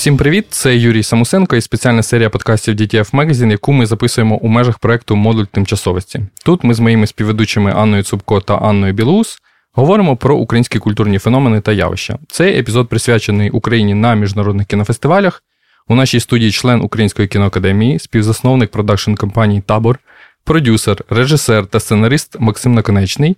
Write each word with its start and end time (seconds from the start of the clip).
Усім 0.00 0.16
привіт! 0.16 0.46
Це 0.50 0.76
Юрій 0.76 1.02
Самусенко 1.02 1.56
і 1.56 1.60
спеціальна 1.60 2.02
серія 2.02 2.30
подкастів 2.30 2.74
DTF 2.74 3.10
Magazine, 3.10 3.50
яку 3.50 3.72
ми 3.72 3.86
записуємо 3.86 4.36
у 4.36 4.48
межах 4.48 4.78
проекту 4.78 5.16
Модуль 5.16 5.44
тимчасовості. 5.44 6.20
Тут 6.44 6.64
ми 6.64 6.74
з 6.74 6.80
моїми 6.80 7.06
співведучими 7.06 7.72
Анною 7.72 8.02
Цупко 8.02 8.40
та 8.40 8.54
Анною 8.56 8.92
Білоус 8.92 9.38
говоримо 9.72 10.16
про 10.16 10.36
українські 10.36 10.78
культурні 10.78 11.18
феномени 11.18 11.60
та 11.60 11.72
явища. 11.72 12.18
Цей 12.28 12.58
епізод 12.58 12.88
присвячений 12.88 13.50
Україні 13.50 13.94
на 13.94 14.14
міжнародних 14.14 14.66
кінофестивалях. 14.66 15.42
У 15.88 15.94
нашій 15.94 16.20
студії 16.20 16.50
член 16.50 16.80
Української 16.80 17.28
кіноакадемії, 17.28 17.98
співзасновник 17.98 18.70
продакшн 18.70 19.14
компанії 19.14 19.62
Табор, 19.66 19.98
продюсер, 20.44 20.96
режисер 21.10 21.66
та 21.66 21.80
сценарист 21.80 22.36
Максим 22.40 22.74
Наконечний. 22.74 23.36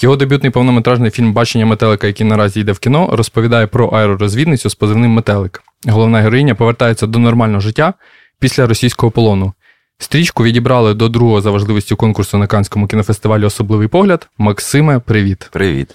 Його 0.00 0.16
дебютний 0.16 0.52
повнометражний 0.52 1.10
фільм 1.10 1.32
Бачення 1.32 1.66
метелика, 1.66 2.06
який 2.06 2.26
наразі 2.26 2.60
йде 2.60 2.72
в 2.72 2.78
кіно, 2.78 3.08
розповідає 3.12 3.66
про 3.66 3.88
аеророзвідницю 3.88 4.70
з 4.70 4.74
позивним 4.74 5.10
метелик. 5.10 5.62
Головна 5.86 6.20
героїня 6.20 6.54
повертається 6.54 7.06
до 7.06 7.18
нормального 7.18 7.60
життя 7.60 7.94
після 8.40 8.66
російського 8.66 9.10
полону. 9.10 9.52
Стрічку 9.98 10.44
відібрали 10.44 10.94
до 10.94 11.08
другого 11.08 11.40
за 11.40 11.50
важливістю 11.50 11.96
конкурсу 11.96 12.38
на 12.38 12.46
Канському 12.46 12.86
кінофестивалі 12.86 13.44
Особливий 13.44 13.88
погляд. 13.88 14.28
Максиме, 14.38 14.98
привіт. 14.98 15.48
Привіт. 15.52 15.94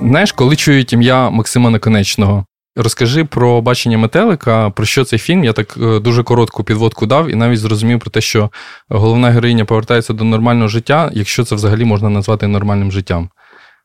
Знаєш, 0.00 0.32
коли 0.32 0.56
чують 0.56 0.92
ім'я 0.92 1.30
Максима 1.30 1.70
Наконечного, 1.70 2.44
розкажи 2.76 3.24
про 3.24 3.62
бачення 3.62 3.98
метелика, 3.98 4.70
про 4.70 4.86
що 4.86 5.04
цей 5.04 5.18
фільм. 5.18 5.44
Я 5.44 5.52
так 5.52 5.76
е, 5.76 6.00
дуже 6.00 6.22
коротку 6.22 6.64
підводку 6.64 7.06
дав 7.06 7.28
і 7.28 7.34
навіть 7.34 7.58
зрозумів 7.58 8.00
про 8.00 8.10
те, 8.10 8.20
що 8.20 8.50
головна 8.88 9.30
героїня 9.30 9.64
повертається 9.64 10.12
до 10.12 10.24
нормального 10.24 10.68
життя, 10.68 11.10
якщо 11.12 11.44
це 11.44 11.54
взагалі 11.54 11.84
можна 11.84 12.08
назвати 12.08 12.46
нормальним 12.46 12.92
життям. 12.92 13.30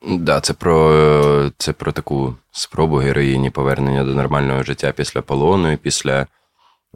Да, 0.07 0.39
це 0.39 0.53
про 0.53 1.51
це 1.57 1.73
про 1.73 1.91
таку 1.91 2.35
спробу 2.51 2.95
героїні 2.95 3.49
повернення 3.49 4.03
до 4.03 4.16
нормального 4.16 4.63
життя 4.63 4.91
після 4.91 5.21
полону, 5.21 5.71
і 5.71 5.77
після 5.77 6.27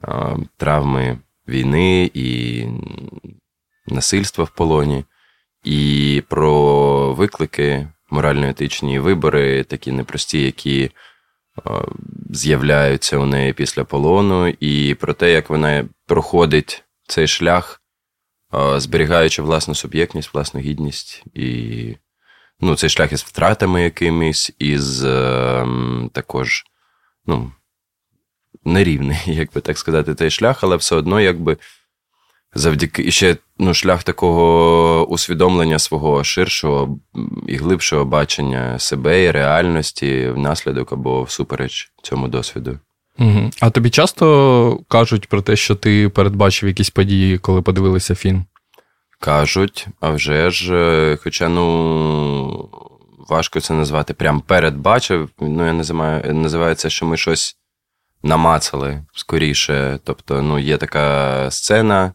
а, 0.02 0.36
травми 0.58 1.18
війни 1.48 2.12
і 2.14 2.64
насильства 3.88 4.44
в 4.44 4.50
полоні, 4.50 5.06
і 5.64 6.24
про 6.30 7.14
виклики, 7.14 7.88
морально-етичні 8.10 9.00
вибори, 9.00 9.64
такі 9.64 9.92
непрості, 9.92 10.42
які 10.42 10.92
з'являються 12.30 13.18
у 13.18 13.26
неї 13.26 13.54
після 13.54 13.84
полону, 13.84 14.48
і 14.48 14.96
про 14.96 15.14
те, 15.14 15.32
як 15.32 15.50
вона 15.50 15.86
проходить 16.06 16.84
цей 17.08 17.28
шлях, 17.28 17.82
зберігаючи 18.78 19.42
власну 19.42 19.76
суб'єктність, 19.76 20.34
власну 20.34 20.60
гідність. 20.60 21.24
І 21.34 21.98
ну, 22.60 22.76
цей 22.76 22.90
шлях 22.90 23.12
із 23.12 23.24
втратами 23.24 23.84
якимись, 23.84 24.52
із 24.60 25.04
е, 25.04 25.68
також, 26.12 26.64
ну, 27.26 27.52
нерівний, 28.66 29.18
як 29.26 29.54
би 29.54 29.62
так 29.62 29.78
сказати, 29.78 30.16
цей 30.16 30.30
шлях, 30.30 30.64
але 30.64 30.76
все 30.76 30.96
одно, 30.96 31.22
якби 31.22 31.58
завдяки 32.56 33.12
ще 33.12 33.38
ну, 33.60 33.74
шлях 33.74 34.04
такого 34.04 35.06
усвідомлення 35.08 35.80
свого 35.80 36.24
ширшого 36.24 37.00
і 37.48 37.56
глибшого 37.56 38.06
бачення 38.06 38.80
себе 38.80 39.24
і 39.24 39.32
реальності 39.32 40.30
внаслідок 40.30 40.94
або 40.94 41.24
всупереч 41.24 41.92
цьому 42.02 42.28
досвіду. 42.28 42.80
Угу. 43.20 43.50
А 43.62 43.70
тобі 43.70 43.90
часто 43.90 44.80
кажуть 44.88 45.30
про 45.30 45.42
те, 45.42 45.56
що 45.56 45.76
ти 45.76 46.10
передбачив 46.10 46.70
якісь 46.70 46.90
події, 46.90 47.38
коли 47.38 47.62
подивилися 47.62 48.16
фільм? 48.16 48.46
Кажуть, 49.20 49.88
а 50.00 50.10
вже 50.10 50.52
ж, 50.52 50.76
е, 50.76 51.18
хоча, 51.24 51.50
ну, 51.50 52.70
важко 53.30 53.60
це 53.60 53.74
назвати 53.74 54.14
прям 54.14 54.42
передбачив. 54.42 55.30
Ну, 55.40 55.66
я 55.66 55.74
називаю, 55.74 56.34
називаю 56.34 56.76
це, 56.76 56.90
що 56.90 57.06
ми 57.06 57.18
щось 57.18 57.58
намацали 58.24 59.04
скоріше. 59.14 60.00
Тобто, 60.04 60.42
ну, 60.42 60.60
є 60.60 60.78
така 60.78 61.48
сцена 61.52 62.14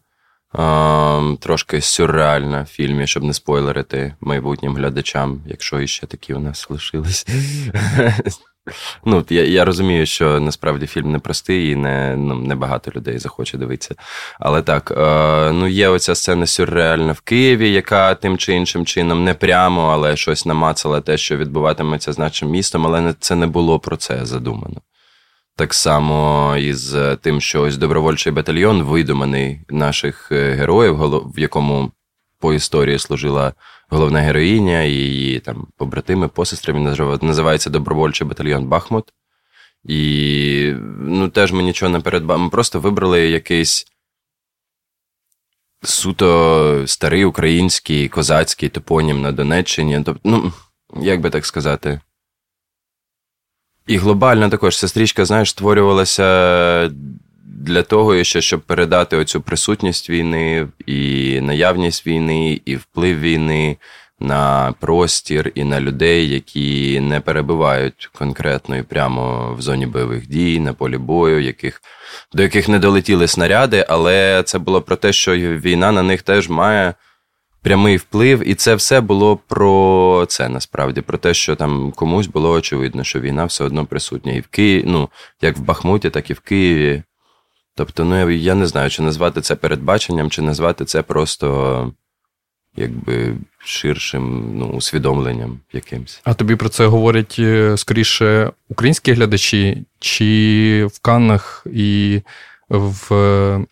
трошки 1.39 1.81
сюрреальна 1.81 2.61
в 2.61 2.65
фільмі, 2.65 3.07
щоб 3.07 3.23
не 3.23 3.33
спойлерити 3.33 4.15
майбутнім 4.21 4.75
глядачам, 4.75 5.41
якщо 5.45 5.79
іще 5.79 6.07
такі 6.07 6.33
у 6.33 6.39
нас 6.39 6.69
лишились. 6.69 7.27
Ну, 9.05 9.25
Я 9.29 9.43
я 9.43 9.65
розумію, 9.65 10.05
що 10.05 10.39
насправді 10.39 10.87
фільм 10.87 11.11
непростий 11.11 11.71
і 11.71 11.75
не 11.75 12.15
ну, 12.17 12.35
не 12.35 12.55
багато 12.55 12.91
людей 12.95 13.19
захоче 13.19 13.57
дивитися. 13.57 13.95
Але 14.39 14.61
так, 14.61 14.91
е, 14.97 15.51
ну 15.51 15.67
є 15.67 15.89
оця 15.89 16.15
сцена 16.15 16.45
сюрреальна 16.45 17.11
в 17.11 17.21
Києві, 17.21 17.71
яка 17.71 18.15
тим 18.15 18.37
чи 18.37 18.53
іншим 18.53 18.85
чином 18.85 19.23
не 19.23 19.33
прямо, 19.33 19.81
але 19.87 20.15
щось 20.15 20.45
намацала 20.45 21.01
те, 21.01 21.17
що 21.17 21.37
відбуватиметься 21.37 22.13
з 22.13 22.19
нашим 22.19 22.49
містом, 22.49 22.87
але 22.87 23.13
це 23.19 23.35
не 23.35 23.47
було 23.47 23.79
про 23.79 23.97
це 23.97 24.25
задумано. 24.25 24.81
Так 25.61 25.73
само 25.73 26.57
із 26.57 26.95
тим, 27.21 27.41
що 27.41 27.61
ось 27.61 27.77
добровольчий 27.77 28.31
батальйон 28.31 28.83
видуманий 28.83 29.61
наших 29.69 30.31
е, 30.31 30.53
героїв, 30.53 30.95
в 31.35 31.39
якому 31.39 31.91
по 32.39 32.53
історії 32.53 32.99
служила 32.99 33.53
головна 33.89 34.19
героїня 34.19 34.81
і 34.81 34.91
її 34.91 35.39
там 35.39 35.67
побратими, 35.77 36.27
посестри. 36.27 36.73
Він 36.73 36.83
називається 37.21 37.69
Добровольчий 37.69 38.27
батальйон 38.27 38.65
Бахмут. 38.65 39.13
І 39.83 40.73
ну, 40.99 41.29
теж 41.29 41.51
ми 41.51 41.63
нічого 41.63 41.91
не 41.91 41.99
передбачили. 41.99 42.43
Ми 42.43 42.49
просто 42.49 42.79
вибрали 42.79 43.29
якийсь 43.29 43.87
суто 45.83 46.83
старий 46.87 47.25
український 47.25 48.09
козацький 48.09 48.69
топонім 48.69 49.21
на 49.21 49.31
Донеччині. 49.31 50.01
Тобто, 50.05 50.21
ну, 50.23 50.53
як 51.01 51.21
би 51.21 51.29
так 51.29 51.45
сказати. 51.45 51.99
І 53.87 53.97
глобально 53.97 54.49
також 54.49 54.79
ця 54.79 54.87
стрічка, 54.87 55.25
знаєш, 55.25 55.49
створювалася 55.49 56.91
для 57.45 57.83
того, 57.83 58.23
ще, 58.23 58.41
щоб 58.41 58.61
передати 58.61 59.17
оцю 59.17 59.41
присутність 59.41 60.09
війни, 60.09 60.67
і 60.85 61.39
наявність 61.41 62.07
війни, 62.07 62.61
і 62.65 62.75
вплив 62.75 63.19
війни 63.19 63.77
на 64.19 64.73
простір 64.79 65.51
і 65.55 65.63
на 65.63 65.81
людей, 65.81 66.29
які 66.29 66.99
не 66.99 67.19
перебувають 67.19 68.09
конкретно 68.13 68.77
і 68.77 68.83
прямо 68.83 69.53
в 69.53 69.61
зоні 69.61 69.85
бойових 69.85 70.27
дій, 70.27 70.59
на 70.59 70.73
полі 70.73 70.97
бою, 70.97 71.41
яких, 71.41 71.81
до 72.33 72.43
яких 72.43 72.69
не 72.69 72.79
долетіли 72.79 73.27
снаряди, 73.27 73.85
але 73.89 74.43
це 74.45 74.59
було 74.59 74.81
про 74.81 74.95
те, 74.95 75.13
що 75.13 75.37
війна 75.37 75.91
на 75.91 76.03
них 76.03 76.21
теж 76.21 76.49
має. 76.49 76.93
Прямий 77.63 77.97
вплив, 77.97 78.47
і 78.47 78.55
це 78.55 78.75
все 78.75 79.01
було 79.01 79.37
про 79.37 80.25
це 80.29 80.49
насправді, 80.49 81.01
про 81.01 81.17
те, 81.17 81.33
що 81.33 81.55
там 81.55 81.91
комусь 81.91 82.27
було 82.27 82.51
очевидно, 82.51 83.03
що 83.03 83.19
війна 83.19 83.45
все 83.45 83.63
одно 83.63 83.85
присутня 83.85 84.33
і 84.33 84.39
в 84.39 84.47
Києві, 84.47 84.83
ну 84.87 85.09
як 85.41 85.57
в 85.57 85.61
Бахмуті, 85.61 86.09
так 86.09 86.29
і 86.29 86.33
в 86.33 86.39
Києві, 86.39 87.03
Тобто, 87.75 88.05
ну 88.05 88.29
я 88.29 88.55
не 88.55 88.67
знаю, 88.67 88.89
чи 88.89 89.01
назвати 89.01 89.41
це 89.41 89.55
передбаченням, 89.55 90.29
чи 90.29 90.41
назвати 90.41 90.85
це 90.85 91.01
просто 91.01 91.93
якби 92.75 93.35
ширшим 93.57 94.51
ну, 94.57 94.65
усвідомленням 94.67 95.59
якимось. 95.73 96.21
А 96.23 96.33
тобі 96.33 96.55
про 96.55 96.69
це 96.69 96.85
говорять 96.85 97.35
е, 97.39 97.77
скоріше 97.77 98.51
українські 98.69 99.13
глядачі, 99.13 99.85
чи 99.99 100.87
в 100.91 100.99
Каннах 100.99 101.67
і 101.73 102.21
в 102.69 103.65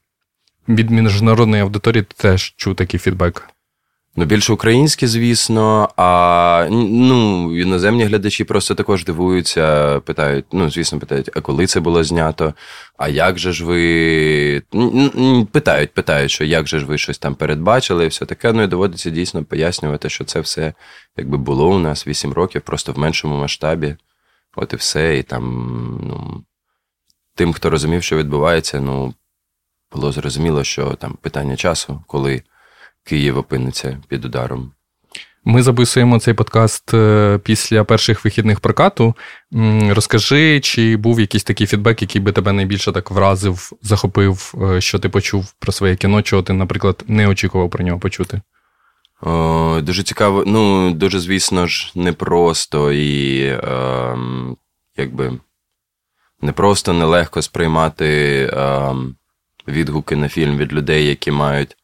від 0.70 0.90
міжнародної 0.90 1.64
аудиторії 1.64 2.06
теж 2.18 2.54
чув 2.58 2.76
такий 2.76 3.00
фідбек? 3.00 3.50
Ну, 4.20 4.26
більше 4.26 4.54
українські, 4.54 5.08
звісно, 5.08 5.90
а 5.96 6.68
ну, 6.72 7.60
іноземні 7.60 8.04
глядачі 8.04 8.44
просто 8.44 8.76
також 8.76 9.06
дивуються, 9.06 10.00
питають, 10.00 10.46
ну, 10.52 10.70
звісно, 10.70 11.00
питають, 11.00 11.30
а 11.36 11.42
коли 11.42 11.68
це 11.68 11.80
було 11.80 12.04
знято? 12.04 12.54
А 12.98 13.08
як 13.10 13.40
же 13.40 13.54
ж 13.54 13.66
ви. 13.66 14.62
Питають, 15.52 15.94
питають, 15.94 16.32
що 16.32 16.44
як 16.44 16.68
же 16.68 16.80
ж 16.80 16.86
ви 16.86 16.98
щось 16.98 17.18
там 17.18 17.36
передбачили, 17.36 18.06
і 18.06 18.08
все 18.08 18.26
таке. 18.26 18.54
Ну 18.54 18.64
і 18.64 18.68
доводиться 18.68 19.10
дійсно 19.10 19.44
пояснювати, 19.44 20.10
що 20.10 20.24
це 20.24 20.40
все 20.40 20.74
якби 21.18 21.38
було 21.38 21.70
у 21.70 21.80
нас 21.80 22.08
8 22.08 22.34
років, 22.34 22.62
просто 22.62 22.92
в 22.92 23.00
меншому 23.00 23.40
масштабі. 23.40 23.96
От 24.56 24.74
і 24.74 24.76
все. 24.76 25.18
І 25.18 25.24
там, 25.24 25.44
ну, 26.04 26.44
тим, 27.36 27.54
хто 27.54 27.70
розумів, 27.70 28.04
що 28.04 28.18
відбувається, 28.18 28.80
ну, 28.82 29.14
було 29.92 30.12
зрозуміло, 30.12 30.64
що 30.64 30.94
там 30.94 31.18
питання 31.22 31.56
часу, 31.56 32.04
коли. 32.08 32.44
Київ 33.10 33.38
опиниться 33.38 33.98
під 34.08 34.26
ударом. 34.26 34.72
Ми 35.46 35.64
записуємо 35.64 36.20
цей 36.20 36.34
подкаст 36.34 36.94
е, 36.94 37.40
після 37.44 37.84
перших 37.84 38.26
вихідних 38.26 38.60
прокату. 38.60 39.16
Розкажи, 39.90 40.60
чи 40.60 40.98
був 40.98 41.20
якийсь 41.20 41.44
такий 41.44 41.68
фідбек, 41.68 42.02
який 42.02 42.22
би 42.22 42.32
тебе 42.32 42.52
найбільше 42.54 42.92
так 42.92 43.12
вразив, 43.12 43.72
захопив, 43.82 44.54
е, 44.62 44.82
що 44.82 45.00
ти 45.00 45.10
почув 45.10 45.54
про 45.60 45.72
своє 45.72 45.96
кіно, 45.96 46.22
чого 46.22 46.44
ти, 46.44 46.54
наприклад, 46.54 47.04
не 47.08 47.28
очікував 47.28 47.70
про 47.70 47.84
нього 47.84 48.00
почути? 48.00 48.42
О, 49.22 49.82
Дуже 49.82 50.04
цікаво. 50.04 50.44
Ну, 50.48 50.92
дуже, 50.92 51.20
звісно 51.20 51.68
ж, 51.68 51.92
непросто 51.96 52.92
і 52.92 53.42
е, 53.42 54.18
якби 54.98 55.40
непросто, 56.42 56.94
нелегко 56.94 57.42
сприймати 57.42 58.08
е, 58.54 58.96
відгуки 59.68 60.16
на 60.16 60.30
фільм 60.30 60.58
від 60.58 60.74
людей, 60.74 61.06
які 61.06 61.32
мають 61.32 61.76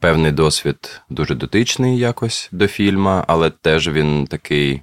певний 0.00 0.32
досвід 0.32 1.00
дуже 1.10 1.34
дотичний 1.34 1.98
якось 1.98 2.48
до 2.52 2.68
фільма, 2.68 3.24
але 3.28 3.50
теж 3.50 3.88
він 3.88 4.26
такий 4.26 4.82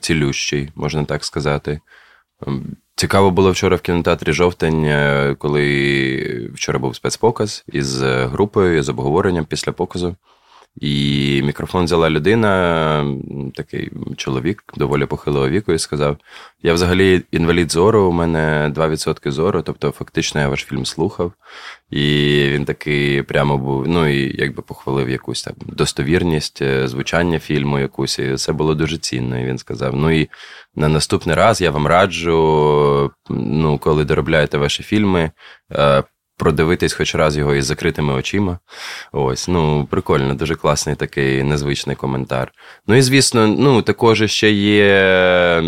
цілющий, 0.00 0.70
можна 0.74 1.04
так 1.04 1.24
сказати. 1.24 1.80
Ем, 2.46 2.76
цікаво 2.94 3.30
було 3.30 3.50
вчора 3.50 3.76
в 3.76 3.80
кінотеатрі 3.80 4.32
жовтень, 4.32 4.84
е, 4.84 5.36
коли 5.38 6.50
вчора 6.54 6.78
був 6.78 6.96
спецпоказ 6.96 7.64
із 7.72 8.02
групою, 8.02 8.82
з 8.82 8.88
обговоренням 8.88 9.44
після 9.44 9.72
показу. 9.72 10.16
І 10.80 11.42
мікрофон 11.44 11.84
взяла 11.84 12.10
людина, 12.10 13.16
такий 13.54 13.90
чоловік 14.16 14.64
доволі 14.76 15.06
похилого 15.06 15.48
віку, 15.48 15.72
і 15.72 15.78
сказав: 15.78 16.16
Я 16.62 16.72
взагалі 16.72 17.22
інвалід 17.30 17.72
зору, 17.72 18.02
у 18.02 18.12
мене 18.12 18.72
2% 18.74 19.30
зору, 19.30 19.62
тобто 19.62 19.90
фактично 19.90 20.40
я 20.40 20.48
ваш 20.48 20.64
фільм 20.64 20.86
слухав. 20.86 21.32
І 21.90 22.02
він 22.52 22.64
такий 22.64 23.22
прямо 23.22 23.58
був, 23.58 23.88
ну 23.88 24.06
і 24.08 24.36
якби 24.38 24.62
похвалив 24.62 25.10
якусь 25.10 25.42
там 25.42 25.54
достовірність, 25.58 26.62
е, 26.62 26.88
звучання 26.88 27.38
фільму, 27.38 27.78
якусь, 27.78 28.18
і 28.18 28.34
це 28.34 28.52
було 28.52 28.74
дуже 28.74 28.98
цінно. 28.98 29.40
І 29.40 29.44
він 29.44 29.58
сказав: 29.58 29.96
Ну 29.96 30.10
і 30.10 30.28
на 30.74 30.88
наступний 30.88 31.36
раз 31.36 31.60
я 31.60 31.70
вам 31.70 31.86
раджу, 31.86 33.12
ну, 33.30 33.78
коли 33.78 34.04
доробляєте 34.04 34.58
ваші 34.58 34.82
фільми. 34.82 35.30
Продивитись 36.38 36.92
хоч 36.92 37.14
раз 37.14 37.36
його 37.36 37.54
із 37.54 37.64
закритими 37.64 38.12
очима. 38.12 38.58
Ось, 39.12 39.48
ну, 39.48 39.86
прикольно, 39.90 40.34
дуже 40.34 40.54
класний 40.54 40.96
такий 40.96 41.42
незвичний 41.42 41.96
коментар. 41.96 42.52
Ну 42.86 42.94
і 42.94 43.02
звісно, 43.02 43.46
ну, 43.46 43.82
також 43.82 44.30
ще 44.30 44.50
є 44.52 45.60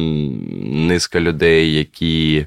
низка 0.64 1.20
людей, 1.20 1.74
які 1.74 2.46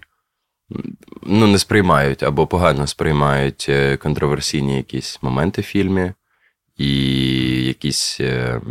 ну, 1.22 1.48
не 1.48 1.60
сприймають 1.60 2.24
або 2.24 2.48
погано 2.48 2.88
сприймають 2.88 3.66
е, 3.70 3.98
контроверсійні 3.98 4.78
якісь 4.78 5.20
моменти 5.22 5.62
в 5.62 5.66
фільмі, 5.66 6.12
і 6.78 6.94
якісь, 7.66 8.18
е, 8.20 8.62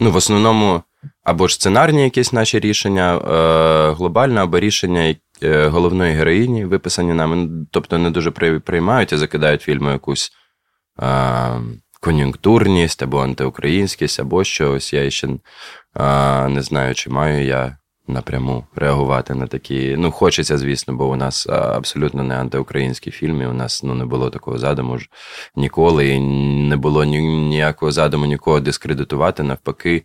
ну, 0.00 0.10
в 0.10 0.16
основному. 0.16 0.82
Або 1.24 1.48
ж 1.48 1.54
сценарні 1.54 2.02
якісь 2.02 2.32
наші 2.32 2.60
рішення 2.60 3.16
е, 3.16 3.92
глобальне, 3.92 4.42
або 4.42 4.60
рішення, 4.60 5.14
головної 5.42 6.14
героїні, 6.14 6.64
виписані 6.64 7.12
нами, 7.12 7.48
тобто 7.70 7.98
не 7.98 8.10
дуже 8.10 8.30
приймають 8.60 9.12
і 9.12 9.16
закидають 9.16 9.62
фільму 9.62 9.90
якусь 9.90 10.32
а, 10.96 11.60
кон'юнктурність 12.00 13.02
або 13.02 13.18
антиукраїнськість, 13.18 14.20
або 14.20 14.44
щось. 14.44 14.92
Я 14.92 15.10
ще 15.10 15.28
а, 15.94 16.48
не 16.48 16.62
знаю, 16.62 16.94
чи 16.94 17.10
маю 17.10 17.44
я 17.44 17.76
напряму 18.08 18.66
реагувати 18.74 19.34
на 19.34 19.46
такі. 19.46 19.96
Ну, 19.98 20.10
хочеться, 20.10 20.58
звісно, 20.58 20.94
бо 20.94 21.08
у 21.08 21.16
нас 21.16 21.46
абсолютно 21.48 22.22
не 22.22 22.34
антиукраїнські 22.34 23.10
фільми. 23.10 23.46
У 23.46 23.52
нас 23.52 23.82
ну, 23.82 23.94
не 23.94 24.04
було 24.04 24.30
такого 24.30 24.58
задуму 24.58 24.98
ж 24.98 25.08
ніколи, 25.56 26.08
і 26.08 26.20
не 26.68 26.76
було 26.76 27.04
ніякого 27.04 27.92
задуму 27.92 28.26
нікого 28.26 28.60
дискредитувати, 28.60 29.42
навпаки. 29.42 30.04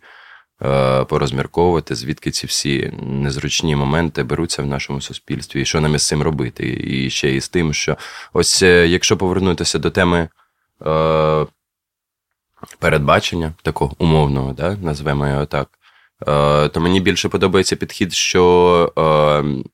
Е, 0.62 1.04
порозмірковувати, 1.04 1.94
звідки 1.94 2.30
ці 2.30 2.46
всі 2.46 2.92
незручні 3.02 3.76
моменти 3.76 4.22
беруться 4.22 4.62
в 4.62 4.66
нашому 4.66 5.00
суспільстві, 5.00 5.60
і 5.60 5.64
що 5.64 5.80
нам 5.80 5.94
із 5.94 6.06
цим 6.06 6.22
робити. 6.22 6.80
І 6.84 7.10
ще 7.10 7.34
і 7.34 7.40
з 7.40 7.48
тим, 7.48 7.74
що 7.74 7.96
ось 8.32 8.62
е, 8.62 8.86
якщо 8.88 9.16
повернутися 9.16 9.78
до 9.78 9.90
теми 9.90 10.28
е, 10.86 11.46
передбачення, 12.78 13.52
такого 13.62 13.94
умовного, 13.98 14.52
да, 14.52 14.76
назвемо 14.76 15.28
його 15.28 15.46
так, 15.46 15.68
е, 16.28 16.68
то 16.68 16.80
мені 16.80 17.00
більше 17.00 17.28
подобається 17.28 17.76
підхід, 17.76 18.12
що. 18.12 18.92
Е, 18.98 19.64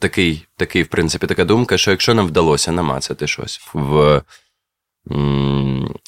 Такий, 0.00 0.46
такий, 0.56 0.82
в 0.82 0.86
принципі, 0.86 1.26
така 1.26 1.44
думка, 1.44 1.78
що 1.78 1.90
якщо 1.90 2.14
нам 2.14 2.26
вдалося 2.26 2.72
намацати 2.72 3.26
щось 3.26 3.60
в 3.74 4.22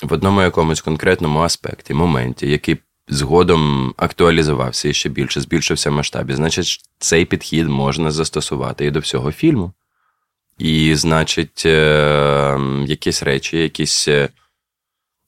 в 0.02 0.12
одному 0.12 0.42
якомусь 0.42 0.80
конкретному 0.80 1.40
аспекті, 1.40 1.94
моменті, 1.94 2.50
який 2.50 2.78
згодом 3.08 3.94
актуалізувався 3.96 4.88
і 4.88 4.92
ще 4.92 5.08
більше, 5.08 5.40
збільшився 5.40 5.90
в 5.90 5.92
масштабі, 5.92 6.34
значить, 6.34 6.80
цей 6.98 7.24
підхід 7.24 7.68
можна 7.68 8.10
застосувати 8.10 8.84
і 8.84 8.90
до 8.90 9.00
всього 9.00 9.32
фільму. 9.32 9.72
І, 10.58 10.94
значить, 10.94 11.62
е, 11.66 12.58
якісь 12.86 13.22
речі, 13.22 13.58
якісь. 13.58 14.08
Е, 14.08 14.28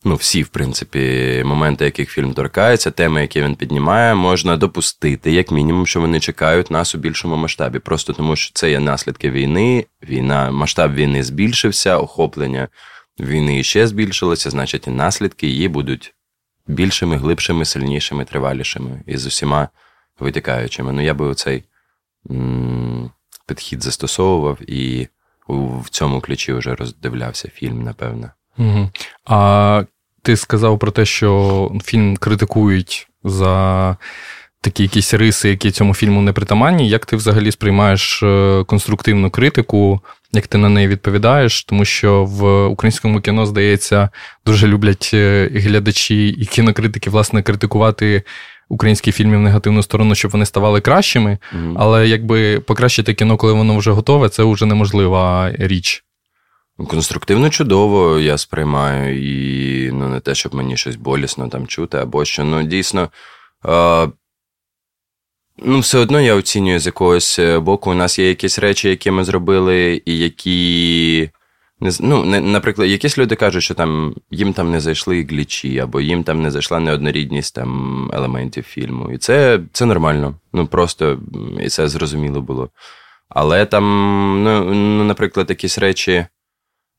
ну, 0.05 0.15
всі, 0.15 0.43
в 0.43 0.49
принципі, 0.49 1.43
моменти, 1.47 1.85
яких 1.85 2.11
фільм 2.11 2.35
торкається, 2.35 2.91
теми, 2.91 3.21
які 3.21 3.43
він 3.43 3.55
піднімає, 3.55 4.15
можна 4.15 4.57
допустити, 4.57 5.33
як 5.33 5.51
мінімум, 5.51 5.87
що 5.87 6.01
вони 6.01 6.21
чекають 6.21 6.71
нас 6.71 6.95
у 6.95 6.99
більшому 6.99 7.37
масштабі. 7.37 7.79
Просто 7.79 8.13
тому, 8.13 8.37
що 8.37 8.51
це 8.55 8.71
є 8.71 8.81
наслідки 8.81 9.31
війни, 9.31 9.87
війна, 10.09 10.51
масштаб 10.51 10.95
війни 10.95 11.23
збільшився, 11.23 11.99
охоплення 11.99 12.69
війни 13.21 13.63
ще 13.63 13.87
збільшилося, 13.87 14.51
значить, 14.51 14.87
і 14.87 14.91
наслідки 14.91 15.47
її 15.47 15.69
будуть 15.69 16.15
більшими, 16.67 17.17
глибшими, 17.17 17.65
сильнішими, 17.65 18.25
тривалішими 18.25 19.03
і 19.07 19.17
з 19.17 19.27
усіма 19.27 19.69
витікаючими. 20.19 20.93
Ну, 20.93 21.03
я 21.03 21.15
би 21.15 21.35
цей 21.35 21.65
підхід 23.47 23.83
застосовував 23.83 24.59
і 24.71 25.09
в 25.49 25.89
цьому 25.91 26.21
ключі 26.21 26.53
вже 26.53 26.75
роздивлявся 26.75 27.49
фільм, 27.49 27.83
напевно. 27.83 28.31
Угу. 28.59 28.91
А 29.25 29.85
ти 30.23 30.37
сказав 30.37 30.79
про 30.79 30.91
те, 30.91 31.05
що 31.05 31.73
фільм 31.85 32.17
критикують 32.17 33.09
за 33.25 33.97
такі 34.61 34.83
якісь 34.83 35.15
риси, 35.15 35.49
які 35.49 35.71
цьому 35.71 35.95
фільму 35.95 36.23
не 36.23 36.33
притаманні. 36.33 36.89
Як 36.89 37.07
ти 37.07 37.17
взагалі 37.17 37.53
сприймаєш 37.53 38.23
е, 38.23 38.65
конструктивну 38.67 39.31
критику? 39.31 40.01
Як 40.33 40.47
ти 40.47 40.59
на 40.59 40.69
неї 40.69 40.89
відповідаєш? 40.89 41.65
Тому 41.65 41.85
що 41.85 42.25
в 42.25 42.67
українському 42.67 43.21
кіно, 43.21 43.47
здається, 43.47 44.09
дуже 44.47 44.67
люблять 44.67 45.11
е, 45.15 45.51
глядачі 45.55 46.29
і 46.29 46.47
кінокритики, 46.47 47.11
власне, 47.11 47.43
критикувати 47.43 48.23
українські 48.69 49.13
фільми 49.13 49.37
в 49.37 49.41
негативну 49.41 49.83
сторону, 49.83 50.15
щоб 50.15 50.31
вони 50.31 50.47
ставали 50.47 50.81
кращими. 50.81 51.39
Mm-hmm. 51.57 51.75
Але 51.77 52.09
якби 52.09 52.61
покращити 52.61 53.15
кіно, 53.15 53.37
коли 53.37 53.53
воно 53.53 53.77
вже 53.77 53.91
готове, 53.91 54.29
це 54.29 54.45
вже 54.45 54.67
неможлива 54.67 55.53
річ. 55.59 56.05
Конструктивно 56.89 57.51
чудово 57.51 58.19
я 58.19 58.39
сприймаю, 58.39 59.19
і 59.23 59.93
ну, 59.93 60.09
не 60.09 60.21
те, 60.21 60.35
щоб 60.35 60.55
мені 60.55 60.77
щось 60.77 60.97
болісно 60.97 61.49
там 61.49 61.67
чути, 61.67 61.99
або 61.99 62.25
що. 62.25 62.45
Ну, 62.45 62.63
дійсно, 62.63 63.09
е- 63.67 64.09
Ну, 65.59 65.79
все 65.79 65.99
одно 65.99 66.21
я 66.21 66.35
оцінюю 66.35 66.79
з 66.79 66.87
якогось 66.87 67.39
е, 67.39 67.59
боку. 67.59 67.91
У 67.91 67.95
нас 67.95 68.19
є 68.19 68.29
якісь 68.29 68.59
речі, 68.59 68.89
які 68.89 69.11
ми 69.11 69.25
зробили, 69.25 70.03
і 70.05 70.19
які. 70.19 71.31
Ну, 72.01 72.25
Наприклад, 72.25 72.89
якісь 72.89 73.19
люди 73.19 73.37
кажуть, 73.37 73.63
що 73.63 73.75
там 73.75 74.15
їм 74.31 74.53
там 74.53 74.71
не 74.71 74.81
зайшли 74.81 75.23
глічі, 75.23 75.79
або 75.79 76.01
їм 76.01 76.25
там 76.25 76.43
не 76.43 76.51
зайшла 76.51 76.81
неоднорідність 76.81 77.55
там 77.55 78.11
елементів 78.15 78.65
фільму. 78.65 79.13
І 79.13 79.19
це 79.19 79.61
це 79.73 79.87
нормально. 79.87 80.35
Ну 80.53 80.67
просто 80.67 81.21
і 81.61 81.69
це 81.69 81.89
зрозуміло 81.89 82.41
було. 82.41 82.71
Але 83.29 83.67
там, 83.67 83.85
ну, 84.45 84.75
ну 84.75 85.05
наприклад, 85.05 85.51
якісь 85.51 85.79
речі 85.79 86.27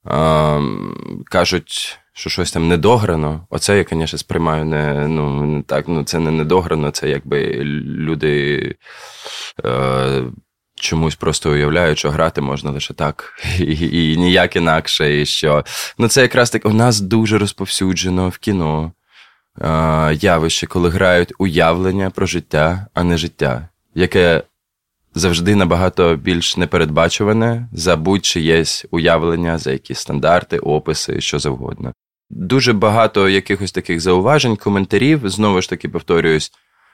а, 0.06 0.62
кажуть 1.26 2.00
що 2.14 2.30
щось 2.30 2.52
там 2.52 2.68
недограно. 2.68 3.48
Оце 3.50 3.78
я, 3.78 3.86
звісно, 3.92 4.20
сприймаю 4.20 4.66
не 4.66 5.08
ну, 5.08 5.46
не 5.46 5.62
так. 5.64 5.88
Ну, 5.88 6.04
це 6.04 6.20
не 6.20 6.32
недограно, 6.32 6.92
це 6.92 7.10
якби 7.10 7.64
люди 7.86 8.76
е, 9.66 10.24
чомусь 10.76 11.16
просто 11.16 11.52
уявляють, 11.52 11.98
що 11.98 12.10
грати 12.10 12.42
можна 12.42 12.72
лише 12.72 12.94
так, 12.94 13.34
і, 13.60 14.14
і 14.14 14.18
ніяк 14.18 14.56
інакше. 14.56 15.22
І 15.22 15.26
що. 15.26 15.66
Ну, 15.98 16.08
це 16.08 16.22
якраз 16.22 16.50
так 16.50 16.66
у 16.66 16.74
нас 16.74 17.00
дуже 17.00 17.38
розповсюджено 17.38 18.30
в 18.30 18.38
кіно. 18.38 18.92
Е, 19.62 20.14
явище, 20.14 20.68
коли 20.68 20.90
грають 20.90 21.34
уявлення 21.38 22.10
про 22.10 22.26
життя, 22.26 22.88
а 22.94 23.04
не 23.04 23.18
життя, 23.18 23.70
яке 23.96 24.44
завжди 25.16 25.56
набагато 25.56 26.16
більш 26.16 26.58
непередбачуване 26.58 27.70
за 27.74 27.96
будь-чиєсь 27.96 28.86
уявлення, 28.92 29.58
за 29.58 29.72
якісь 29.72 30.00
стандарти, 30.00 30.60
описи, 30.60 31.22
що 31.22 31.40
завгодно. 31.40 31.94
Дуже 32.36 32.74
багато 32.74 33.30
якихось 33.30 33.72
таких 33.72 34.02
зауважень, 34.02 34.56
коментарів, 34.56 35.30
знову 35.30 35.62
ж 35.62 35.70
таки 35.70 35.90
повторююсь, 35.90 36.52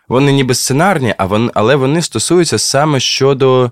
вони 0.08 0.32
ніби 0.32 0.56
сценарні, 0.56 1.16
а 1.18 1.26
вон, 1.26 1.52
але 1.54 1.76
вони 1.76 2.02
стосуються 2.02 2.58
саме 2.58 3.00
щодо 3.00 3.72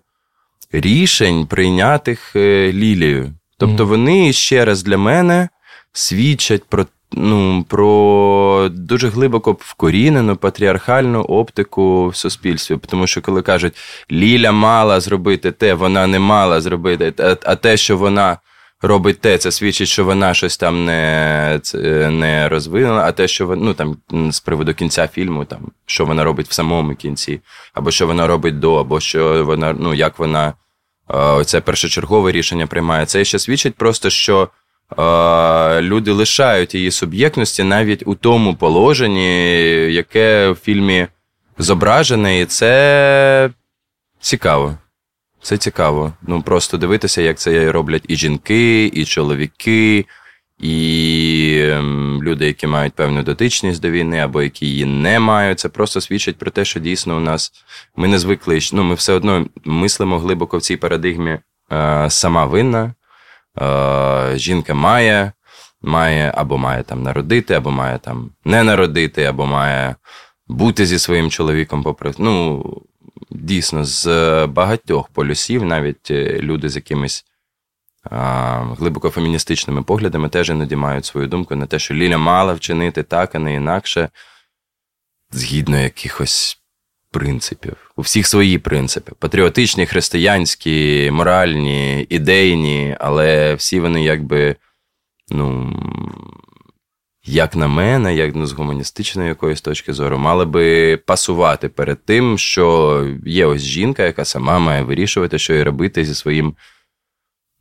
рішень, 0.71 1.45
прийнятих 1.45 2.35
е, 2.35 2.71
Лілією. 2.73 3.33
Тобто 3.57 3.85
вони 3.85 4.33
ще 4.33 4.65
раз 4.65 4.83
для 4.83 4.97
мене 4.97 5.49
свідчать 5.93 6.63
про 6.63 6.85
ну, 7.11 7.65
про 7.67 8.69
дуже 8.71 9.09
глибоко 9.09 9.57
вкорінену 9.59 10.35
патріархальну 10.35 11.21
оптику 11.21 12.07
в 12.07 12.15
суспільстві. 12.15 12.77
Тому 12.87 13.07
що, 13.07 13.21
коли 13.21 13.41
кажуть, 13.41 13.73
Ліля 14.11 14.51
мала 14.51 14.99
зробити 14.99 15.51
те, 15.51 15.73
вона 15.73 16.07
не 16.07 16.19
мала 16.19 16.61
зробити, 16.61 17.13
а 17.43 17.55
те, 17.55 17.77
що 17.77 17.97
вона 17.97 18.37
робить 18.81 19.21
те, 19.21 19.37
це 19.37 19.51
свідчить, 19.51 19.87
що 19.87 20.05
вона 20.05 20.33
щось 20.33 20.57
там 20.57 20.85
не 20.85 21.61
не 22.11 22.49
розвинула, 22.49 23.03
а 23.05 23.11
те, 23.11 23.27
що 23.27 23.47
вона, 23.47 23.61
ну 23.65 23.73
там 23.73 23.97
з 24.31 24.39
приводу 24.39 24.73
кінця 24.73 25.07
фільму, 25.07 25.45
там 25.45 25.71
що 25.85 26.05
вона 26.05 26.23
робить 26.23 26.47
в 26.47 26.53
самому 26.53 26.95
кінці, 26.95 27.41
або 27.73 27.91
що 27.91 28.07
вона 28.07 28.27
робить 28.27 28.59
до, 28.59 28.75
або 28.75 28.99
що 28.99 29.45
вона, 29.45 29.73
ну 29.79 29.93
як 29.93 30.19
вона 30.19 30.53
це 31.45 31.61
першочергове 31.61 32.31
рішення 32.31 32.67
приймає. 32.67 33.05
Це 33.05 33.25
ще 33.25 33.39
свідчить 33.39 33.75
просто, 33.75 34.09
що 34.09 34.49
люди 35.81 36.11
лишають 36.11 36.75
її 36.75 36.91
суб'єктності 36.91 37.63
навіть 37.63 38.03
у 38.05 38.15
тому 38.15 38.55
положенні, 38.55 39.59
яке 39.93 40.49
в 40.49 40.55
фільмі 40.55 41.07
зображене, 41.57 42.39
і 42.39 42.45
це 42.45 43.49
цікаво. 44.19 44.77
Це 45.41 45.57
цікаво. 45.57 46.13
Ну 46.21 46.41
просто 46.41 46.77
дивитися, 46.77 47.21
як 47.21 47.37
це 47.37 47.71
роблять 47.71 48.03
і 48.07 48.15
жінки, 48.15 48.85
і 48.85 49.05
чоловіки, 49.05 50.05
і 50.59 51.59
ем, 51.63 52.23
люди, 52.23 52.47
які 52.47 52.67
мають 52.67 52.93
певну 52.93 53.23
дотичність 53.23 53.81
до 53.81 53.89
війни, 53.89 54.19
або 54.19 54.41
які 54.41 54.65
її 54.65 54.85
не 54.85 55.19
мають. 55.19 55.59
Це 55.59 55.69
просто 55.69 56.01
свідчить 56.01 56.37
про 56.37 56.51
те, 56.51 56.65
що 56.65 56.79
дійсно 56.79 57.17
у 57.17 57.19
нас 57.19 57.51
ми 57.95 58.07
не 58.07 58.19
звикли. 58.19 58.59
Ну, 58.73 58.83
ми 58.83 58.95
все 58.95 59.13
одно 59.13 59.45
мислимо 59.65 60.19
глибоко 60.19 60.57
в 60.57 60.61
цій 60.61 60.77
парадигмі 60.77 61.39
е, 61.71 62.09
сама 62.09 62.45
винна. 62.45 62.93
Е, 63.61 64.31
жінка 64.35 64.73
має, 64.73 65.31
має 65.81 66.33
або 66.35 66.57
має 66.57 66.83
там 66.83 67.03
народити, 67.03 67.53
або 67.53 67.71
має 67.71 67.97
там 67.97 68.31
не 68.45 68.63
народити, 68.63 69.23
або 69.23 69.45
має 69.45 69.95
бути 70.47 70.85
зі 70.85 70.99
своїм 70.99 71.29
чоловіком, 71.29 71.83
попри. 71.83 72.13
Ну, 72.17 72.63
дійсно, 73.29 73.85
з 73.85 74.07
багатьох 74.47 75.09
полюсів, 75.09 75.63
навіть 75.65 76.11
е, 76.11 76.39
люди 76.39 76.69
з 76.69 76.75
якимись 76.75 77.25
а, 78.03 78.75
глибоко 78.79 79.09
феміністичними 79.09 79.83
поглядами 79.83 80.29
теж 80.29 80.49
іноді 80.49 80.75
мають 80.75 81.05
свою 81.05 81.27
думку 81.27 81.55
на 81.55 81.65
те, 81.65 81.79
що 81.79 81.93
Ліля 81.93 82.17
мала 82.17 82.53
вчинити 82.53 83.03
так, 83.03 83.35
а 83.35 83.39
не 83.39 83.53
інакше, 83.53 84.09
згідно 85.31 85.79
якихось 85.79 86.61
принципів. 87.11 87.91
У 87.95 88.01
всіх 88.01 88.27
свої 88.27 88.57
принципи: 88.57 89.11
патріотичні, 89.19 89.85
християнські, 89.85 91.09
моральні, 91.11 92.07
ідейні, 92.09 92.97
але 92.99 93.53
всі 93.55 93.79
вони 93.79 94.03
якби, 94.03 94.55
ну. 95.29 95.73
Як 97.29 97.55
на 97.55 97.67
мене, 97.67 98.15
як 98.15 98.35
ну, 98.35 98.45
з 98.45 98.51
гуманістичної 98.51 99.29
якоїсь 99.29 99.61
точки 99.61 99.93
зору, 99.93 100.17
мали 100.17 100.45
би 100.45 100.97
пасувати 100.97 101.69
перед 101.69 102.05
тим, 102.05 102.37
що 102.37 103.07
є 103.25 103.45
ось 103.45 103.61
жінка, 103.61 104.03
яка 104.03 104.25
сама 104.25 104.59
має 104.59 104.83
вирішувати, 104.83 105.39
що 105.39 105.53
їй 105.53 105.63
робити 105.63 106.05
зі 106.05 106.15
своїм 106.15 106.55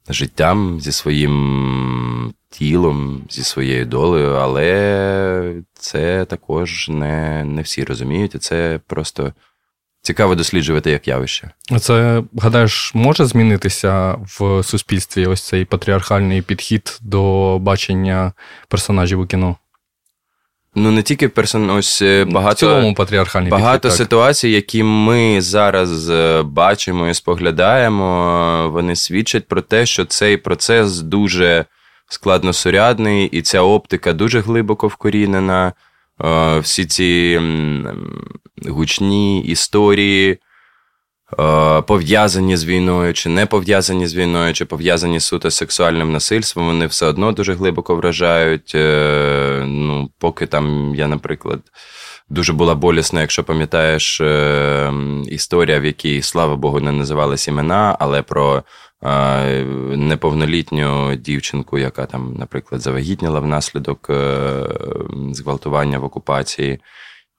життям, 0.09 0.81
зі 0.81 0.93
своїм 0.93 2.35
тілом, 2.51 3.23
зі 3.31 3.45
своєю 3.45 3.87
долею, 3.87 4.31
але 4.31 5.63
це 5.75 6.25
також 6.25 6.89
не, 6.89 7.45
не 7.45 7.63
всі 7.63 7.85
розуміють, 7.85 8.35
і 8.35 8.39
це 8.39 8.81
просто. 8.87 9.33
Цікаво 10.07 10.35
досліджувати 10.35 10.91
як 10.91 11.09
явище. 11.09 11.51
Це, 11.81 12.23
гадаєш, 12.39 12.95
може 12.95 13.25
змінитися 13.25 14.17
в 14.39 14.63
суспільстві 14.63 15.27
ось 15.27 15.43
цей 15.43 15.65
патріархальний 15.65 16.43
підхід 16.43 16.99
до 17.03 17.59
бачення 17.59 18.33
персонажів 18.69 19.21
у 19.21 19.27
кіно? 19.27 19.57
Ну, 20.75 20.91
не 20.91 21.03
тільки 21.03 21.29
персон... 21.29 21.71
ось 21.71 22.03
е, 22.03 22.25
багато 22.25 22.55
в 22.55 22.59
цілому 22.59 22.95
патріархальний 22.95 23.51
багато 23.51 23.89
підхід, 23.89 23.99
ситуацій, 23.99 24.49
які 24.49 24.83
ми 24.83 25.41
зараз 25.43 26.11
е, 26.11 26.43
бачимо 26.43 27.09
і 27.09 27.15
споглядаємо, 27.15 28.71
вони 28.73 28.97
свідчать 28.97 29.49
про 29.49 29.61
те, 29.61 29.87
що 29.87 30.05
цей 30.05 30.37
процес 30.37 31.01
дуже 31.01 31.65
складносурядний, 32.09 33.27
і 33.27 33.43
ця 33.43 33.61
оптика 33.61 34.13
дуже 34.13 34.41
глибоко 34.41 34.89
вкорінена. 34.89 35.73
Е, 36.25 36.59
всі 36.59 36.87
ці 36.87 37.41
гучні 38.69 39.43
історії, 39.43 40.39
е, 41.39 41.83
пов'язані 41.83 42.57
з 42.57 42.65
війною, 42.65 43.15
чи 43.15 43.29
не 43.29 43.47
пов'язані 43.47 44.07
з 44.07 44.15
війною, 44.15 44.55
чи 44.55 44.65
пов'язані 44.65 45.21
суто 45.21 45.51
з 45.51 45.57
сексуальним 45.57 46.13
насильством, 46.13 46.67
вони 46.67 46.87
все 46.87 47.07
одно 47.07 47.33
дуже 47.33 47.55
глибоко 47.55 47.97
вражають. 47.97 48.73
Е, 48.75 49.65
ну, 49.67 50.11
Поки 50.19 50.47
там 50.47 50.95
я, 50.95 51.09
наприклад. 51.09 51.61
Дуже 52.29 52.53
була 52.53 52.75
болісна, 52.75 53.21
якщо 53.21 53.45
пам'ятаєш, 53.45 54.21
історія, 55.27 55.81
в 55.81 55.85
якій, 55.85 56.23
слава 56.23 56.57
Богу, 56.57 56.81
не 56.81 56.93
називались 56.93 57.49
імена, 57.49 57.97
але 58.01 58.23
про 58.23 58.63
неповнолітню 59.97 61.17
дівчинку, 61.17 61.79
яка 61.79 62.07
там, 62.07 62.35
наприклад, 62.39 62.81
завагітніла 62.81 63.41
внаслідок 63.41 64.11
е, 64.11 64.69
зґвалтування 65.33 65.99
в 65.99 66.05
окупації. 66.05 66.81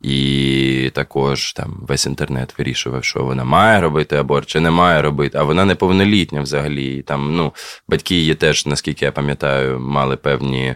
І 0.01 0.91
також 0.93 1.53
там 1.53 1.77
весь 1.87 2.05
інтернет 2.05 2.53
вирішував, 2.57 3.03
що 3.03 3.23
вона 3.23 3.43
має 3.43 3.81
робити 3.81 4.15
аборт 4.15 4.47
чи 4.47 4.59
не 4.59 4.71
має 4.71 5.01
робити, 5.01 5.37
а 5.37 5.43
вона 5.43 5.65
неповнолітня 5.65 6.41
взагалі. 6.41 6.97
І 6.97 7.01
там, 7.01 7.35
ну, 7.35 7.53
Батьки 7.87 8.15
її 8.15 8.35
теж, 8.35 8.65
наскільки 8.65 9.05
я 9.05 9.11
пам'ятаю, 9.11 9.79
мали 9.79 10.17
певні. 10.17 10.75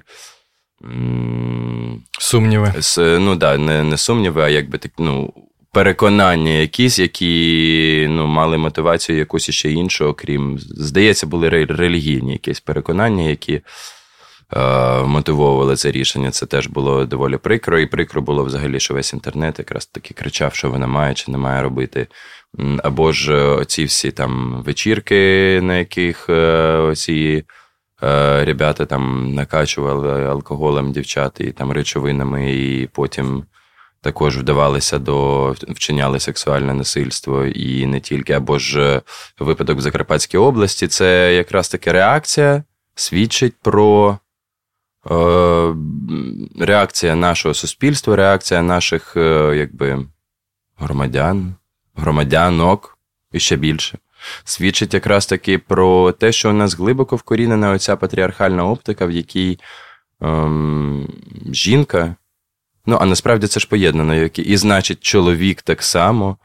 Сумніви. 2.20 2.74
Ну, 2.98 3.36
да, 3.36 3.58
не 3.58 3.84
не 3.84 3.98
сумніви, 3.98 4.42
а 4.42 4.50
якби 4.50 4.78
так, 4.78 4.92
ну, 5.00 5.34
переконання 5.74 6.52
якісь, 6.52 7.00
які 7.00 8.08
ну, 8.10 8.28
мали 8.28 8.58
мотивацію 8.58 9.18
якусь 9.18 9.50
іще 9.50 9.72
іншу, 9.72 10.06
окрім, 10.06 10.60
здається, 10.60 11.28
були 11.28 11.50
релігійні 11.50 12.32
якісь 12.32 12.60
переконання, 12.60 13.24
які 13.24 13.62
е, 14.54 15.04
мотивовували 15.04 15.76
це 15.76 15.92
рішення. 15.92 16.32
Це 16.32 16.46
теж 16.46 16.68
було 16.68 17.06
доволі 17.06 17.38
прикро. 17.38 17.80
І 17.80 17.86
прикро 17.86 18.22
було 18.22 18.44
взагалі, 18.44 18.80
що 18.80 18.94
весь 18.94 19.14
інтернет 19.14 19.60
якраз 19.60 19.86
таки 19.86 20.14
кричав, 20.14 20.54
що 20.54 20.70
вона 20.70 20.88
має 20.88 21.14
чи 21.14 21.32
не 21.32 21.38
має 21.38 21.62
робити. 21.62 22.08
Або 22.84 23.12
ж 23.12 23.36
оці 23.36 23.84
всі 23.84 24.12
там 24.12 24.64
вечірки, 24.66 25.60
на 25.64 25.78
яких 25.78 26.30
е, 26.30 26.78
оці. 26.78 27.44
Е, 28.04 28.46
ребята 28.46 28.86
там 28.86 29.34
накачували 29.34 30.26
алкоголем 30.26 30.92
дівчат 30.92 31.40
і 31.40 31.52
там 31.52 31.72
речовинами, 31.72 32.56
і 32.56 32.88
потім 32.88 33.44
також 34.02 34.38
вдавалися 34.38 35.00
до 35.00 35.52
вчиняли 35.52 36.20
сексуальне 36.20 36.74
насильство 36.74 37.46
і 37.46 37.86
не 37.86 38.00
тільки, 38.00 38.34
або 38.34 38.60
ж 38.60 38.82
е, 38.82 39.02
випадок 39.40 39.78
в 39.78 39.82
Закарпатській 39.82 40.38
області, 40.38 40.88
це 40.88 41.34
якраз 41.36 41.70
таки 41.70 41.92
реакція 41.92 42.64
свідчить 42.96 43.56
про 43.62 44.18
е, 45.12 45.76
реакція 46.60 47.16
нашого 47.16 47.54
суспільства, 47.54 48.16
реакція 48.16 48.62
наших 48.62 49.14
якби, 49.56 50.06
громадян, 50.78 51.56
громадянок 51.96 52.98
і 53.32 53.40
ще 53.40 53.56
більше. 53.56 53.98
Свідчить 54.44 54.94
якраз 54.94 55.26
таки 55.26 55.58
про 55.58 56.12
те, 56.12 56.32
що 56.32 56.50
у 56.50 56.54
нас 56.54 56.76
глибоко 56.76 57.16
вкорінена 57.16 57.72
оця 57.72 57.96
патріархальна 57.96 58.66
оптика, 58.66 59.06
в 59.06 59.12
якій 59.12 59.60
ем, 60.22 61.08
жінка 61.52 62.16
Ну, 62.86 62.98
а 63.02 63.06
насправді 63.06 63.48
це 63.48 63.60
ж 63.60 63.68
поєднано. 63.68 64.16
І, 64.16 64.58
значить, 64.58 65.00
чоловік 65.02 65.62
так 65.62 65.84
само 65.84 66.38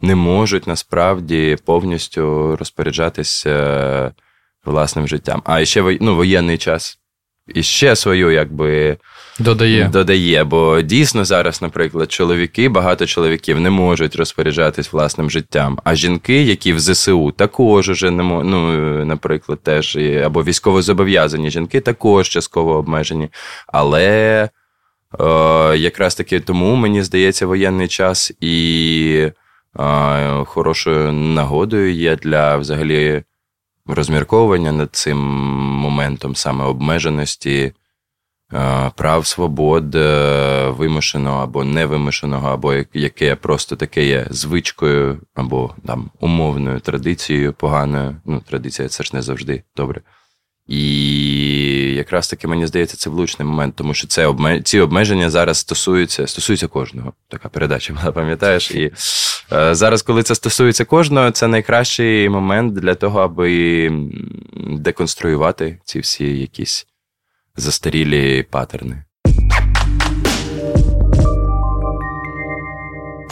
не 0.00 0.14
можуть 0.14 0.66
насправді 0.66 1.56
повністю 1.64 2.56
розпоряджатися 2.56 4.14
власним 4.64 5.08
життям. 5.08 5.42
А 5.44 5.64
ще 5.64 5.98
ну, 6.00 6.16
воєнний 6.16 6.58
час 6.58 6.98
і 7.54 7.62
ще 7.62 7.96
свою, 7.96 8.30
якби. 8.30 8.96
Додає. 9.38 9.90
Додає, 9.92 10.44
бо 10.44 10.80
дійсно 10.80 11.24
зараз, 11.24 11.62
наприклад, 11.62 12.12
чоловіки, 12.12 12.68
багато 12.68 13.06
чоловіків 13.06 13.60
не 13.60 13.70
можуть 13.70 14.16
розпоряджатись 14.16 14.92
власним 14.92 15.30
життям. 15.30 15.78
А 15.84 15.94
жінки, 15.94 16.42
які 16.42 16.72
в 16.72 16.80
ЗСУ 16.80 17.30
також 17.30 17.88
уже 17.88 18.10
не 18.10 18.22
можуть, 18.22 18.50
ну, 18.50 19.04
наприклад, 19.04 19.58
теж 19.62 19.98
або 20.24 20.44
військово 20.44 20.82
зобов'язані 20.82 21.50
жінки 21.50 21.80
також 21.80 22.28
частково 22.28 22.74
обмежені. 22.76 23.28
Але 23.66 24.48
Е, 25.20 25.24
якраз 25.76 26.14
таки 26.14 26.40
тому, 26.40 26.76
мені 26.76 27.02
здається, 27.02 27.46
воєнний 27.46 27.88
час 27.88 28.32
і 28.40 29.30
е, 29.80 30.44
хорошою 30.44 31.12
нагодою 31.12 31.94
є 31.94 32.16
для 32.16 32.56
взагалі 32.56 33.22
розмірковування 33.86 34.72
над 34.72 34.96
цим 34.96 35.18
моментом 35.58 36.36
саме 36.36 36.64
обмеженості. 36.64 37.72
Е, 38.54 38.90
прав 38.96 39.26
свобод 39.26 39.94
вимушеного 40.78 41.42
або 41.42 41.64
невимушеного, 41.64 42.48
або 42.48 42.74
яке 42.94 43.36
просто 43.36 43.76
таке 43.76 44.06
є 44.06 44.26
звичкою, 44.30 45.20
або 45.34 45.74
там 45.86 46.10
умовною 46.20 46.80
традицією 46.80 47.52
поганою. 47.52 48.16
Ну, 48.24 48.40
традиція 48.40 48.88
це 48.88 49.04
ж 49.04 49.10
не 49.14 49.22
завжди 49.22 49.62
добре. 49.76 50.00
І 50.66 51.94
якраз 51.94 52.28
таки 52.28 52.48
мені 52.48 52.66
здається, 52.66 52.96
це 52.96 53.10
влучний 53.10 53.48
момент, 53.48 53.74
тому 53.76 53.94
що 53.94 54.06
це 54.06 54.26
обме... 54.26 54.62
ці 54.62 54.80
обмеження 54.80 55.30
зараз 55.30 55.58
стосуються 55.58 56.26
стосуються 56.26 56.66
кожного. 56.66 57.12
Така 57.28 57.48
передача 57.48 57.92
була, 57.94 58.12
пам'ятаєш? 58.12 58.70
І 58.70 58.92
е, 59.52 59.74
зараз, 59.74 60.02
коли 60.02 60.22
це 60.22 60.34
стосується 60.34 60.84
кожного, 60.84 61.30
це 61.30 61.48
найкращий 61.48 62.28
момент 62.28 62.74
для 62.74 62.94
того, 62.94 63.20
аби 63.20 63.90
деконструювати 64.56 65.78
ці 65.84 66.00
всі 66.00 66.38
якісь 66.38 66.86
застарілі 67.56 68.42
патерни. 68.42 69.04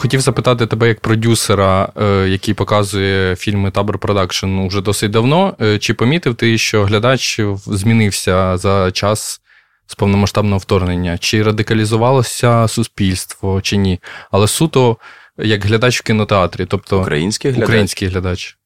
Хотів 0.01 0.21
запитати 0.21 0.67
тебе 0.67 0.87
як 0.87 0.99
продюсера, 0.99 1.91
е, 2.01 2.27
який 2.29 2.53
показує 2.53 3.35
фільми 3.35 3.71
Табор 3.71 3.99
Продакшн 3.99 4.47
уже 4.47 4.81
досить 4.81 5.11
давно. 5.11 5.55
Е, 5.61 5.79
чи 5.79 5.93
помітив 5.93 6.35
ти, 6.35 6.57
що 6.57 6.83
глядач 6.83 7.41
змінився 7.65 8.57
за 8.57 8.91
час 8.91 9.41
з 9.87 9.95
повномасштабного 9.95 10.57
вторгнення? 10.57 11.17
Чи 11.17 11.43
радикалізувалося 11.43 12.67
суспільство, 12.67 13.61
чи 13.61 13.77
ні? 13.77 13.99
Але 14.31 14.47
суто 14.47 14.97
як 15.37 15.65
глядач 15.65 15.99
в 15.99 16.03
кінотеатрі, 16.03 16.65
тобто 16.65 17.01
український 17.01 17.51
глядач. 17.51 17.69
Український 17.69 18.07
глядач. 18.07 18.57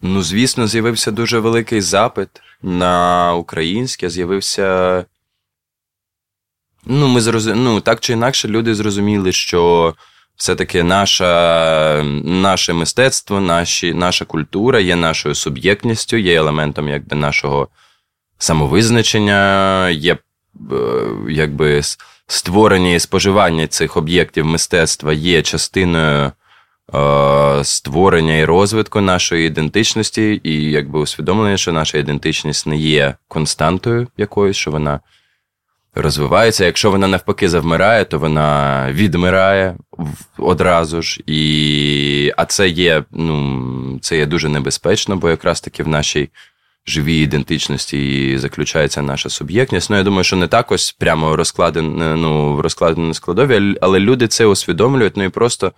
Ну, 0.00 0.22
звісно, 0.22 0.66
з'явився 0.66 1.10
дуже 1.10 1.38
великий 1.38 1.80
запит 1.80 2.28
на 2.62 3.34
українське, 3.34 4.10
з'явився. 4.10 5.04
Ну, 6.86 7.08
ми 7.08 7.20
зроз... 7.20 7.46
ну, 7.46 7.80
так 7.80 8.00
чи 8.00 8.12
інакше, 8.12 8.48
люди 8.48 8.74
зрозуміли, 8.74 9.32
що 9.32 9.94
все-таки 10.36 10.82
наша, 10.82 12.02
наше 12.24 12.72
мистецтво, 12.72 13.40
наші, 13.40 13.94
наша 13.94 14.24
культура 14.24 14.80
є 14.80 14.96
нашою 14.96 15.34
суб'єктністю, 15.34 16.16
є 16.16 16.34
елементом 16.34 16.88
якби, 16.88 17.16
нашого 17.16 17.68
самовизначення, 18.38 19.88
є 19.90 20.12
е, 20.12 20.18
якби 21.28 21.82
створення 22.26 22.94
і 22.94 23.00
споживання 23.00 23.66
цих 23.66 23.96
об'єктів 23.96 24.46
мистецтва 24.46 25.12
є 25.12 25.42
частиною 25.42 26.32
е, 26.94 27.64
створення 27.64 28.36
і 28.36 28.44
розвитку 28.44 29.00
нашої 29.00 29.46
ідентичності, 29.46 30.40
і 30.44 30.70
якби 30.70 30.98
усвідомлення, 30.98 31.56
що 31.56 31.72
наша 31.72 31.98
ідентичність 31.98 32.66
не 32.66 32.76
є 32.76 33.14
константою 33.28 34.08
якоюсь, 34.16 34.56
що 34.56 34.70
вона 34.70 35.00
розвивається. 35.96 36.64
Якщо 36.64 36.90
вона 36.90 37.08
навпаки 37.08 37.48
завмирає, 37.48 38.04
то 38.04 38.18
вона 38.18 38.88
відмирає 38.92 39.76
одразу 40.38 41.02
ж. 41.02 41.20
І... 41.26 42.32
А 42.36 42.44
це 42.44 42.68
є, 42.68 43.04
ну, 43.10 43.98
це 44.02 44.16
є 44.16 44.26
дуже 44.26 44.48
небезпечно, 44.48 45.16
бо 45.16 45.30
якраз 45.30 45.60
таки 45.60 45.82
в 45.82 45.88
нашій 45.88 46.28
живій 46.86 47.18
ідентичності 47.22 48.28
і 48.32 48.38
заключається 48.38 49.02
наша 49.02 49.28
суб'єктність. 49.28 49.90
Ну, 49.90 49.96
я 49.96 50.02
думаю, 50.02 50.24
що 50.24 50.36
не 50.36 50.48
так 50.48 50.72
ось 50.72 50.92
прямо 50.92 51.36
розкладено, 51.36 52.16
ну, 52.16 52.54
в 52.54 52.60
розкладеному 52.60 53.14
складові, 53.14 53.76
але 53.80 54.00
люди 54.00 54.28
це 54.28 54.46
усвідомлюють, 54.46 55.16
ну 55.16 55.24
і 55.24 55.28
просто. 55.28 55.72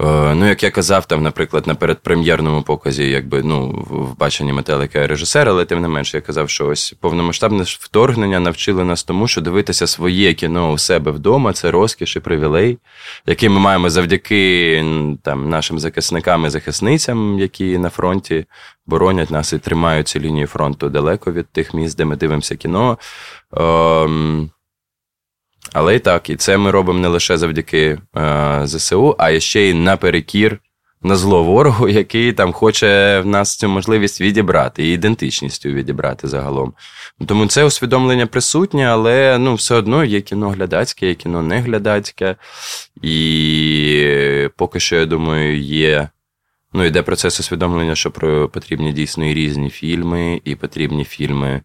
Е, 0.00 0.34
ну, 0.34 0.48
як 0.48 0.62
я 0.62 0.70
казав, 0.70 1.06
там, 1.06 1.22
наприклад, 1.22 1.66
на 1.66 1.74
передпрем'єрному 1.74 2.62
показі, 2.62 3.10
якби 3.10 3.42
ну, 3.42 3.84
в 3.90 4.18
баченні 4.18 4.52
метелика 4.52 5.06
режисер, 5.06 5.48
але 5.48 5.64
тим 5.64 5.80
не 5.80 5.88
менше, 5.88 6.16
я 6.16 6.20
казав, 6.20 6.50
що 6.50 6.66
ось 6.66 6.94
повномасштабне 7.00 7.64
вторгнення 7.66 8.40
навчили 8.40 8.84
нас 8.84 9.04
тому, 9.04 9.28
що 9.28 9.40
дивитися 9.40 9.86
своє 9.86 10.34
кіно 10.34 10.72
у 10.72 10.78
себе 10.78 11.10
вдома 11.10 11.52
це 11.52 11.70
розкіш 11.70 12.16
і 12.16 12.20
привілей, 12.20 12.78
який 13.26 13.48
ми 13.48 13.60
маємо 13.60 13.90
завдяки 13.90 14.84
там, 15.22 15.48
нашим 15.48 15.78
захисникам 15.78 16.46
і 16.46 16.48
захисницям, 16.48 17.38
які 17.38 17.78
на 17.78 17.90
фронті 17.90 18.44
боронять 18.86 19.30
нас 19.30 19.52
і 19.52 19.58
тримають 19.58 20.08
ці 20.08 20.20
лінії 20.20 20.46
фронту 20.46 20.88
далеко 20.88 21.32
від 21.32 21.46
тих 21.48 21.74
місць, 21.74 21.96
де 21.96 22.04
ми 22.04 22.16
дивимося 22.16 22.56
кіно. 22.56 22.98
Ем... 23.52 24.50
Але 25.72 25.96
і 25.96 25.98
так, 25.98 26.30
і 26.30 26.36
це 26.36 26.56
ми 26.56 26.70
робимо 26.70 26.98
не 26.98 27.08
лише 27.08 27.38
завдяки 27.38 27.98
е, 28.16 28.60
ЗСУ, 28.64 29.16
а 29.18 29.40
ще 29.40 29.60
й 29.60 29.74
наперекір 29.74 30.60
на 31.02 31.16
зло 31.16 31.44
ворогу, 31.44 31.88
який 32.02 32.32
там 32.32 32.52
хоче 32.52 33.20
в 33.20 33.26
нас 33.26 33.56
цю 33.56 33.68
можливість 33.68 34.20
відібрати 34.20 34.86
і 34.88 34.92
ідентичністю 34.92 35.68
відібрати 35.68 36.28
загалом. 36.28 36.72
Тому 37.26 37.46
це 37.46 37.64
усвідомлення 37.64 38.26
присутнє, 38.26 38.86
але 38.86 39.38
ну, 39.38 39.54
все 39.54 39.74
одно 39.74 40.04
є 40.04 40.20
кіно 40.20 40.50
глядацьке, 40.50 41.08
є 41.08 41.14
кіно 41.14 41.42
не 41.42 41.60
глядацьке. 41.60 42.36
І 43.02 44.48
поки 44.56 44.80
що, 44.80 44.96
я 44.96 45.06
думаю, 45.06 45.60
є. 45.60 46.08
Ну, 46.72 46.84
йде 46.84 47.02
процес 47.02 47.40
усвідомлення, 47.40 47.94
що 47.94 48.10
потрібні 48.52 48.92
дійсно 48.92 49.24
і 49.26 49.34
різні 49.34 49.70
фільми, 49.70 50.40
і 50.44 50.54
потрібні 50.54 51.04
фільми. 51.04 51.62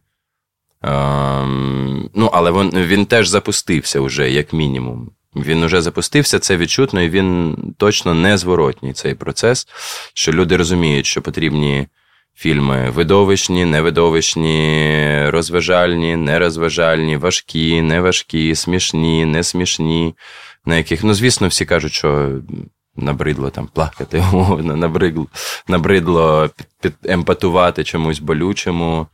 Ем, 0.82 2.10
ну, 2.14 2.30
але 2.34 2.52
він, 2.52 2.70
він 2.70 3.06
теж 3.06 3.28
запустився 3.28 4.02
вже, 4.02 4.32
як 4.32 4.54
мінімум. 4.54 5.12
Він 5.36 5.66
вже 5.66 5.82
запустився, 5.82 6.40
це 6.40 6.58
відчутно, 6.58 7.02
і 7.02 7.10
він 7.10 7.58
точно 7.78 8.14
не 8.14 8.38
зворотній 8.38 8.94
цей 8.94 9.16
процес, 9.16 9.68
що 10.14 10.32
люди 10.32 10.58
розуміють, 10.58 11.06
що 11.06 11.22
потрібні 11.22 11.88
фільми 12.36 12.90
видовищні, 12.90 13.66
невидовищні, 13.66 15.30
розважальні, 15.30 16.16
нерозважальні, 16.16 17.18
важкі, 17.18 17.82
неважкі, 17.82 18.56
смішні, 18.56 19.26
не 19.26 19.44
смішні, 19.44 20.16
на 20.66 20.78
яких, 20.78 21.04
ну, 21.04 21.14
звісно, 21.14 21.48
всі 21.48 21.66
кажуть, 21.66 21.94
що. 21.94 22.32
Набридло 22.96 23.50
там 23.50 23.68
плакати, 23.74 24.24
умовно, 24.34 24.76
набридло, 24.76 25.28
набридло 25.68 26.50
під, 26.58 26.68
під 26.82 27.12
емпатувати 27.12 27.84
чомусь 27.84 28.20
болючому. 28.20 29.08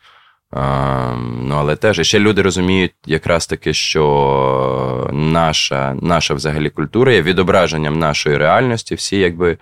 Ну, 0.53 1.55
але 1.57 1.75
теж 1.75 2.07
ще 2.07 2.19
люди 2.19 2.41
розуміють 2.41 2.93
якраз 3.05 3.47
таки, 3.47 3.73
що 3.73 5.09
наша 5.13 5.97
наша 6.01 6.33
взагалі 6.33 6.69
культура 6.69 7.13
є 7.13 7.21
відображенням 7.21 7.99
нашої 7.99 8.37
реальності, 8.37 8.95
всі 8.95 9.17
якби 9.17 9.57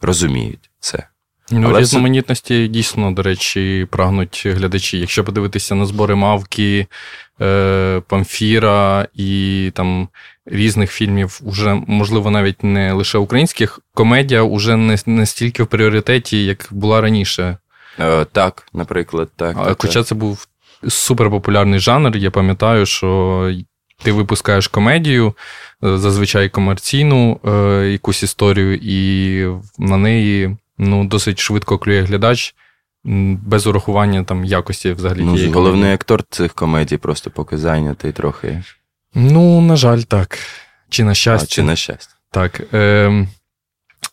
розуміють 0.00 0.70
це. 0.80 1.06
Ну, 1.50 1.68
Але 1.68 1.80
Різноманітності 1.80 2.68
дійсно, 2.68 3.12
до 3.12 3.22
речі, 3.22 3.86
прагнуть 3.90 4.46
глядачі. 4.46 4.98
Якщо 4.98 5.24
подивитися 5.24 5.74
на 5.74 5.86
збори 5.86 6.14
мавки, 6.14 6.86
е, 7.40 8.02
Памфіра 8.08 9.08
і 9.14 9.70
там 9.74 10.08
різних 10.46 10.92
фільмів, 10.92 11.40
уже, 11.44 11.74
можливо, 11.86 12.30
навіть 12.30 12.64
не 12.64 12.92
лише 12.92 13.18
українських, 13.18 13.80
комедія 13.94 14.42
вже 14.42 14.76
не, 14.76 14.98
не 15.06 15.26
стільки 15.26 15.62
в 15.62 15.66
пріоритеті, 15.66 16.44
як 16.44 16.68
була 16.70 17.00
раніше. 17.00 17.56
Е, 18.00 18.24
так, 18.24 18.66
наприклад, 18.72 19.28
так. 19.36 19.56
так 19.64 19.82
Хоча 19.82 19.94
так. 20.00 20.06
це 20.06 20.14
був 20.14 20.46
суперпопулярний 20.88 21.80
жанр, 21.80 22.16
я 22.16 22.30
пам'ятаю, 22.30 22.86
що 22.86 23.52
ти 24.02 24.12
випускаєш 24.12 24.68
комедію, 24.68 25.34
е, 25.84 25.98
зазвичай 25.98 26.48
комерційну 26.48 27.40
е, 27.44 27.50
якусь 27.92 28.22
історію, 28.22 28.74
і 28.82 29.46
на 29.78 29.96
неї 29.96 30.56
ну, 30.78 31.04
досить 31.04 31.38
швидко 31.38 31.78
клює 31.78 32.02
глядач. 32.02 32.54
Без 33.06 33.66
урахування 33.66 34.24
там 34.24 34.44
якості 34.44 34.92
взагалі. 34.92 35.20
Ну, 35.22 35.34
тієї 35.34 35.52
Головний 35.52 35.72
комедії. 35.72 35.94
актор 35.94 36.22
цих 36.30 36.54
комедій 36.54 36.96
просто 36.96 37.30
поки 37.30 37.58
зайнятий 37.58 38.12
трохи. 38.12 38.62
Ну, 39.14 39.60
на 39.60 39.76
жаль, 39.76 40.00
так. 40.00 40.38
Чи 40.88 41.04
на 41.04 41.14
щастя. 41.14 41.46
А, 41.50 41.54
Чи 41.54 41.62
на 41.62 41.76
щастя. 41.76 42.14
Так. 42.30 42.60
Е, 42.74 43.26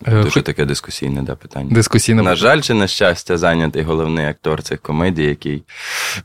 Дуже 0.08 0.30
Хоч... 0.30 0.44
таке 0.44 0.66
дискусійне 0.66 1.22
да, 1.22 1.36
питання. 1.36 1.70
Дискусійне. 1.72 2.22
На 2.22 2.36
жаль, 2.36 2.62
чи 2.62 2.74
на 2.74 2.88
щастя, 2.88 3.38
зайнятий 3.38 3.84
головний 3.84 4.26
актор 4.26 4.64
цих 4.64 4.82
комедій, 4.82 5.24
який 5.24 5.64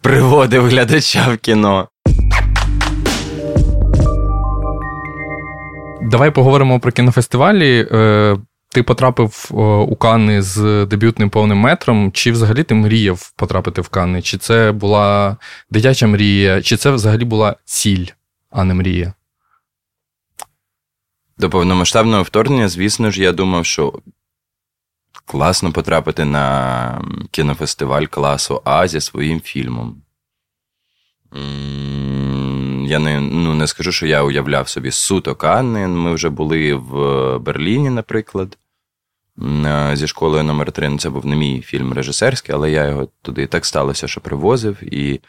приводив 0.00 0.66
глядача 0.66 1.28
в 1.28 1.36
кіно. 1.36 1.88
Давай 6.02 6.30
поговоримо 6.30 6.80
про 6.80 6.92
кінофестивалі. 6.92 7.88
Е, 7.92 8.36
ти 8.68 8.82
потрапив 8.82 9.48
у 9.88 9.96
Канни 9.96 10.42
з 10.42 10.86
дебютним 10.86 11.30
повним 11.30 11.58
метром. 11.58 12.12
Чи 12.12 12.32
взагалі 12.32 12.62
ти 12.62 12.74
мріяв 12.74 13.32
потрапити 13.36 13.80
в 13.80 13.88
Канни? 13.88 14.22
Чи 14.22 14.38
це 14.38 14.72
була 14.72 15.36
дитяча 15.70 16.06
мрія, 16.06 16.62
чи 16.62 16.76
це 16.76 16.90
взагалі 16.90 17.24
була 17.24 17.56
ціль, 17.64 18.06
а 18.50 18.64
не 18.64 18.74
мрія? 18.74 19.12
До 21.38 21.50
повномасштабного 21.50 22.22
вторгнення, 22.22 22.68
звісно 22.68 23.10
ж, 23.10 23.22
я 23.22 23.32
думав, 23.32 23.66
що 23.66 23.92
класно 25.24 25.72
потрапити 25.72 26.24
на 26.24 27.04
кінофестиваль 27.30 28.04
класу 28.04 28.62
А 28.64 28.88
зі 28.88 29.00
своїм 29.00 29.40
фільмом. 29.40 30.02
Я 32.86 32.98
не 32.98 33.20
ну, 33.20 33.54
не 33.54 33.66
скажу, 33.66 33.92
що 33.92 34.06
я 34.06 34.22
уявляв 34.22 34.68
собі 34.68 34.90
суто 34.90 35.34
Канни. 35.34 35.88
Ми 35.88 36.14
вже 36.14 36.28
були 36.28 36.74
в 36.74 37.38
Берліні, 37.38 37.90
наприклад, 37.90 38.58
зі 39.92 40.06
школою 40.06 40.44
номер 40.44 40.72
3 40.72 40.88
ну, 40.88 40.98
Це 40.98 41.10
був 41.10 41.26
не 41.26 41.36
мій 41.36 41.60
фільм 41.60 41.92
режисерський, 41.92 42.54
але 42.54 42.70
я 42.70 42.84
його 42.84 43.08
туди 43.22 43.46
так 43.46 43.66
сталося, 43.66 44.08
що 44.08 44.20
привозив. 44.20 44.94
І 44.94 45.20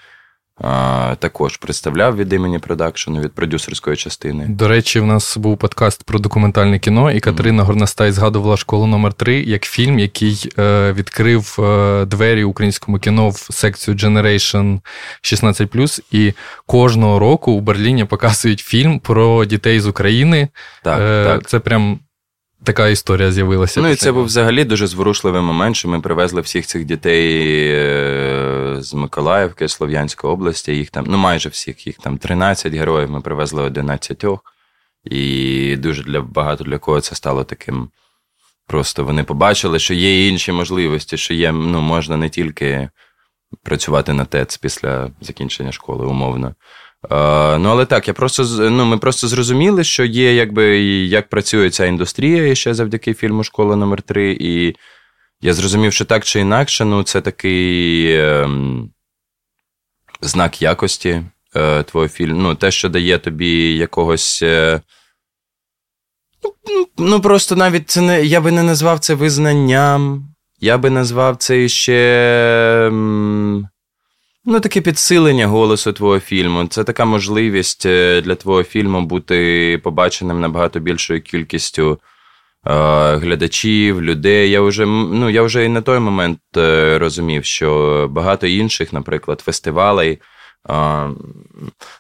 також 1.19 1.57
представляв 1.57 2.15
від 2.15 2.33
імені 2.33 2.59
продакшену 2.59 3.21
від 3.21 3.33
продюсерської 3.33 3.97
частини. 3.97 4.45
До 4.49 4.67
речі, 4.67 4.99
в 4.99 5.05
нас 5.05 5.37
був 5.37 5.57
подкаст 5.57 6.03
про 6.03 6.19
документальне 6.19 6.79
кіно, 6.79 7.11
і 7.11 7.19
Катерина 7.19 7.63
mm-hmm. 7.63 7.65
Горностай 7.65 8.11
згадувала 8.11 8.57
школу 8.57 8.87
номер 8.87 9.13
3 9.13 9.43
як 9.43 9.63
фільм, 9.63 9.99
який 9.99 10.49
е, 10.59 10.93
відкрив 10.93 11.57
е, 11.59 12.05
двері 12.05 12.43
українському 12.43 12.99
кіно 12.99 13.29
в 13.29 13.47
секцію 13.49 13.97
Generation 13.97 14.79
16+. 15.23 16.01
І 16.11 16.33
кожного 16.65 17.19
року 17.19 17.51
у 17.51 17.61
Берліні 17.61 18.05
показують 18.05 18.59
фільм 18.59 18.99
про 18.99 19.45
дітей 19.45 19.79
з 19.79 19.87
України. 19.87 20.47
Так, 20.83 20.99
е, 21.01 21.23
так. 21.23 21.47
Це 21.47 21.59
прям 21.59 21.99
така 22.67 22.87
історія 22.87 23.31
з'явилася. 23.31 23.81
Ну 23.81 23.89
і 23.89 23.95
це 23.95 24.11
був 24.11 24.25
взагалі 24.25 24.63
дуже 24.63 24.87
зворушливий 24.87 25.41
момент, 25.41 25.75
що 25.75 25.89
ми 25.89 26.01
привезли 26.01 26.41
всіх 26.41 26.65
цих 26.65 26.85
дітей 26.85 27.67
е, 27.71 28.75
з 28.79 28.93
Миколаївки, 28.93 29.67
Слов'янської 29.67 30.33
області. 30.33 30.75
Їх 30.75 30.89
там, 30.89 31.05
ну 31.07 31.17
майже 31.17 31.49
всіх, 31.49 31.87
їх 31.87 31.97
там 31.97 32.17
13 32.17 32.73
героїв. 32.73 33.11
Ми 33.11 33.21
привезли 33.21 33.63
11. 33.63 34.25
І 35.03 35.75
дуже 35.75 36.03
для 36.03 36.21
багато 36.21 36.63
для 36.63 36.77
кого 36.77 37.01
це 37.01 37.15
стало 37.15 37.43
таким. 37.43 37.89
Просто 38.67 39.03
вони 39.03 39.23
побачили, 39.23 39.79
що 39.79 39.93
є 39.93 40.27
інші 40.27 40.51
можливості, 40.51 41.17
що 41.17 41.33
є, 41.33 41.51
ну, 41.51 41.81
можна 41.81 42.17
не 42.17 42.29
тільки 42.29 42.89
працювати 43.63 44.13
на 44.13 44.25
ТЕЦ 44.25 44.57
після 44.57 45.11
закінчення 45.21 45.71
школи, 45.71 46.05
умовно. 46.05 46.55
Uh, 47.03 47.57
ну, 47.57 47.69
але 47.69 47.85
так, 47.85 48.07
я 48.07 48.13
просто 48.13 48.43
ну, 48.69 48.85
ми 48.85 48.97
просто 48.97 49.27
зрозуміли, 49.27 49.83
що 49.83 50.05
є, 50.05 50.35
якби 50.35 50.79
як 51.05 51.29
працює 51.29 51.69
ця 51.69 51.85
індустрія 51.85 52.55
ще 52.55 52.73
завдяки 52.73 53.13
фільму 53.13 53.43
Школа 53.43 53.75
номер 53.75 54.01
3 54.01 54.37
І 54.39 54.75
я 55.41 55.53
зрозумів, 55.53 55.93
що 55.93 56.05
так 56.05 56.25
чи 56.25 56.39
інакше, 56.39 56.85
ну, 56.85 57.03
це 57.03 57.21
такий 57.21 58.11
е, 58.11 58.49
знак 60.21 60.61
якості 60.61 61.23
е, 61.55 61.83
твого 61.83 62.07
фільму. 62.07 62.41
Ну, 62.41 62.55
те, 62.55 62.71
що 62.71 62.89
дає 62.89 63.17
тобі 63.17 63.77
якогось. 63.77 64.39
Е, 64.43 64.81
ну, 66.43 66.87
ну, 66.97 67.21
просто 67.21 67.55
навіть 67.55 67.89
це 67.89 68.01
не, 68.01 68.25
я 68.25 68.41
би 68.41 68.51
не 68.51 68.63
назвав 68.63 68.99
це 68.99 69.13
визнанням. 69.13 70.27
Я 70.59 70.77
би 70.77 70.89
назвав 70.89 71.37
це 71.37 71.67
ще. 71.67 72.91
Ну, 74.49 74.59
таке 74.59 74.81
підсилення 74.81 75.47
голосу 75.47 75.93
твого 75.93 76.19
фільму. 76.19 76.67
Це 76.67 76.83
така 76.83 77.05
можливість 77.05 77.85
е, 77.85 78.21
для 78.21 78.35
твого 78.35 78.63
фільму 78.63 79.01
бути 79.01 79.79
побаченим 79.83 80.39
набагато 80.39 80.79
більшою 80.79 81.21
кількістю 81.21 81.91
е, 81.93 82.69
глядачів, 83.15 84.01
людей. 84.01 84.49
Я 84.51 84.61
вже 84.61 84.85
ну, 84.85 85.29
я 85.29 85.41
вже 85.41 85.65
і 85.65 85.69
на 85.69 85.81
той 85.81 85.99
момент 85.99 86.39
е, 86.57 86.97
розумів, 86.99 87.45
що 87.45 88.07
багато 88.11 88.47
інших, 88.47 88.93
наприклад, 88.93 89.41
фестивалей 89.41 90.11
е, 90.11 90.73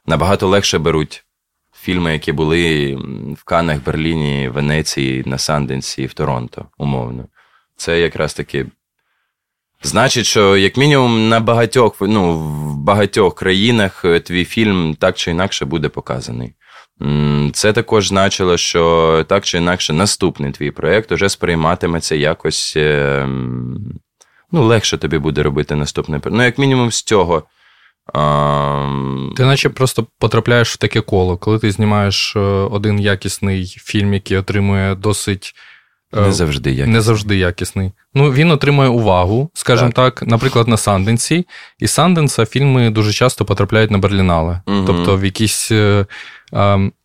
набагато 0.05 0.47
легше 0.47 0.79
беруть 0.79 1.25
фільми, 1.75 2.13
які 2.13 2.31
були 2.31 2.95
в 3.37 3.43
Канах, 3.43 3.83
Берліні, 3.83 4.49
Венеції, 4.49 5.23
на 5.25 5.37
Санденсі 5.37 6.03
і 6.03 6.05
в 6.05 6.13
Торонто, 6.13 6.65
умовно. 6.77 7.25
Це 7.75 7.99
якраз 7.99 8.33
таки 8.33 8.65
Значить, 9.83 10.25
що 10.25 10.57
як 10.57 10.77
мінімум 10.77 11.29
на 11.29 11.39
багатьох 11.39 11.95
ну, 12.01 12.39
в 12.39 12.77
багатьох 12.77 13.35
країнах 13.35 14.05
е, 14.05 14.19
твій 14.19 14.45
фільм 14.45 14.95
так 14.99 15.15
чи 15.15 15.31
інакше 15.31 15.65
буде 15.65 15.89
показаний. 15.89 16.53
Це 17.53 17.73
також 17.73 18.07
значило, 18.07 18.57
що 18.57 19.25
так 19.29 19.45
чи 19.45 19.57
інакше 19.57 19.93
наступний 19.93 20.51
твій 20.51 20.71
проєкт 20.71 21.11
уже 21.11 21.29
сприйматиметься 21.29 22.15
якось 22.15 22.73
е, 22.77 23.27
ну, 24.51 24.63
легше 24.63 24.97
тобі 24.97 25.17
буде 25.17 25.43
робити 25.43 25.75
наступний 25.75 26.19
проєкт. 26.19 26.37
Ну, 26.37 26.43
як 26.43 26.57
мінімум, 26.57 26.91
з 26.91 27.03
цього. 27.03 27.43
Ти 29.35 29.45
наче 29.45 29.69
просто 29.69 30.07
потрапляєш 30.19 30.73
в 30.73 30.77
таке 30.77 31.01
коло, 31.01 31.37
коли 31.37 31.59
ти 31.59 31.71
знімаєш 31.71 32.35
е, 32.35 32.39
один 32.39 32.99
якісний 32.99 33.65
фільм, 33.65 34.13
який 34.13 34.37
отримує 34.37 34.95
досить 34.95 35.55
не 36.13 36.31
завжди 36.31 36.69
якісний. 36.69 36.93
Не 36.93 37.01
завжди 37.01 37.37
якісний. 37.37 37.91
Ну, 38.13 38.31
він 38.31 38.51
отримує 38.51 38.89
увагу, 38.89 39.49
скажімо 39.53 39.91
так. 39.91 40.19
так, 40.19 40.29
наприклад, 40.29 40.67
на 40.67 40.77
Санденсі. 40.77 41.47
І 41.79 41.87
Санденса 41.87 42.45
фільми 42.45 42.89
дуже 42.89 43.13
часто 43.13 43.45
потрапляють 43.45 43.91
на 43.91 43.97
Берлінале. 43.97 44.61
Угу. 44.67 44.83
Тобто, 44.87 45.17
в 45.17 45.25
якісь, 45.25 45.71
е, 45.71 46.05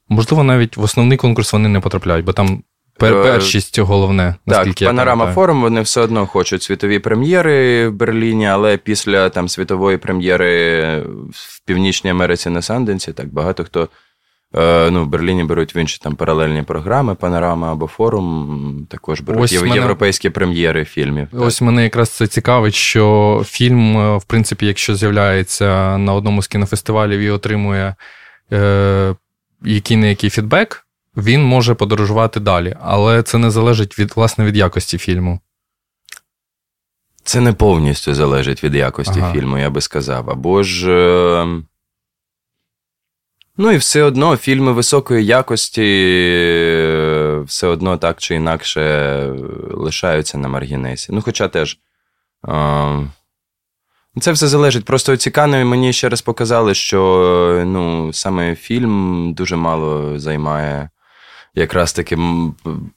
можливо, 0.09 0.43
навіть 0.43 0.77
в 0.77 0.83
основний 0.83 1.19
конкурс 1.19 1.53
вони 1.53 1.69
не 1.69 1.81
потрапляють, 1.81 2.25
бо 2.25 2.33
там 2.33 2.63
е, 3.03 3.13
першість 3.23 3.79
головне. 3.79 4.35
наскільки 4.47 4.85
Так, 4.85 4.95
Панорама 4.95 5.33
форум 5.33 5.63
вони 5.63 5.81
все 5.81 6.01
одно 6.01 6.27
хочуть 6.27 6.63
світові 6.63 6.99
прем'єри 6.99 7.89
в 7.89 7.93
Берліні, 7.93 8.47
але 8.47 8.77
після 8.77 9.29
там 9.29 9.49
світової 9.49 9.97
прем'єри 9.97 10.83
в 11.31 11.65
Північній 11.67 12.11
Америці 12.11 12.51
на 12.51 12.63
Санденсі 12.63 13.13
так 13.13 13.33
багато 13.33 13.65
хто. 13.65 13.89
Е, 14.55 14.91
ну, 14.91 15.05
В 15.05 15.07
Берліні 15.07 15.45
беруть 15.45 15.75
в 15.75 15.77
інші 15.77 15.99
там 16.03 16.17
паралельні 16.17 16.63
програми, 16.63 17.15
панорама 17.15 17.73
або 17.73 17.87
форум. 17.87 18.87
Також 18.91 19.21
беруть 19.21 19.43
Ось 19.43 19.53
європейські 19.53 20.29
мене... 20.29 20.35
прем'єри 20.35 20.85
фільмів. 20.85 21.29
Ось 21.33 21.59
так. 21.59 21.67
мене 21.67 21.83
якраз 21.83 22.11
це 22.11 22.27
цікавить, 22.27 22.75
що 22.75 23.43
фільм, 23.47 23.97
е, 23.99 24.17
в 24.17 24.25
принципі, 24.25 24.67
якщо 24.67 24.95
з'являється 24.95 25.99
на 25.99 26.15
одному 26.15 26.43
з 26.43 26.47
кінофестивалів 26.47 27.21
і 27.21 27.31
отримує 27.31 27.95
е, 28.53 29.15
який 29.63 29.97
не 29.97 30.09
який 30.09 30.31
фідбек, 30.31 30.87
він 31.17 31.45
може 31.45 31.75
подорожувати 31.75 32.41
далі. 32.41 32.77
Але 32.81 33.23
це 33.23 33.39
не 33.39 33.51
залежить 33.51 33.99
від 33.99 34.17
власне 34.17 34.45
від 34.45 34.57
якості 34.57 34.99
фільму. 34.99 35.41
Це 37.25 37.41
не 37.41 37.53
повністю 37.53 38.15
залежить 38.15 38.65
від 38.65 38.75
якості 38.75 39.21
ага. 39.21 39.33
фільму, 39.33 39.59
я 39.59 39.71
би 39.71 39.81
сказав. 39.81 40.31
Або 40.31 40.63
ж. 40.63 40.91
Е, 40.91 41.63
Ну 43.57 43.71
і 43.71 43.77
все 43.77 44.03
одно 44.03 44.37
фільми 44.37 44.73
високої 44.73 45.27
якості 45.27 45.83
е, 45.83 47.43
все 47.47 47.67
одно 47.67 47.97
так 47.97 48.19
чи 48.19 48.35
інакше 48.35 49.27
лишаються 49.71 50.39
на 50.39 50.49
маргінесі. 50.49 51.13
Ну, 51.13 51.23
хоча 51.23 51.49
теж. 51.49 51.79
Це 54.21 54.33
все 54.33 54.49
залежить. 54.49 54.85
Просто 54.85 55.17
цікаво, 55.17 55.53
мені 55.53 55.93
ще 55.93 56.09
раз 56.09 56.23
показали, 56.23 56.75
що 56.75 57.63
ну, 57.67 58.13
саме 58.13 58.55
фільм 58.55 59.35
дуже 59.35 59.57
мало 59.57 60.19
займає 60.19 60.91
якраз 61.55 61.93
таки 61.93 62.19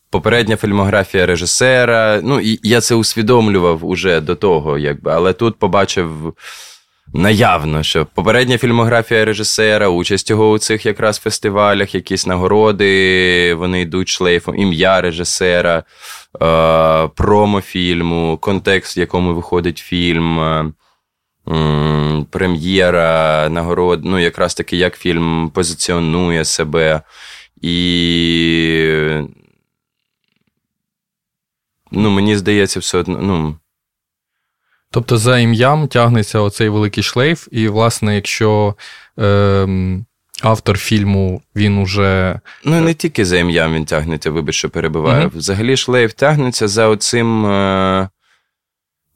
попередня 0.10 0.58
фільмографія 0.58 1.26
режисера. 1.26 2.20
Ну, 2.24 2.40
і 2.40 2.60
я 2.64 2.82
це 2.82 2.96
усвідомлював 2.96 3.86
уже 3.86 4.22
до 4.22 4.36
того, 4.36 4.78
якби, 4.78 5.12
але 5.12 5.34
тут 5.34 5.60
побачив 5.60 6.34
наявно, 7.16 7.84
що 7.84 8.06
попередня 8.06 8.58
фільмографія 8.58 9.26
режисера, 9.26 9.90
участь 9.90 10.30
його 10.30 10.52
у 10.52 10.58
цих 10.58 10.86
якраз 10.86 11.20
фестивалях, 11.20 11.96
якісь 11.96 12.28
нагороди, 12.28 13.54
вони 13.54 13.82
йдуть 13.82 14.10
шлейфом, 14.10 14.56
ім'я 14.56 15.02
режисера, 15.02 15.84
е, 16.42 17.08
промо 17.16 17.62
фільму, 17.62 18.38
контекст, 18.42 18.98
в 18.98 19.00
якому 19.00 19.34
виходить 19.34 19.78
фільм. 19.78 20.40
Е, 20.40 20.72
прем'єра, 22.30 23.50
нагород, 23.50 24.06
ну, 24.06 24.20
якраз 24.20 24.54
таки, 24.54 24.78
як 24.78 24.98
фільм 24.98 25.52
позиціонує 25.54 26.46
себе. 26.46 27.02
І. 27.62 29.22
Ну, 31.92 32.10
мені 32.10 32.38
здається, 32.38 32.80
все 32.80 32.98
одно. 32.98 33.20
ну, 33.22 33.56
Тобто 34.92 35.18
за 35.18 35.40
ім'ям 35.40 35.88
тягнеться 35.88 36.40
оцей 36.40 36.70
великий 36.70 37.04
шлейф, 37.04 37.48
і, 37.52 37.68
власне, 37.68 38.16
якщо 38.16 38.76
е, 39.20 39.68
автор 40.42 40.78
фільму 40.78 41.42
він 41.56 41.78
уже. 41.78 42.40
Ну, 42.64 42.82
не 42.82 42.94
тільки 42.94 43.26
за 43.26 43.38
ім'ям 43.38 43.74
він 43.74 43.86
тягнеться, 43.86 44.32
вибач, 44.32 44.56
що 44.56 44.70
перебуває. 44.70 45.26
Mm-hmm. 45.26 45.38
Взагалі, 45.38 45.78
шлейф 45.78 46.14
тягнеться 46.14 46.68
за 46.68 46.88
оцим. 46.88 47.46
Е, 47.46 48.10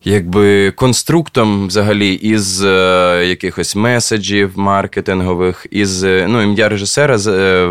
якби 0.03 0.71
конструктом 0.71 1.67
взагалі 1.67 2.13
із 2.13 2.63
е, 2.63 3.25
якихось 3.27 3.75
меседжів 3.75 4.51
маркетингових, 4.55 5.67
із 5.71 6.03
е, 6.03 6.25
ну, 6.29 6.41
ім'я 6.41 6.69
режисера 6.69 7.15
е, 7.15 7.65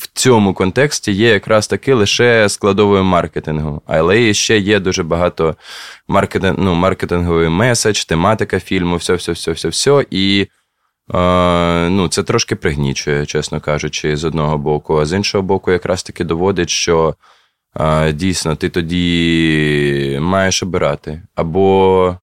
в 0.00 0.08
цьому 0.12 0.54
контексті 0.54 1.12
є 1.12 1.28
якраз 1.28 1.66
таки 1.66 1.94
лише 1.94 2.48
складовою 2.48 3.04
маркетингу. 3.04 3.82
Але 3.86 4.34
ще 4.34 4.58
є 4.58 4.80
дуже 4.80 5.02
багато 5.02 5.56
маркетинг, 6.08 6.56
ну, 6.58 6.74
маркетинговий 6.74 7.48
меседж, 7.48 8.04
тематика 8.04 8.60
фільму, 8.60 8.96
все, 8.96 9.14
все, 9.14 9.32
все, 9.32 9.52
все, 9.52 9.68
все. 9.68 10.04
І 10.10 10.46
е, 11.14 11.88
ну, 11.90 12.08
це 12.08 12.22
трошки 12.22 12.56
пригнічує, 12.56 13.26
чесно 13.26 13.60
кажучи, 13.60 14.16
з 14.16 14.24
одного 14.24 14.58
боку. 14.58 14.96
А 14.96 15.06
з 15.06 15.12
іншого 15.12 15.42
боку, 15.42 15.70
якраз 15.72 16.02
таки 16.02 16.24
доводить, 16.24 16.70
що 16.70 17.14
дійсно 18.12 18.56
ти 18.56 18.68
тоді 18.68 20.18
маєш 20.20 20.62
обирати. 20.62 21.22
Або 21.34 22.16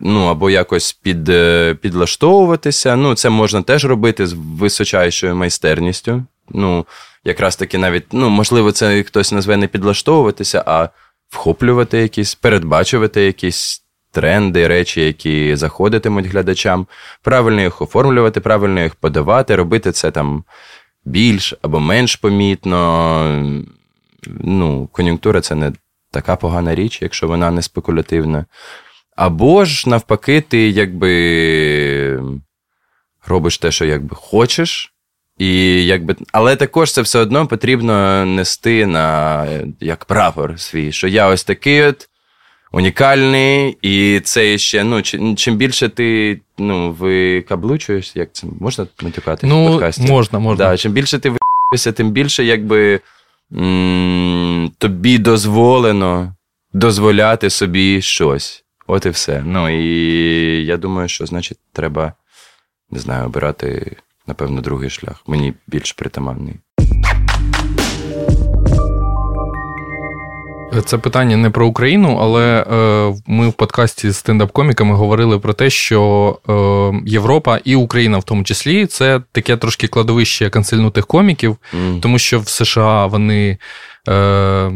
ну, 0.00 0.26
або 0.26 0.50
якось 0.50 0.92
під, 0.92 1.28
е, 1.28 1.74
підлаштовуватися. 1.74 2.96
Ну, 2.96 3.14
Це 3.14 3.30
можна 3.30 3.62
теж 3.62 3.84
робити 3.84 4.26
з 4.26 4.32
височайшою 4.32 5.36
майстерністю. 5.36 6.24
Ну, 6.50 6.86
Якраз 7.26 7.56
таки 7.56 7.78
навіть, 7.78 8.04
ну, 8.12 8.30
можливо, 8.30 8.72
це 8.72 9.02
хтось 9.02 9.32
назве 9.32 9.56
не 9.56 9.66
підлаштовуватися, 9.66 10.64
а 10.66 10.88
вхоплювати 11.28 11.98
якісь, 11.98 12.34
передбачувати 12.34 13.22
якісь. 13.22 13.80
Тренди, 14.14 14.68
речі, 14.68 15.00
які 15.00 15.56
заходитимуть 15.56 16.26
глядачам, 16.26 16.86
правильно 17.22 17.62
їх 17.62 17.82
оформлювати, 17.82 18.40
правильно 18.40 18.80
їх 18.80 18.94
подавати, 18.94 19.56
робити 19.56 19.92
це 19.92 20.10
там 20.10 20.44
більш 21.04 21.54
або 21.62 21.80
менш 21.80 22.16
помітно 22.16 23.64
ну, 24.40 24.88
кон'юнктура 24.92 25.40
це 25.40 25.54
не 25.54 25.72
така 26.10 26.36
погана 26.36 26.74
річ, 26.74 26.98
якщо 27.02 27.28
вона 27.28 27.50
не 27.50 27.62
спекулятивна. 27.62 28.46
Або 29.16 29.64
ж, 29.64 29.88
навпаки, 29.88 30.40
ти 30.40 30.68
якби 30.68 32.22
робиш 33.26 33.58
те, 33.58 33.70
що 33.70 33.84
якби 33.84 34.16
хочеш. 34.16 34.90
І 35.38 35.84
якби, 35.86 36.16
Але 36.32 36.56
також 36.56 36.92
це 36.92 37.02
все 37.02 37.18
одно 37.18 37.46
потрібно 37.46 38.24
нести 38.26 38.86
на 38.86 39.46
як 39.80 40.04
прапор 40.04 40.60
свій, 40.60 40.92
що 40.92 41.08
я 41.08 41.28
ось 41.28 41.44
такий 41.44 41.82
от 41.82 42.08
унікальний, 42.72 43.78
і 43.82 44.20
це 44.24 44.58
ще, 44.58 44.84
ну, 44.84 45.02
чим 45.36 45.56
більше 45.56 45.88
ти 45.88 46.40
ну, 46.58 46.92
викаблучуєш, 46.92 48.16
як 48.16 48.28
це 48.32 48.46
можна 48.60 48.86
матюкати 49.02 49.46
ну, 49.46 49.66
в 49.66 49.70
подкасті? 49.70 50.02
Можна, 50.02 50.38
можна. 50.38 50.64
Да, 50.64 50.76
Чим 50.76 50.92
більше 50.92 51.18
ти 51.18 51.32
тим 51.94 52.10
більше, 52.10 52.44
якби 52.44 53.00
тобі 54.78 55.18
дозволено 55.18 56.36
дозволяти 56.72 57.50
собі 57.50 58.02
щось. 58.02 58.64
От 58.86 59.06
і 59.06 59.08
все. 59.08 59.42
Ну 59.46 59.68
і 59.68 60.66
я 60.66 60.76
думаю, 60.76 61.08
що 61.08 61.26
значить 61.26 61.58
треба, 61.72 62.12
не 62.90 62.98
знаю, 62.98 63.26
обирати, 63.26 63.96
напевно, 64.26 64.60
другий 64.60 64.90
шлях. 64.90 65.22
Мені 65.26 65.54
більш 65.66 65.92
притаманний. 65.92 66.54
Це 70.80 70.98
питання 70.98 71.36
не 71.36 71.50
про 71.50 71.66
Україну, 71.66 72.18
але 72.20 72.62
е, 72.62 73.14
ми 73.26 73.48
в 73.48 73.52
подкасті 73.52 74.10
з 74.10 74.16
стендап-коміками 74.16 74.94
говорили 74.94 75.38
про 75.38 75.52
те, 75.52 75.70
що 75.70 76.38
е, 76.48 77.10
Європа 77.10 77.60
і 77.64 77.74
Україна, 77.74 78.18
в 78.18 78.24
тому 78.24 78.44
числі, 78.44 78.86
це 78.86 79.20
таке 79.32 79.56
трошки 79.56 79.88
кладовище 79.88 80.50
канцельнутих 80.50 81.06
коміків, 81.06 81.56
mm. 81.74 82.00
тому 82.00 82.18
що 82.18 82.40
в 82.40 82.48
США 82.48 83.06
вони 83.06 83.58
е, 84.08 84.72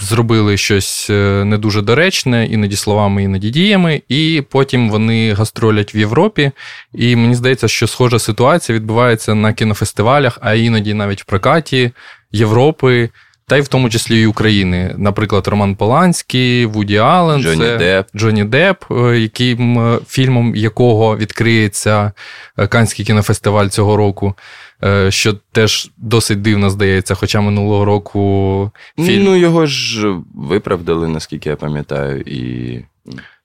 зробили 0.00 0.56
щось 0.56 1.08
не 1.44 1.58
дуже 1.58 1.82
доречне, 1.82 2.46
іноді 2.46 2.76
словами, 2.76 3.22
іноді 3.22 3.50
діями, 3.50 4.02
і 4.08 4.42
потім 4.50 4.90
вони 4.90 5.32
гастролять 5.32 5.94
в 5.94 5.96
Європі. 5.96 6.50
І 6.94 7.16
мені 7.16 7.34
здається, 7.34 7.68
що 7.68 7.86
схожа 7.86 8.18
ситуація 8.18 8.76
відбувається 8.78 9.34
на 9.34 9.52
кінофестивалях, 9.52 10.38
а 10.40 10.54
іноді 10.54 10.94
навіть 10.94 11.22
в 11.22 11.24
прокаті 11.24 11.90
Європи 12.32 13.10
та 13.48 13.56
й 13.56 13.60
в 13.60 13.68
тому 13.68 13.90
числі 13.90 14.22
і 14.22 14.26
України. 14.26 14.94
Наприклад, 14.98 15.48
Роман 15.48 15.76
Поланський, 15.76 16.66
Вуді 16.66 16.96
Аллен, 16.96 17.42
Джонні 17.42 17.64
це 17.64 17.76
Депп. 17.76 18.16
Джонні 18.16 18.44
Депп, 18.44 18.84
е, 18.90 19.18
яким 19.18 19.78
е, 19.78 19.98
фільмом 20.08 20.56
якого 20.56 21.16
відкриється 21.16 22.12
е, 22.58 22.66
Канський 22.66 23.04
кінофестиваль 23.04 23.68
цього 23.68 23.96
року. 23.96 24.34
Що 25.08 25.34
теж 25.52 25.90
досить 25.96 26.42
дивно 26.42 26.70
здається, 26.70 27.14
хоча 27.14 27.40
минулого 27.40 27.84
року 27.84 28.70
фільм... 28.98 29.24
Ну, 29.24 29.36
його 29.36 29.66
ж 29.66 30.14
виправдали, 30.34 31.08
наскільки 31.08 31.48
я 31.48 31.56
пам'ятаю, 31.56 32.20
і. 32.20 32.80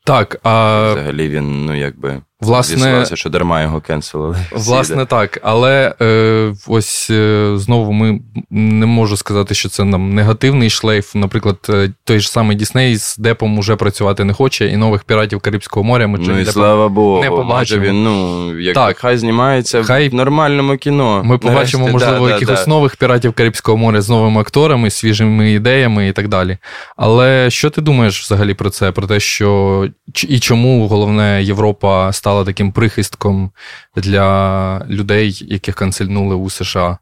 Так, 0.04 0.40
а... 0.44 0.92
Взагалі 0.92 1.30
він, 1.30 1.66
ну, 1.66 1.78
якби. 1.78 2.22
Власне, 2.42 2.76
Зіслався, 2.76 3.16
що 3.16 3.30
дарма 3.30 3.62
його 3.62 3.82
кенселили. 3.82 4.36
Власне, 4.52 5.06
так. 5.06 5.40
Але 5.44 5.94
е, 6.02 6.54
ось 6.68 7.10
е, 7.10 7.52
знову 7.56 7.92
ми 7.92 8.20
не 8.50 8.86
можу 8.86 9.18
сказати, 9.18 9.54
що 9.54 9.70
це 9.70 9.84
нам 9.84 10.16
негативний 10.16 10.70
шлейф. 10.70 11.16
Наприклад, 11.16 11.58
е, 11.70 11.90
той 12.04 12.20
ж 12.20 12.32
самий 12.32 12.58
Дісней 12.58 12.98
з 12.98 13.18
Депом 13.18 13.58
уже 13.58 13.76
працювати 13.76 14.24
не 14.24 14.34
хоче, 14.34 14.68
і 14.68 14.78
нових 14.78 15.04
піратів 15.04 15.40
Карибського 15.40 15.84
моря 15.84 16.08
ми 16.08 16.20
ну, 16.22 16.40
і 16.40 16.46
слава 16.46 16.90
Богу, 16.90 17.24
не 17.24 17.30
побачимо. 17.30 17.86
Він, 17.86 18.04
ну, 18.04 18.60
як 18.60 18.76
так, 18.76 18.98
хай 18.98 19.18
знімається 19.18 19.84
хай 19.84 20.10
в 20.10 20.14
нормальному 20.14 20.78
кіно. 20.78 21.22
Ми 21.26 21.38
побачимо, 21.38 21.86
Нарешті, 21.86 22.06
можливо, 22.06 22.28
да, 22.28 22.34
якихось 22.34 22.66
да, 22.66 22.70
нових 22.70 22.96
піратів 22.96 23.34
Карибського 23.34 23.78
моря 23.78 24.02
з 24.02 24.10
новими 24.10 24.42
акторами, 24.42 24.90
свіжими 24.90 25.52
ідеями 25.52 26.08
і 26.08 26.12
так 26.12 26.28
далі. 26.28 26.58
Але 26.98 27.50
що 27.50 27.70
ти 27.70 27.82
думаєш 27.82 28.22
взагалі 28.22 28.54
про 28.54 28.70
це? 28.70 28.92
Про 28.92 29.08
те, 29.08 29.20
що 29.20 29.88
і 30.28 30.40
чому 30.40 30.88
головне 30.88 31.44
Європа 31.44 32.14
стала 32.14 32.31
стала 32.32 32.46
таким 32.46 32.72
прихистком 32.72 33.52
для 33.96 34.86
людей, 34.90 35.44
яких 35.48 35.76
кенсельнули 35.76 36.36
у 36.36 36.50
США. 36.50 37.00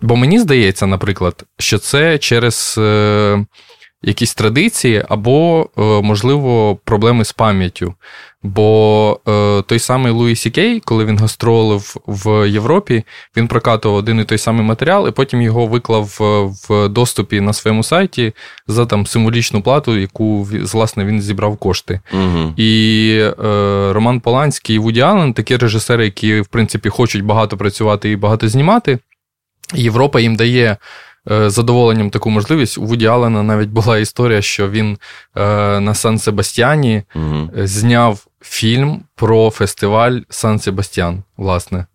Бо 0.00 0.16
мені 0.16 0.38
здається, 0.38 0.86
наприклад, 0.86 1.44
що 1.58 1.78
це 1.78 2.18
через 2.18 2.74
е, 2.78 3.46
якісь 4.02 4.34
традиції 4.34 5.04
або, 5.08 5.68
е, 5.78 5.82
можливо, 5.82 6.78
проблеми 6.84 7.24
з 7.24 7.32
пам'яттю. 7.32 7.94
Бо 8.42 9.20
е, 9.28 9.62
той 9.62 9.78
самий 9.78 10.12
Луї 10.12 10.36
Сі 10.36 10.51
Кей, 10.51 10.80
коли 10.80 11.04
він 11.04 11.18
гастролив 11.18 11.96
в 12.06 12.48
Європі, 12.48 13.04
він 13.36 13.48
прокатував 13.48 13.98
один 13.98 14.20
і 14.20 14.24
той 14.24 14.38
самий 14.38 14.66
матеріал, 14.66 15.08
і 15.08 15.10
потім 15.10 15.42
його 15.42 15.66
виклав 15.66 16.18
е, 16.20 16.24
в 16.68 16.88
доступі 16.88 17.40
на 17.40 17.52
своєму 17.52 17.82
сайті 17.82 18.32
за 18.66 18.86
там 18.86 19.06
символічну 19.06 19.62
плату, 19.62 19.98
яку 19.98 20.42
власне 20.42 21.04
він 21.04 21.22
зібрав 21.22 21.56
кошти. 21.56 22.00
Угу. 22.12 22.54
І 22.56 23.10
е, 23.20 23.32
Роман 23.92 24.20
Поланський 24.20 24.76
і 24.76 24.78
Вуді 24.78 25.00
Аллен, 25.00 25.32
такі 25.32 25.56
режисери, 25.56 26.04
які 26.04 26.40
в 26.40 26.46
принципі 26.46 26.88
хочуть 26.88 27.24
багато 27.24 27.56
працювати 27.56 28.10
і 28.10 28.16
багато 28.16 28.48
знімати. 28.48 28.98
Європа 29.74 30.20
їм 30.20 30.36
дає 30.36 30.76
задоволенням 31.26 32.10
таку 32.10 32.30
можливість. 32.30 32.78
У 32.78 32.82
Вуді 32.82 33.06
Аллена 33.06 33.42
навіть 33.42 33.68
була 33.68 33.98
історія, 33.98 34.42
що 34.42 34.70
він 34.70 34.98
е, 35.36 35.80
на 35.80 35.94
Сан 35.94 36.18
Себастьяні 36.18 37.02
угу. 37.14 37.50
зняв 37.54 38.26
фільм 38.40 39.02
про 39.14 39.50
фестиваль 39.50 40.18
Сан 40.28 40.58
Себастьян, 40.58 41.22
власне. 41.36 41.86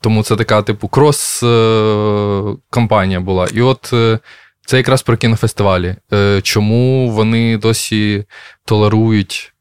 Тому 0.00 0.22
це 0.22 0.36
така, 0.36 0.62
типу, 0.62 0.88
крос-кампанія 0.88 3.20
була. 3.20 3.48
І 3.52 3.60
от 3.60 3.92
це 4.66 4.76
якраз 4.76 5.02
про 5.02 5.16
кінофестивалі. 5.16 5.96
Чому 6.42 7.10
вони 7.10 7.58
досі 7.58 8.24
толерують 8.64 9.54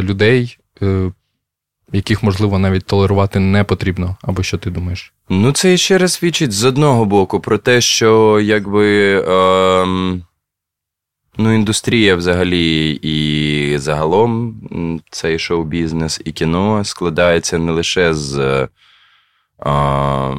людей 0.00 0.58
яких, 1.92 2.22
можливо, 2.22 2.58
навіть 2.58 2.84
толерувати 2.84 3.38
не 3.38 3.64
потрібно, 3.64 4.16
або 4.22 4.42
що 4.42 4.58
ти 4.58 4.70
думаєш? 4.70 5.12
Ну, 5.28 5.52
це 5.52 5.76
ще 5.76 5.98
раз 5.98 6.12
свідчить 6.12 6.52
з 6.52 6.64
одного 6.64 7.04
боку 7.04 7.40
про 7.40 7.58
те, 7.58 7.80
що 7.80 8.40
якби. 8.40 9.18
Ем... 9.28 10.22
Ну, 11.40 11.54
індустрія 11.54 12.16
взагалі 12.16 12.90
і 13.02 13.78
загалом 13.78 14.60
цей 15.10 15.38
шоу-бізнес 15.38 16.20
і 16.24 16.32
кіно 16.32 16.84
складається 16.84 17.58
не 17.58 17.72
лише 17.72 18.14
з. 18.14 18.38
Е, 19.66 20.34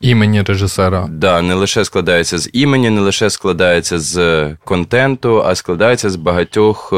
Імені 0.00 0.42
режисера. 0.42 1.06
Да, 1.10 1.42
не 1.42 1.54
лише 1.54 1.84
складається 1.84 2.38
з 2.38 2.50
імені, 2.52 2.90
не 2.90 3.00
лише 3.00 3.30
складається 3.30 3.98
з 3.98 4.50
контенту, 4.64 5.42
а 5.42 5.54
складається 5.54 6.10
з 6.10 6.16
багатьох 6.16 6.92
е- 6.92 6.96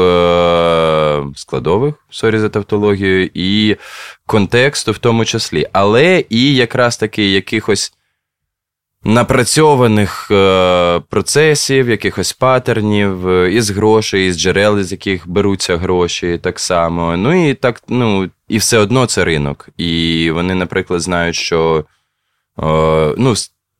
складових, 1.35 1.95
sorry 2.09 2.39
за 2.39 2.49
тавтологію, 2.49 3.29
і 3.33 3.75
контексту 4.25 4.91
в 4.91 4.97
тому 4.97 5.25
числі. 5.25 5.67
Але 5.73 6.23
і 6.29 6.55
якраз 6.55 6.97
таки 6.97 7.31
якихось 7.31 7.93
напрацьованих 9.03 10.31
е- 10.31 10.99
процесів, 11.09 11.89
якихось 11.89 12.33
патернів, 12.33 13.29
е, 13.29 13.53
із 13.53 13.69
грошей, 13.69 14.27
із 14.27 14.39
джерел, 14.39 14.83
з 14.83 14.91
яких 14.91 15.29
беруться 15.29 15.77
гроші, 15.77 16.39
так 16.43 16.59
само. 16.59 17.17
Ну 17.17 17.49
і 17.49 17.53
так, 17.53 17.83
ну, 17.87 18.29
і 18.47 18.57
все 18.57 18.77
одно 18.77 19.05
це 19.05 19.25
ринок. 19.25 19.69
І 19.77 20.31
вони, 20.33 20.55
наприклад, 20.55 21.01
знають, 21.01 21.35
що. 21.35 21.85
Е, 22.59 23.13
ну, 23.17 23.33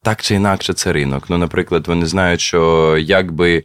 так 0.04 0.22
чи 0.22 0.36
інакше, 0.36 0.74
це 0.74 0.94
ринок. 0.94 1.24
Ну, 1.30 1.38
наприклад, 1.38 1.88
вони 1.88 2.06
знають, 2.06 2.42
що 2.42 2.96
якби 3.00 3.64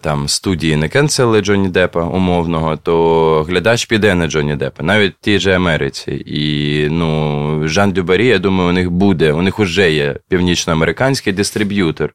там 0.00 0.28
студії 0.28 0.76
не 0.76 0.88
кенсели 0.88 1.40
Джонні 1.40 1.68
Деппа 1.68 2.04
умовного, 2.04 2.76
то 2.76 3.42
глядач 3.48 3.84
піде 3.84 4.14
на 4.14 4.26
Джонні 4.26 4.56
Деппа, 4.56 4.82
навіть 4.82 5.14
в 5.14 5.24
тій 5.24 5.38
же 5.38 5.54
Америці. 5.56 6.22
І 6.26 6.88
ну, 6.90 7.68
Жан 7.68 7.92
Дюбарі, 7.92 8.26
я 8.26 8.38
думаю, 8.38 8.70
у 8.70 8.72
них 8.72 8.90
буде, 8.90 9.32
у 9.32 9.42
них 9.42 9.58
вже 9.58 9.92
є 9.92 10.16
північноамериканський 10.28 11.32
дистриб'ютор. 11.32 12.14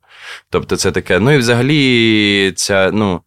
Тобто, 0.49 0.77
це 0.77 0.91
таке. 0.91 1.19
Ну 1.19 1.31
і 1.31 1.37
взагалі, 1.37 2.51
ця 2.55 2.91
ну, 2.93 3.21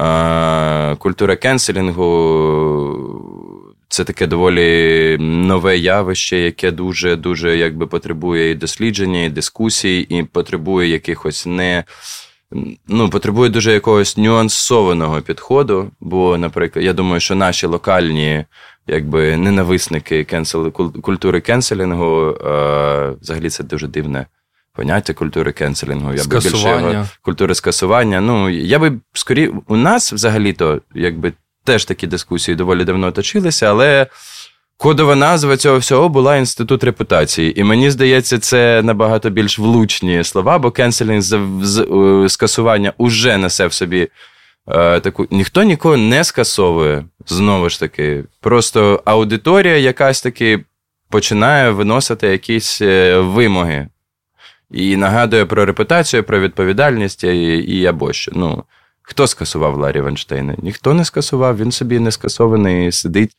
е, 0.00 0.96
культура 0.96 1.36
кенселінгу 1.36 2.10
це 3.88 4.04
таке 4.04 4.26
доволі 4.26 5.16
нове 5.20 5.78
явище, 5.78 6.36
яке 6.36 6.70
дуже 6.70 7.16
дуже 7.16 7.56
якби 7.56 7.86
потребує 7.86 8.50
і 8.50 8.54
дослідження, 8.54 9.24
і 9.24 9.28
дискусій, 9.28 10.00
і 10.00 10.22
потребує 10.22 10.88
якихось 10.88 11.46
не. 11.46 11.84
Ну, 12.88 13.10
потребує 13.10 13.50
дуже 13.50 13.72
якогось 13.72 14.16
нюансованого 14.16 15.20
підходу. 15.20 15.90
Бо, 16.00 16.38
наприклад, 16.38 16.84
я 16.84 16.92
думаю, 16.92 17.20
що 17.20 17.34
наші 17.34 17.66
локальні 17.66 18.44
якби 18.86 19.36
ненависники 19.36 20.24
кенсел, 20.24 20.72
культури 20.72 21.40
кенселінгу, 21.40 22.28
е, 22.28 23.14
взагалі 23.20 23.50
це 23.50 23.64
дуже 23.64 23.88
дивне 23.88 24.26
поняття 24.72 25.14
культури 25.14 25.52
кенселінгу. 25.52 26.14
Я 26.14 26.24
би 26.24 26.38
більше 26.38 27.08
культури 27.22 27.54
скасування. 27.54 28.20
Ну, 28.20 28.50
я 28.50 28.78
би 28.78 28.92
скорі 29.12 29.52
у 29.68 29.76
нас 29.76 30.12
взагалі-то, 30.12 30.80
якби 30.94 31.32
теж 31.64 31.84
такі 31.84 32.06
дискусії 32.06 32.54
доволі 32.54 32.84
давно 32.84 33.12
точилися, 33.12 33.66
але 33.66 34.06
кодова 34.76 35.14
назва 35.16 35.56
цього 35.56 35.78
всього 35.78 36.08
була 36.08 36.36
інститут 36.36 36.84
репутації. 36.84 37.60
І 37.60 37.64
мені 37.64 37.90
здається, 37.90 38.38
це 38.38 38.82
набагато 38.82 39.30
більш 39.30 39.58
влучні 39.58 40.24
слова, 40.24 40.58
бо 40.58 40.70
кенселінг 40.70 41.22
з 41.22 42.26
скасування 42.28 42.92
уже 42.98 43.36
несе 43.36 43.66
в 43.66 43.72
собі. 43.72 44.08
Е, 44.68 45.00
таку 45.00 45.26
ніхто 45.30 45.62
нікого 45.62 45.96
не 45.96 46.24
скасовує 46.24 47.04
знову 47.26 47.68
ж 47.68 47.80
таки. 47.80 48.24
Просто 48.40 49.02
аудиторія 49.04 49.76
якась 49.76 50.22
таки 50.22 50.64
починає 51.10 51.70
виносити 51.70 52.26
якісь 52.26 52.80
е, 52.82 53.18
вимоги 53.18 53.88
і 54.70 54.96
нагадує 54.96 55.46
про 55.46 55.64
репутацію, 55.64 56.24
про 56.24 56.40
відповідальність 56.40 57.24
і, 57.24 57.56
і 57.56 57.86
або 57.86 58.12
що. 58.12 58.32
Ну, 58.34 58.64
Хто 59.06 59.26
скасував 59.26 59.76
Ларі 59.76 60.00
Ванштейна? 60.00 60.54
Ніхто 60.58 60.94
не 60.94 61.04
скасував, 61.04 61.56
він 61.56 61.72
собі 61.72 61.98
не 61.98 62.10
скасований 62.10 62.92
сидить. 62.92 63.36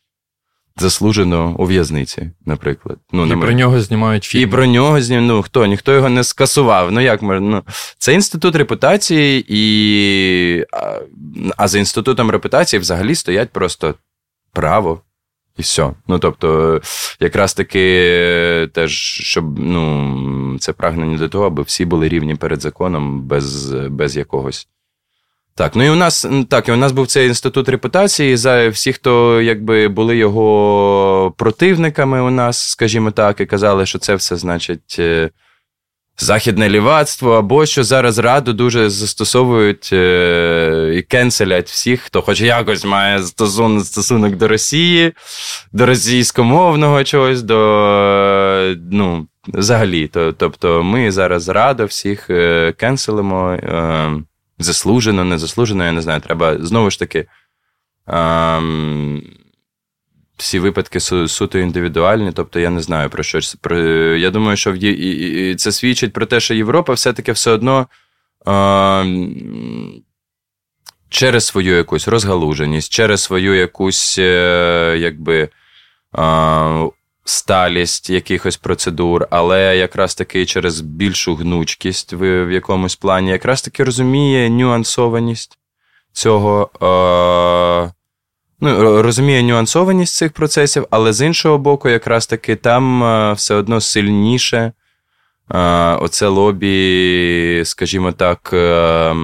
Заслужено 0.77 1.55
у 1.57 1.65
в'язниці, 1.65 2.31
наприклад. 2.45 2.97
Ну, 3.11 3.25
І 3.25 3.35
про 3.35 3.51
нього 3.51 3.81
знімають 3.81 4.23
фільм. 4.23 4.43
І 4.43 4.47
про 4.47 4.65
нього 4.65 5.01
знімають, 5.01 5.27
ну 5.27 5.41
хто? 5.41 5.65
Ніхто 5.65 5.93
його 5.93 6.09
не 6.09 6.23
скасував. 6.23 6.91
Ну 6.91 7.01
як 7.01 7.21
можна? 7.21 7.47
Ну, 7.49 7.63
Це 7.97 8.13
інститут 8.13 8.55
репутації, 8.55 9.45
і... 9.47 10.65
а, 10.73 10.99
а 11.57 11.67
за 11.67 11.79
інститутом 11.79 12.31
репутації 12.31 12.79
взагалі 12.79 13.15
стоять 13.15 13.49
просто 13.49 13.95
право. 14.53 15.01
І 15.57 15.61
все. 15.61 15.91
Ну, 16.07 16.19
тобто, 16.19 16.81
якраз 17.19 17.53
таки 17.53 18.69
теж, 18.73 18.91
щоб 19.21 19.59
ну, 19.59 20.57
це 20.59 20.73
прагнення 20.73 21.17
до 21.17 21.29
того, 21.29 21.45
аби 21.45 21.63
всі 21.63 21.85
були 21.85 22.09
рівні 22.09 22.35
перед 22.35 22.61
законом 22.61 23.21
без 23.21 23.71
без 23.71 24.17
якогось 24.17 24.67
так, 25.57 25.75
ну 25.75 25.83
і 25.83 25.89
у 25.89 25.95
нас 25.95 26.27
так, 26.49 26.69
і 26.69 26.71
у 26.71 26.75
нас 26.75 26.91
був 26.91 27.07
цей 27.07 27.27
інститут 27.27 27.69
репутації. 27.69 28.37
За 28.37 28.69
всі, 28.69 28.93
хто 28.93 29.41
якби 29.41 29.87
були 29.87 30.17
його 30.17 31.33
противниками 31.37 32.21
у 32.21 32.29
нас, 32.29 32.69
скажімо 32.69 33.11
так, 33.11 33.39
і 33.39 33.45
казали, 33.45 33.85
що 33.85 33.99
це 33.99 34.15
все 34.15 34.35
значить 34.35 34.95
е, 34.99 35.29
західне 36.17 36.69
лівацтво, 36.69 37.33
або 37.33 37.65
що 37.65 37.83
зараз 37.83 38.17
раду 38.17 38.53
дуже 38.53 38.89
застосовують 38.89 39.89
е, 39.93 40.91
і 40.95 41.01
кенселять 41.01 41.69
всіх, 41.69 42.01
хто 42.01 42.21
хоч 42.21 42.41
якось 42.41 42.85
має 42.85 43.19
стосунок, 43.19 43.85
стосунок 43.85 44.35
до 44.35 44.47
Росії, 44.47 45.13
до 45.71 45.85
російськомовного 45.85 47.03
чогось, 47.03 47.41
до 47.41 48.75
ну, 48.91 49.27
взагалі. 49.47 50.09
Тобто 50.37 50.83
ми 50.83 51.11
зараз 51.11 51.49
радо 51.49 51.85
всіх 51.85 52.29
е, 52.29 52.73
кенселимо 52.77 53.57
заслужено, 54.59 55.23
незаслужено, 55.23 55.85
я 55.85 55.91
не 55.91 56.01
знаю, 56.01 56.21
треба 56.21 56.65
знову 56.65 56.89
ж 56.89 56.99
таки. 56.99 57.27
Ем, 58.07 59.23
всі 60.37 60.59
випадки 60.59 60.99
су, 60.99 61.27
суто 61.27 61.59
індивідуальні, 61.59 62.31
тобто 62.31 62.59
я 62.59 62.69
не 62.69 62.81
знаю 62.81 63.09
про 63.09 63.23
що. 63.23 63.39
Про, 63.61 63.77
Я 64.15 64.29
думаю, 64.31 64.57
що 64.57 64.71
в, 64.71 64.83
і, 64.83 65.51
і, 65.51 65.55
це 65.55 65.71
свідчить 65.71 66.13
про 66.13 66.25
те, 66.25 66.39
що 66.39 66.53
Європа 66.53 66.93
все-таки 66.93 67.31
все 67.31 67.51
одно 67.51 67.87
е, 68.47 69.05
через 71.09 71.45
свою 71.45 71.75
якусь 71.75 72.07
розгалуженість, 72.07 72.93
через 72.93 73.23
свою 73.23 73.55
якусь 73.55 74.15
е, 74.19 74.95
якби, 74.99 75.49
е, 76.17 76.89
сталість 77.25 78.09
якихось 78.09 78.57
процедур, 78.57 79.27
але 79.29 79.77
якраз 79.77 80.15
таки 80.15 80.45
через 80.45 80.81
більшу 80.81 81.35
гнучкість 81.35 82.13
в, 82.13 82.45
в 82.45 82.51
якомусь 82.51 82.95
плані, 82.95 83.29
якраз 83.29 83.61
таки 83.61 83.83
розуміє 83.83 84.49
нюансованість 84.49 85.57
цього. 86.13 86.69
Е, 86.81 87.93
ну, 88.59 89.01
Розуміє 89.01 89.43
нюансованість 89.43 90.15
цих 90.15 90.31
процесів, 90.31 90.87
але 90.89 91.13
з 91.13 91.25
іншого 91.25 91.57
боку, 91.57 91.89
якраз 91.89 92.27
таки 92.27 92.55
там 92.55 93.03
е, 93.03 93.33
все 93.33 93.55
одно 93.55 93.81
сильніше 93.81 94.71
е, 95.51 95.59
оце 95.95 96.27
лобі, 96.27 97.61
скажімо 97.65 98.11
так. 98.11 98.49
Е, 98.53 99.15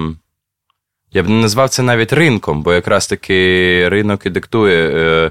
я 1.14 1.22
б 1.22 1.28
не 1.28 1.40
назвав 1.40 1.68
це 1.68 1.82
навіть 1.82 2.12
ринком, 2.12 2.62
бо 2.62 2.72
якраз 2.72 3.06
таки 3.06 3.88
ринок 3.88 4.26
і 4.26 4.30
диктує 4.30 5.30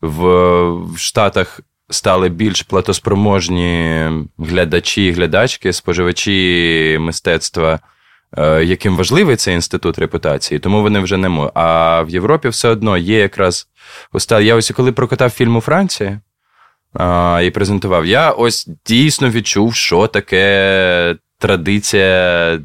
в 0.00 0.96
Штатах 0.96 1.60
стали 1.90 2.28
більш 2.28 2.62
платоспроможні 2.62 4.08
глядачі, 4.38 5.12
глядачки, 5.12 5.72
споживачі 5.72 6.96
мистецтва, 7.00 7.80
е, 8.38 8.64
яким 8.64 8.96
важливий 8.96 9.36
цей 9.36 9.54
інститут 9.54 9.98
репутації, 9.98 10.58
тому 10.58 10.82
вони 10.82 11.00
вже 11.00 11.16
не 11.16 11.28
можуть. 11.28 11.52
А 11.54 12.02
в 12.02 12.10
Європі 12.10 12.48
все 12.48 12.68
одно 12.68 12.96
є 12.96 13.18
якраз 13.18 13.68
Я 14.30 14.54
ось 14.54 14.72
коли 14.76 14.92
прокатав 14.92 15.30
фільм 15.30 15.56
у 15.56 15.60
Франції 15.60 16.18
а, 16.94 17.40
і 17.44 17.50
презентував, 17.50 18.06
я 18.06 18.30
ось 18.30 18.68
дійсно 18.86 19.30
відчув, 19.30 19.74
що 19.74 20.06
таке 20.06 21.16
традиція 21.38 22.60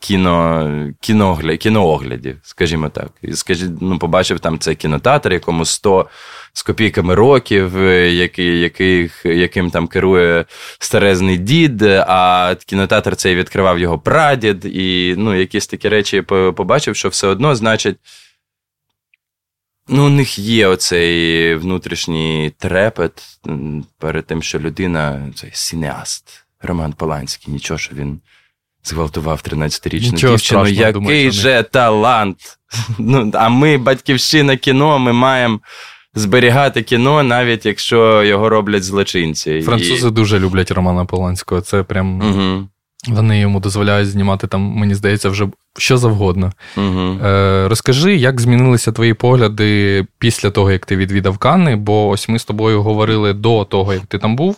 кіно, 0.00 0.70
кіногля, 1.00 1.56
кінооглядів, 1.56 2.38
скажімо 2.42 2.88
так. 2.88 3.10
І 3.22 3.32
скажі, 3.32 3.66
ну, 3.80 3.98
побачив 3.98 4.40
там 4.40 4.58
цей 4.58 4.74
кінотеатр, 4.74 5.32
якому 5.32 5.64
100 5.64 6.06
з 6.54 6.62
копійками 6.62 7.14
років, 7.14 7.76
е, 7.76 8.12
який, 8.12 8.60
яких, 8.60 9.22
яким 9.24 9.70
там 9.70 9.86
керує 9.86 10.44
старезний 10.78 11.38
дід, 11.38 11.82
а 11.82 12.54
кінотеатр 12.66 13.16
цей 13.16 13.34
відкривав 13.34 13.78
його 13.78 13.98
прадід, 13.98 14.64
і 14.64 15.14
ну, 15.18 15.34
якісь 15.34 15.66
такі 15.66 15.88
речі 15.88 16.22
побачив, 16.22 16.96
що 16.96 17.08
все 17.08 17.26
одно, 17.26 17.54
значить. 17.54 17.96
Ну, 19.88 20.06
у 20.06 20.08
них 20.08 20.38
є 20.38 20.66
оцей 20.66 21.54
внутрішній 21.54 22.52
трепет 22.58 23.22
перед 23.98 24.26
тим, 24.26 24.42
що 24.42 24.58
людина 24.58 25.32
цей 25.34 25.50
синеаст, 25.52 26.44
Роман 26.62 26.92
Поланський, 26.92 27.54
нічого, 27.54 27.78
що 27.78 27.94
він 27.94 28.20
зґвалтував 28.84 29.42
13-річну 29.44 30.30
дівчину. 30.30 30.66
Який 30.66 30.92
думаю, 30.92 31.32
же 31.32 31.62
талант! 31.62 32.58
Ну, 32.98 33.30
А 33.34 33.48
ми, 33.48 33.78
батьківщина 33.78 34.56
кіно, 34.56 34.98
ми 34.98 35.12
маємо 35.12 35.60
зберігати 36.14 36.82
кіно, 36.82 37.22
навіть 37.22 37.66
якщо 37.66 38.22
його 38.24 38.48
роблять 38.48 38.84
злочинці. 38.84 39.62
Французи 39.62 40.08
І... 40.08 40.10
дуже 40.10 40.38
люблять 40.38 40.70
Романа 40.70 41.04
Поланського. 41.04 41.60
Це 41.60 41.82
прям. 41.82 42.20
Угу. 42.20 42.68
Вони 43.08 43.40
йому 43.40 43.60
дозволяють 43.60 44.08
знімати 44.08 44.46
там, 44.46 44.60
мені 44.60 44.94
здається, 44.94 45.28
вже 45.28 45.48
що 45.78 45.98
завгодно. 45.98 46.52
Угу. 46.76 47.18
Е, 47.24 47.68
Розкажи, 47.68 48.16
як 48.16 48.40
змінилися 48.40 48.92
твої 48.92 49.14
погляди 49.14 50.06
після 50.18 50.50
того, 50.50 50.70
як 50.72 50.86
ти 50.86 50.96
відвідав 50.96 51.38
Канни, 51.38 51.76
бо 51.76 52.08
ось 52.08 52.28
ми 52.28 52.38
з 52.38 52.44
тобою 52.44 52.82
говорили 52.82 53.32
до 53.32 53.64
того, 53.64 53.94
як 53.94 54.06
ти 54.06 54.18
там 54.18 54.36
був. 54.36 54.56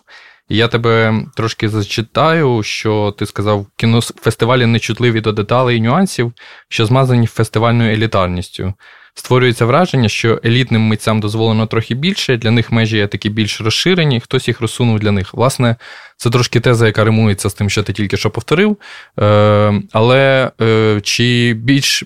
І 0.49 0.57
я 0.57 0.69
тебе 0.69 1.25
трошки 1.37 1.69
зачитаю, 1.69 2.63
що 2.63 3.15
ти 3.19 3.27
сказав, 3.27 3.67
кінофестивалі 3.77 4.67
нечутливі 4.67 5.21
до 5.21 5.33
деталей 5.33 5.77
і 5.77 5.81
нюансів, 5.81 6.33
що 6.69 6.87
змазані 6.87 7.27
фестивальною 7.27 7.93
елітарністю. 7.93 8.75
Створюється 9.19 9.67
враження, 9.67 10.09
що 10.09 10.41
елітним 10.45 10.83
митцям 10.83 11.21
дозволено 11.21 11.67
трохи 11.67 11.95
більше, 11.95 12.37
для 12.37 12.51
них 12.51 12.73
межі 12.73 12.97
є 12.97 13.07
такі 13.07 13.31
більш 13.31 13.61
розширені, 13.61 14.21
хтось 14.21 14.49
їх 14.49 14.61
розсунув 14.61 15.01
для 15.01 15.13
них. 15.13 15.35
Власне, 15.35 15.77
це 16.17 16.31
трошки 16.31 16.61
теза, 16.61 16.87
яка 16.87 17.05
римується 17.05 17.51
з 17.51 17.55
тим, 17.55 17.71
що 17.71 17.83
ти 17.83 17.93
тільки 17.93 18.17
що 18.17 18.31
повторив. 18.31 18.77
Е, 19.21 19.83
але 19.93 20.51
е, 20.61 21.01
чи 21.03 21.55
більш 21.57 22.05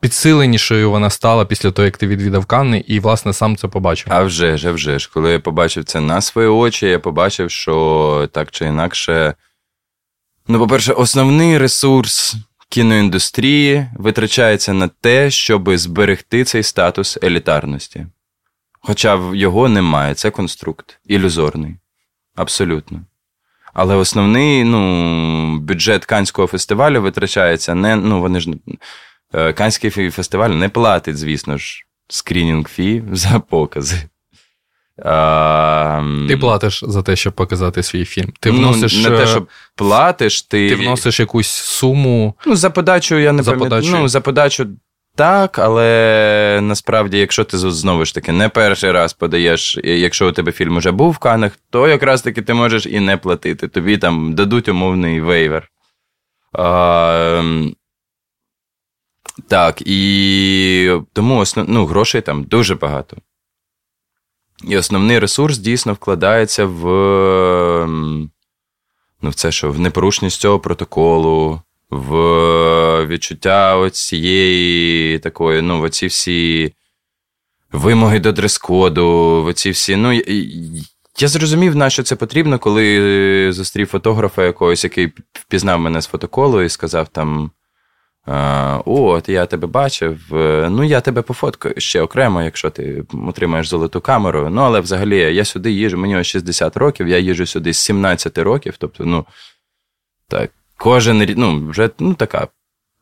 підсиленішою 0.00 0.90
вона 0.90 1.10
стала 1.10 1.44
після 1.44 1.70
того, 1.70 1.86
як 1.86 1.96
ти 1.96 2.06
відвідав 2.06 2.46
Канни, 2.46 2.84
і, 2.86 3.00
власне, 3.00 3.32
сам 3.32 3.56
це 3.56 3.68
побачив? 3.68 4.06
А 4.10 4.22
вже 4.22 4.56
ж, 4.56 4.68
а 4.68 4.72
вже 4.72 4.98
ж. 4.98 5.10
Коли 5.14 5.32
я 5.32 5.40
побачив 5.40 5.84
це 5.84 6.00
на 6.00 6.20
свої 6.20 6.48
очі, 6.48 6.86
я 6.86 6.98
побачив, 6.98 7.50
що 7.50 8.28
так 8.32 8.50
чи 8.50 8.64
інакше. 8.64 9.34
Ну, 10.48 10.58
по-перше, 10.58 10.92
основний 10.92 11.58
ресурс 11.58 12.36
кіноіндустрії 12.72 13.86
витрачається 13.94 14.72
на 14.72 14.88
те, 14.88 15.30
щоб 15.30 15.76
зберегти 15.76 16.44
цей 16.44 16.62
статус 16.62 17.18
елітарності. 17.22 18.06
Хоча 18.80 19.20
його 19.34 19.68
немає, 19.68 20.14
це 20.14 20.30
конструкт 20.30 20.98
ілюзорний. 21.06 21.76
Абсолютно. 22.34 23.00
Але 23.74 23.94
основний 23.94 24.64
ну, 24.64 25.58
бюджет 25.58 26.04
Канського 26.04 26.48
фестивалю 26.48 27.02
витрачається 27.02 27.74
не. 27.74 27.96
ну, 27.96 28.20
вони 28.20 28.40
ж 28.40 28.50
е, 29.34 29.52
Канський 29.52 30.10
фестиваль 30.10 30.50
не 30.50 30.68
платить, 30.68 31.18
звісно 31.18 31.58
ж, 31.58 31.86
скрінінг 32.08 32.68
фі 32.68 33.02
за 33.12 33.40
покази. 33.40 33.96
А, 35.04 36.02
Ти 36.28 36.36
платиш 36.36 36.84
за 36.86 37.02
те, 37.02 37.16
щоб 37.16 37.32
показати 37.32 37.82
свій 37.82 38.04
фільм. 38.04 38.32
Ти 38.40 38.52
ну, 38.52 38.76
Не 38.76 38.88
те, 38.88 39.22
е, 39.22 39.26
що 39.26 39.46
платиш, 39.76 40.42
ти. 40.42 40.68
Ти 40.68 40.74
вносиш 40.74 41.20
якусь 41.20 41.48
суму. 41.48 42.34
Ну, 42.46 42.56
за 42.56 42.70
подачу, 42.70 43.18
я 43.18 43.32
не 43.32 43.42
пам'ятаю. 43.42 43.82
Ну, 43.90 44.08
за 44.08 44.20
подачу 44.20 44.66
так, 45.14 45.58
але 45.58 46.58
насправді, 46.62 47.18
якщо 47.18 47.44
ти 47.44 47.58
знову 47.58 48.04
ж 48.04 48.14
таки 48.14 48.32
не 48.32 48.48
перший 48.48 48.90
раз 48.90 49.12
подаєш, 49.12 49.78
якщо 49.84 50.28
у 50.28 50.32
тебе 50.32 50.52
фільм 50.52 50.76
уже 50.76 50.90
був 50.90 51.10
в 51.10 51.18
Канах, 51.18 51.52
то 51.70 51.88
якраз 51.88 52.22
таки 52.22 52.42
ти 52.42 52.54
можеш 52.54 52.86
і 52.86 53.00
не 53.00 53.16
платити. 53.16 53.68
Тобі 53.68 53.98
там 53.98 54.34
дадуть 54.34 54.68
умовний 54.68 55.20
вейвер. 55.20 55.68
А, 56.52 57.42
Так, 59.48 59.82
і 59.86 60.98
тому 61.12 61.38
основ... 61.38 61.66
ну, 61.68 61.86
грошей 61.86 62.20
там 62.20 62.44
дуже 62.44 62.74
багато. 62.74 63.16
І 64.68 64.76
основний 64.76 65.18
ресурс 65.18 65.58
дійсно 65.58 65.92
вкладається 65.92 66.64
в 66.66 66.86
ну, 69.22 69.30
в 69.30 69.34
це 69.34 69.52
що, 69.52 69.70
в 69.70 69.80
непорушність 69.80 70.40
цього 70.40 70.60
протоколу, 70.60 71.60
в 71.90 73.06
відчуття 73.06 73.90
цієї 73.90 75.18
такої, 75.18 75.62
ну, 75.62 75.82
оці 75.82 76.06
всі 76.06 76.74
вимоги 77.72 78.20
до 78.20 78.32
дрес-коду, 78.32 79.44
оці 79.44 79.70
всі. 79.70 79.96
ну, 79.96 80.12
я 81.18 81.28
зрозумів, 81.28 81.76
на 81.76 81.90
що 81.90 82.02
це 82.02 82.16
потрібно, 82.16 82.58
коли 82.58 83.52
зустрів 83.52 83.86
фотографа 83.86 84.44
якогось, 84.44 84.84
який 84.84 85.12
впізнав 85.32 85.80
мене 85.80 86.02
з 86.02 86.06
фотоколу 86.06 86.62
і 86.62 86.68
сказав 86.68 87.08
там. 87.08 87.50
От, 88.26 89.28
я 89.28 89.46
тебе 89.46 89.66
бачив. 89.66 90.20
Ну, 90.70 90.84
я 90.84 91.00
тебе 91.00 91.22
пофоткаю 91.22 91.74
ще 91.78 92.00
окремо, 92.00 92.42
якщо 92.42 92.70
ти 92.70 93.04
отримаєш 93.28 93.68
золоту 93.68 94.00
камеру. 94.00 94.48
Ну, 94.50 94.62
але 94.62 94.80
взагалі 94.80 95.34
я 95.34 95.44
сюди 95.44 95.70
їжу, 95.72 95.98
мені 95.98 96.24
60 96.24 96.76
років, 96.76 97.08
я 97.08 97.18
їжу 97.18 97.46
сюди 97.46 97.72
з 97.72 97.78
17 97.78 98.38
років. 98.38 98.74
Тобто, 98.78 99.04
ну, 99.04 99.26
так, 100.28 100.50
кожен 100.76 101.34
ну, 101.36 101.68
вже 101.68 101.90
ну, 101.98 102.14
така 102.14 102.48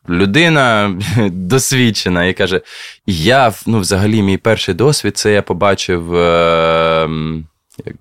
людина 0.08 0.98
досвідчена 1.30 2.24
і 2.24 2.34
каже: 2.34 2.60
Я, 3.06 3.52
ну, 3.66 3.78
взагалі, 3.80 4.22
мій 4.22 4.36
перший 4.36 4.74
досвід, 4.74 5.16
це 5.16 5.32
я 5.32 5.42
побачив. 5.42 6.14
Е, 6.14 7.08
як, 7.86 7.96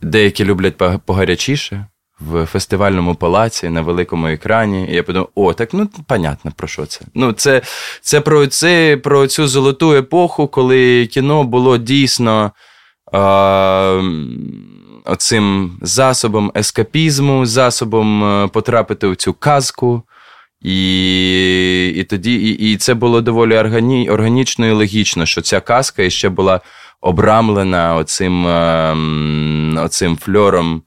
Деякі 0.00 0.44
люблять 0.44 0.76
погарячіше 1.06 1.86
в 2.30 2.46
фестивальному 2.46 3.14
палаці 3.14 3.68
на 3.68 3.80
великому 3.80 4.26
екрані. 4.26 4.88
І 4.90 4.94
я 4.94 5.02
подумав, 5.02 5.28
о, 5.34 5.52
так 5.52 5.74
ну 5.74 5.88
понятно 6.06 6.52
про 6.56 6.68
що 6.68 6.86
це. 6.86 7.00
Ну, 7.14 7.32
це 7.32 7.62
це 8.00 8.20
про 8.20 8.46
це, 8.46 8.96
про 8.96 9.26
цю 9.26 9.48
золоту 9.48 9.92
епоху, 9.92 10.48
коли 10.48 11.06
кіно 11.06 11.44
було 11.44 11.78
дійсно 11.78 12.52
а, 13.12 14.02
оцим 15.04 15.78
засобом 15.82 16.52
ескапізму, 16.56 17.46
засобом 17.46 18.24
е, 18.24 18.48
потрапити 18.48 19.08
в 19.08 19.16
цю 19.16 19.32
казку. 19.34 20.02
І 20.62 21.92
і 21.96 22.04
тоді 22.04 22.34
і, 22.34 22.72
і 22.72 22.76
це 22.76 22.94
було 22.94 23.20
доволі 23.20 23.58
органі, 23.58 24.10
органічно 24.10 24.66
і 24.66 24.72
логічно, 24.72 25.26
що 25.26 25.40
ця 25.40 25.60
казка 25.60 26.10
ще 26.10 26.28
була 26.28 26.60
обрамлена 27.00 27.96
оцим, 27.96 28.46
ем, 28.46 29.78
оцим 29.82 30.16
фльором 30.16 30.82
Е, 30.82 30.83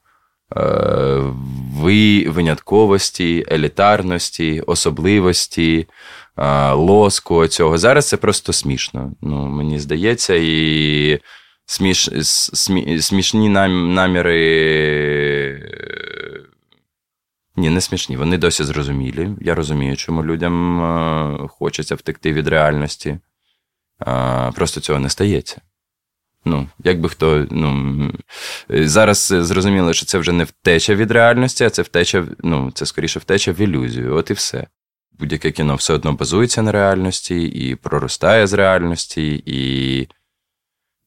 винятковості, 2.28 3.46
елітарності, 3.50 4.60
особливості, 4.60 5.88
е, 6.36 6.72
лоску 6.72 7.46
цього. 7.46 7.78
Зараз 7.78 8.08
це 8.08 8.16
просто 8.16 8.52
смішно. 8.52 9.12
Ну, 9.22 9.46
Мені 9.46 9.78
здається, 9.78 10.34
і 10.34 11.20
сміш, 11.66 12.10
смі, 12.22 13.00
смішні 13.00 13.48
наміри. 13.48 14.34
Ні, 17.56 17.70
не 17.70 17.80
смішні. 17.80 18.16
Вони 18.16 18.38
досі 18.38 18.64
зрозумілі. 18.64 19.30
Я 19.40 19.54
розумію, 19.54 19.96
чому 19.96 20.24
людям 20.24 20.82
е, 20.82 21.48
хочеться 21.48 21.94
втекти 21.94 22.32
від 22.32 22.48
реальності. 22.48 23.18
Просто 24.54 24.80
цього 24.80 24.98
не 24.98 25.08
стається. 25.08 25.60
Ну, 26.48 26.68
як 26.84 27.06
хто. 27.10 27.46
ну, 27.50 28.12
Зараз 28.68 29.34
зрозуміло, 29.38 29.92
що 29.92 30.06
це 30.06 30.18
вже 30.18 30.32
не 30.32 30.44
втеча 30.44 30.94
від 30.94 31.10
реальності, 31.10 31.64
а 31.64 31.70
це 31.70 31.82
втеча, 31.82 32.24
ну, 32.42 32.70
це 32.74 32.86
скоріше 32.86 33.18
втеча 33.18 33.52
в 33.52 33.60
ілюзію. 33.60 34.16
От 34.16 34.30
і 34.30 34.32
все. 34.32 34.66
Будь-яке 35.18 35.50
кіно 35.50 35.74
все 35.74 35.94
одно 35.94 36.12
базується 36.12 36.62
на 36.62 36.72
реальності 36.72 37.42
і 37.42 37.74
проростає 37.74 38.46
з 38.46 38.52
реальності, 38.52 39.42
і 39.46 40.08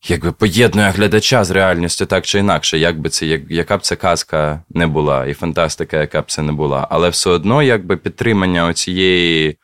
якби 0.09 0.31
поєднує 0.31 0.89
глядача 0.89 1.43
з 1.43 1.51
реальністю 1.51 2.05
так 2.05 2.25
чи 2.25 2.39
інакше, 2.39 2.77
як 2.77 2.99
би 2.99 3.09
це, 3.09 3.25
як, 3.25 3.41
яка 3.49 3.77
б 3.77 3.81
це 3.81 3.95
казка 3.95 4.63
не 4.69 4.87
була, 4.87 5.25
і 5.25 5.33
фантастика, 5.33 5.97
яка 5.97 6.21
б 6.21 6.31
це 6.31 6.41
не 6.41 6.51
була. 6.51 6.87
Але 6.91 7.09
все 7.09 7.29
одно, 7.29 7.63
якби 7.63 7.97
підтримання 7.97 8.65
оцієї. 8.67 9.57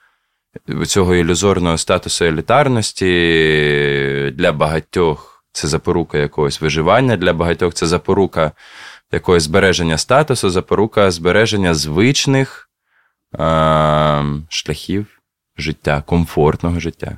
Цього 0.85 1.15
ілюзорного 1.15 1.77
статусу 1.77 2.25
елітарності 2.25 3.05
для 4.35 4.51
багатьох 4.51 5.26
це 5.57 5.67
запорука 5.67 6.17
якогось 6.17 6.61
виживання 6.61 7.17
для 7.17 7.33
багатьох, 7.33 7.73
це 7.73 7.87
запорука 7.87 8.51
якогось 9.11 9.43
збереження 9.43 9.97
статусу, 9.97 10.49
запорука 10.49 11.11
збереження 11.11 11.73
звичних 11.73 12.69
е- 13.39 14.23
шляхів 14.49 15.05
життя, 15.57 16.03
комфортного 16.05 16.79
життя. 16.79 17.17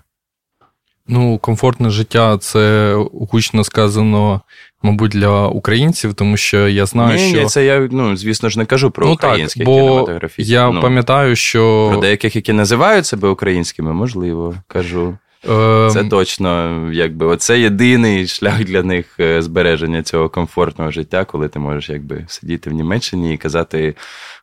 Ну, 1.08 1.38
комфортне 1.38 1.90
життя 1.90 2.38
це 2.38 2.94
гучно 3.14 3.64
сказано, 3.64 4.42
мабуть, 4.82 5.12
для 5.12 5.48
українців, 5.48 6.14
тому 6.14 6.38
що 6.38 6.68
я 6.68 6.86
знаю, 6.86 7.20
ні, 7.20 7.30
що. 7.30 7.42
Ні, 7.42 7.46
це 7.46 7.66
я, 7.66 7.88
ну, 7.92 8.18
звісно 8.18 8.50
ж, 8.50 8.60
не 8.60 8.66
кажу 8.66 8.92
про 8.92 9.08
ну, 9.08 9.14
українське 9.14 9.60
так, 9.60 9.66
бо 9.66 9.76
кінематографічне. 9.76 10.54
Я 10.54 10.72
ну, 10.72 10.82
пам'ятаю, 10.82 11.36
що. 11.36 11.90
Про 11.92 12.02
деяких, 12.02 12.36
які 12.36 12.54
називають 12.54 13.06
себе 13.06 13.30
українськими, 13.30 13.94
можливо, 13.94 14.56
кажу. 14.68 15.18
Це 15.44 16.00
ем, 16.00 16.10
точно, 16.10 16.80
якби 16.94 17.26
оце 17.26 17.60
єдиний 17.60 18.28
шлях 18.28 18.64
для 18.64 18.84
них 18.84 19.20
е, 19.20 19.42
збереження 19.42 20.04
цього 20.04 20.30
комфортного 20.30 20.92
життя, 20.92 21.26
коли 21.26 21.48
ти 21.48 21.60
можеш 21.60 21.90
якби 21.90 22.26
сидіти 22.28 22.70
в 22.70 22.74
Німеччині 22.74 23.34
і 23.34 23.38
казати 23.38 23.96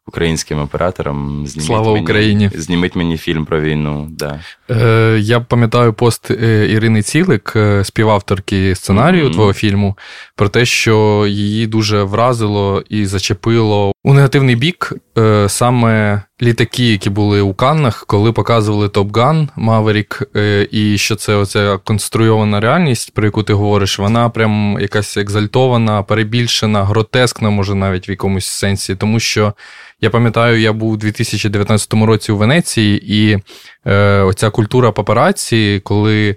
українським 0.06 0.58
операторам 0.58 1.46
зніміть 1.46 1.66
Слава 1.66 1.92
мені, 1.92 2.02
Україні. 2.02 2.50
Зніміть 2.54 2.96
мені 2.96 3.16
фільм 3.16 3.44
про 3.44 3.60
війну. 3.60 4.06
Да. 4.10 4.40
Е, 4.70 5.18
Я 5.20 5.40
пам'ятаю 5.40 5.92
пост 5.92 6.30
е, 6.30 6.68
Ірини 6.70 7.02
Цілик, 7.02 7.52
е, 7.56 7.84
співавторки 7.84 8.74
сценарію 8.74 9.28
mm-hmm. 9.28 9.32
твого 9.32 9.52
фільму, 9.52 9.98
про 10.36 10.48
те, 10.48 10.64
що 10.64 11.26
її 11.28 11.66
дуже 11.66 12.02
вразило 12.02 12.82
і 12.88 13.06
зачепило 13.06 13.92
у 14.04 14.14
негативний 14.14 14.56
бік 14.56 14.92
е, 15.18 15.48
саме 15.48 16.22
літаки, 16.42 16.92
які 16.92 17.10
були 17.10 17.40
у 17.40 17.54
Каннах, 17.54 18.04
коли 18.06 18.32
показували 18.32 18.88
Top 18.88 19.16
Gun 19.16 19.48
Maverick, 19.56 20.22
і 20.70 20.98
що 20.98 21.16
це 21.16 21.34
оця 21.34 21.78
конструйована 21.84 22.60
реальність, 22.60 23.14
про 23.14 23.24
яку 23.24 23.42
ти 23.42 23.52
говориш, 23.52 23.98
вона 23.98 24.28
прям 24.28 24.78
якась 24.80 25.16
екзальтована, 25.16 26.02
перебільшена, 26.02 26.84
гротескна, 26.84 27.50
може 27.50 27.74
навіть 27.74 28.08
в 28.08 28.10
якомусь 28.10 28.46
сенсі, 28.46 28.94
тому 28.94 29.20
що. 29.20 29.54
Я 30.00 30.10
пам'ятаю, 30.10 30.60
я 30.60 30.72
був 30.72 30.90
у 30.90 30.96
2019 30.96 31.94
році 31.94 32.32
у 32.32 32.36
Венеції, 32.36 33.14
і 33.14 33.38
е, 33.86 34.20
оця 34.20 34.50
культура 34.50 34.92
папараці, 34.92 35.80
коли 35.84 36.36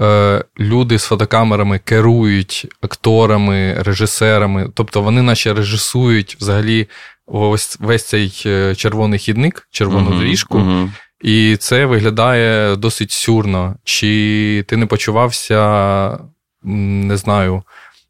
е, 0.00 0.44
люди 0.60 0.98
з 0.98 1.04
фотокамерами 1.04 1.78
керують 1.78 2.66
акторами, 2.80 3.74
режисерами, 3.82 4.70
тобто 4.74 5.02
вони 5.02 5.22
наче 5.22 5.54
режисують 5.54 6.36
взагалі 6.40 6.88
ось 7.26 7.76
весь 7.80 8.04
цей 8.04 8.42
е, 8.46 8.74
червоний 8.74 9.18
хідник, 9.18 9.68
червону 9.70 10.10
uh-huh, 10.10 10.18
доріжку. 10.18 10.58
Uh-huh. 10.58 10.88
І 11.20 11.56
це 11.56 11.86
виглядає 11.86 12.76
досить 12.76 13.10
сюрно. 13.10 13.76
Чи 13.84 14.64
ти 14.68 14.76
не 14.76 14.86
почувався, 14.86 16.18
не 16.62 17.16
знаю, 17.16 17.62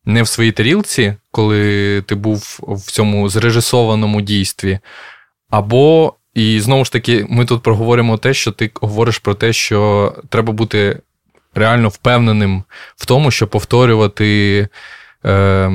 не 0.09 0.23
в 0.23 0.29
своїй 0.29 0.53
тарілці, 0.53 1.15
коли 1.31 2.03
ти 2.03 2.15
був 2.15 2.61
в 2.63 2.91
цьому 2.91 3.29
зрежисованому 3.29 4.21
дійстві. 4.21 4.79
Або, 5.51 6.15
і 6.35 6.61
знову 6.61 6.85
ж 6.85 6.93
таки, 6.93 7.27
ми 7.29 7.45
тут 7.45 7.63
проговоримо 7.63 8.17
те, 8.17 8.35
що 8.35 8.53
ти 8.53 8.71
говориш 8.75 9.19
про 9.19 9.35
те, 9.35 9.53
що 9.53 10.15
треба 10.29 10.53
бути 10.53 11.01
реально 11.55 11.89
впевненим 11.89 12.65
в 12.97 13.07
тому, 13.07 13.31
що 13.31 13.47
повторювати, 13.47 14.69
е, 15.25 15.71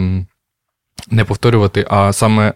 не 1.12 1.26
повторювати, 1.26 1.86
а 1.90 2.14
саме 2.14 2.54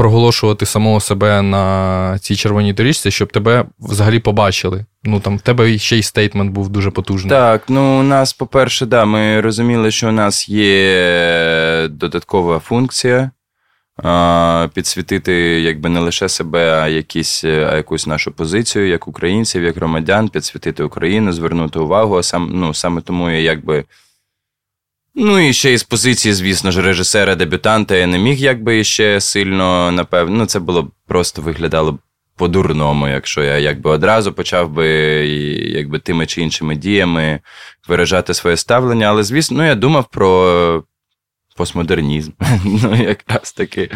проголошувати 0.00 0.66
самого 0.66 1.00
себе 1.00 1.42
на 1.42 2.18
цій 2.18 2.36
червоній 2.36 2.72
доріжці, 2.72 3.10
щоб 3.10 3.32
тебе 3.32 3.64
взагалі 3.80 4.18
побачили. 4.18 4.84
Ну 5.04 5.20
там 5.20 5.38
в 5.38 5.40
тебе 5.40 5.78
ще 5.78 5.98
й 5.98 6.02
стейтмент 6.02 6.52
був 6.52 6.68
дуже 6.68 6.90
потужний. 6.90 7.30
Так, 7.30 7.62
ну 7.68 8.00
у 8.00 8.02
нас, 8.02 8.32
по-перше, 8.32 8.86
да, 8.86 9.04
ми 9.04 9.40
розуміли, 9.40 9.90
що 9.90 10.08
у 10.08 10.12
нас 10.12 10.48
є 10.48 11.88
додаткова 11.90 12.58
функція. 12.58 13.30
Підсвітити 14.74 15.32
якби 15.60 15.88
не 15.88 16.00
лише 16.00 16.28
себе, 16.28 16.72
а 16.72 16.88
якісь, 16.88 17.44
а 17.44 17.76
якусь 17.76 18.06
нашу 18.06 18.32
позицію, 18.32 18.88
як 18.88 19.08
українців, 19.08 19.62
як 19.62 19.76
громадян, 19.76 20.28
підсвітити 20.28 20.82
Україну, 20.82 21.32
звернути 21.32 21.78
увагу. 21.78 22.16
А 22.16 22.22
сам, 22.22 22.50
ну, 22.52 22.74
саме 22.74 23.00
тому 23.00 23.30
я 23.30 23.38
якби 23.38 23.84
Ну 25.14 25.38
і 25.38 25.52
ще 25.52 25.72
із 25.72 25.82
позиції, 25.82 26.34
звісно 26.34 26.70
ж, 26.70 26.82
режисера, 26.82 27.34
дебютанта 27.34 27.96
я 27.96 28.06
не 28.06 28.18
міг 28.18 28.38
якби 28.38 28.84
ще 28.84 29.20
сильно, 29.20 29.92
напевно. 29.92 30.36
Ну, 30.36 30.46
це 30.46 30.58
було 30.58 30.90
просто 31.06 31.42
виглядало 31.42 31.98
по-дурному, 32.36 33.08
якщо 33.08 33.42
я 33.42 33.58
якби 33.58 33.90
одразу 33.90 34.32
почав 34.32 34.70
би 34.70 34.88
якби 35.68 35.98
тими 35.98 36.26
чи 36.26 36.42
іншими 36.42 36.76
діями 36.76 37.40
виражати 37.88 38.34
своє 38.34 38.56
ставлення. 38.56 39.06
Але, 39.06 39.22
звісно, 39.22 39.58
ну, 39.58 39.66
я 39.66 39.74
думав 39.74 40.08
про. 40.10 40.84
Постмодернізм. 41.60 42.30
Ну, 42.64 42.96
якраз 43.02 43.52
таки 43.52 43.90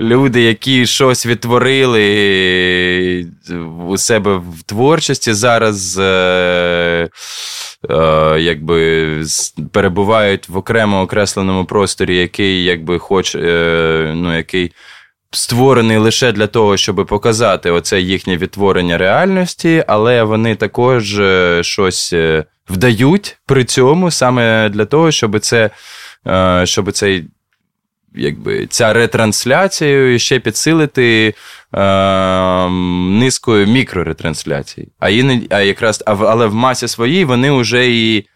люди, 0.00 0.42
які 0.42 0.86
щось 0.86 1.26
відтворили 1.26 2.04
у 3.88 3.96
себе 3.96 4.36
в 4.36 4.62
творчості, 4.66 5.32
зараз 5.32 5.98
е, 5.98 7.08
Е, 7.90 8.40
якби 8.40 9.22
перебувають 9.72 10.48
в 10.48 10.56
окремо 10.56 11.02
окресленому 11.02 11.64
просторі, 11.64 12.16
який 12.16 12.64
якби 12.64 12.98
хоч, 12.98 13.34
е, 13.34 14.12
ну, 14.16 14.36
який 14.36 14.72
створений 15.30 15.96
лише 15.96 16.32
для 16.32 16.46
того, 16.46 16.76
щоб 16.76 17.06
показати 17.08 17.70
оце 17.70 18.00
їхнє 18.00 18.36
відтворення 18.36 18.98
реальності, 18.98 19.84
але 19.86 20.22
вони 20.22 20.54
також 20.54 21.18
е, 21.18 21.60
щось 21.62 22.14
вдають 22.70 23.36
при 23.46 23.64
цьому 23.64 24.10
саме 24.10 24.68
для 24.68 24.84
того, 24.84 25.10
щоб 25.10 25.40
це, 25.40 25.70
щоб 26.64 26.92
цей 26.92 27.24
якби, 28.14 28.66
ця 28.66 28.92
ретрансляція 28.92 30.18
ще 30.18 30.38
підсилити 30.38 31.34
е, 31.74 32.68
низкою 33.10 33.66
мікроретрансляцій. 33.66 34.88
А 34.98 35.08
іноді, 35.08 35.46
а 35.50 35.60
якраз, 35.60 36.02
але 36.06 36.46
в 36.46 36.54
масі 36.54 36.88
своїй 36.88 37.24
вони 37.24 37.50
вже 37.50 37.90
і 37.90 38.26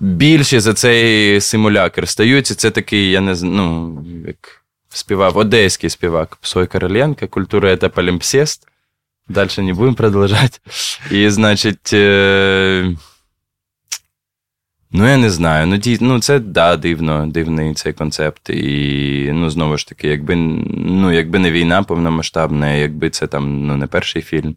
більші 0.00 0.60
за 0.60 0.74
цей 0.74 1.40
симулякр 1.40 2.08
стають. 2.08 2.46
Це 2.46 2.70
такий, 2.70 3.10
я 3.10 3.20
не 3.20 3.34
знаю, 3.34 3.54
ну, 3.56 4.04
як 4.26 4.62
співав 4.88 5.36
одеський 5.36 5.90
співак 5.90 6.36
Псой 6.36 6.66
Короленко, 6.66 7.28
культура 7.28 7.76
це 7.76 7.88
полімпсест. 7.88 8.68
Дальше 9.28 9.62
не 9.62 9.72
будем 9.72 9.94
продолжать. 9.94 10.60
І, 11.10 11.30
значить, 11.30 11.92
е... 11.92 12.94
ну, 14.96 15.08
я 15.08 15.16
не 15.16 15.30
знаю. 15.30 15.66
Ну, 15.66 15.76
ді... 15.76 15.98
ну 16.00 16.20
це 16.20 16.38
да, 16.38 16.76
дивно, 16.76 17.26
дивний 17.26 17.74
цей 17.74 17.92
концепт. 17.92 18.50
І 18.50 19.30
ну, 19.32 19.50
знову 19.50 19.76
ж 19.76 19.88
таки, 19.88 20.08
якби 20.08 20.36
ну, 20.36 21.12
якби 21.12 21.38
не 21.38 21.50
війна 21.50 21.82
повномасштабна, 21.82 22.72
якби 22.72 23.10
це 23.10 23.26
там 23.26 23.66
ну, 23.66 23.76
не 23.76 23.86
перший 23.86 24.22
фільм. 24.22 24.56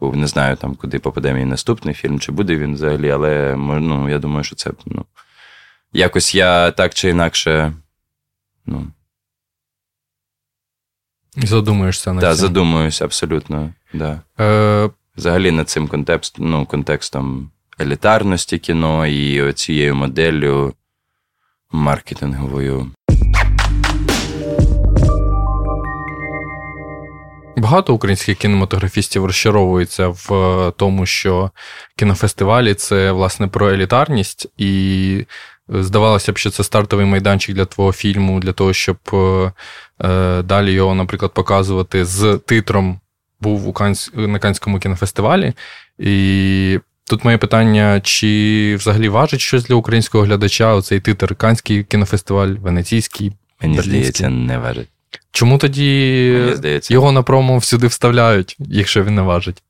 Бо 0.00 0.12
не 0.16 0.26
знаю, 0.26 0.56
там, 0.56 0.74
куди 0.74 0.98
попаде 0.98 1.34
мій 1.34 1.44
наступний 1.44 1.94
фільм, 1.94 2.20
чи 2.20 2.32
буде 2.32 2.56
він 2.56 2.74
взагалі, 2.74 3.10
але 3.10 3.56
ну, 3.56 4.08
я 4.08 4.18
думаю, 4.18 4.44
що 4.44 4.56
це 4.56 4.70
ну, 4.86 5.04
якось 5.92 6.34
я 6.34 6.70
так 6.70 6.94
чи 6.94 7.08
інакше. 7.08 7.72
ну, 8.66 8.86
Задумуєшся 11.36 12.12
над 12.12 12.22
цим. 12.22 12.30
Так, 12.30 12.36
задумуюся 12.36 13.04
абсолютно. 13.04 13.70
Да. 13.94 14.20
Е... 14.40 14.90
Взагалі 15.16 15.50
над 15.50 15.68
цим 15.68 15.88
контекст, 15.88 16.36
ну, 16.38 16.66
контекстом 16.66 17.50
елітарності 17.80 18.58
кіно 18.58 19.06
і 19.06 19.52
цією 19.52 19.94
моделлю 19.94 20.74
маркетинговою. 21.72 22.90
Багато 27.56 27.94
українських 27.94 28.38
кінематографістів 28.38 29.24
розчаровуються 29.24 30.08
в 30.08 30.72
тому, 30.76 31.06
що 31.06 31.50
кінофестивалі 31.96 32.74
це 32.74 33.12
власне 33.12 33.48
про 33.48 33.70
елітарність, 33.70 34.46
і 34.58 35.26
здавалося 35.68 36.32
б, 36.32 36.38
що 36.38 36.50
це 36.50 36.64
стартовий 36.64 37.06
майданчик 37.06 37.56
для 37.56 37.64
твого 37.64 37.92
фільму, 37.92 38.40
для 38.40 38.52
того, 38.52 38.72
щоб 38.72 38.96
е, 39.12 40.42
далі 40.42 40.72
його, 40.72 40.94
наприклад, 40.94 41.34
показувати 41.34 42.04
з 42.04 42.40
титром 42.46 43.00
був 43.40 43.68
у 43.68 43.72
Кансь, 43.72 44.10
на 44.14 44.38
Канському 44.38 44.78
кінофестивалі. 44.78 45.52
І 45.98 46.80
тут 47.08 47.24
моє 47.24 47.38
питання: 47.38 48.00
чи 48.00 48.76
взагалі 48.78 49.08
важить 49.08 49.40
щось 49.40 49.64
для 49.64 49.74
українського 49.74 50.24
глядача 50.24 50.74
оцей 50.74 51.00
титр 51.00 51.34
Канський 51.34 51.84
кінофестиваль, 51.84 52.48
Венеційський? 52.48 53.32
Мені 53.62 53.76
Берлінський? 53.76 54.00
здається, 54.02 54.28
не 54.28 54.58
важить. 54.58 54.88
Чому 55.32 55.58
тоді 55.58 56.32
його 56.90 57.12
на 57.12 57.22
промо 57.22 57.58
всюди 57.58 57.86
вставляють, 57.86 58.56
якщо 58.58 59.04
він 59.04 59.14
не 59.14 59.22
важить? 59.22 59.62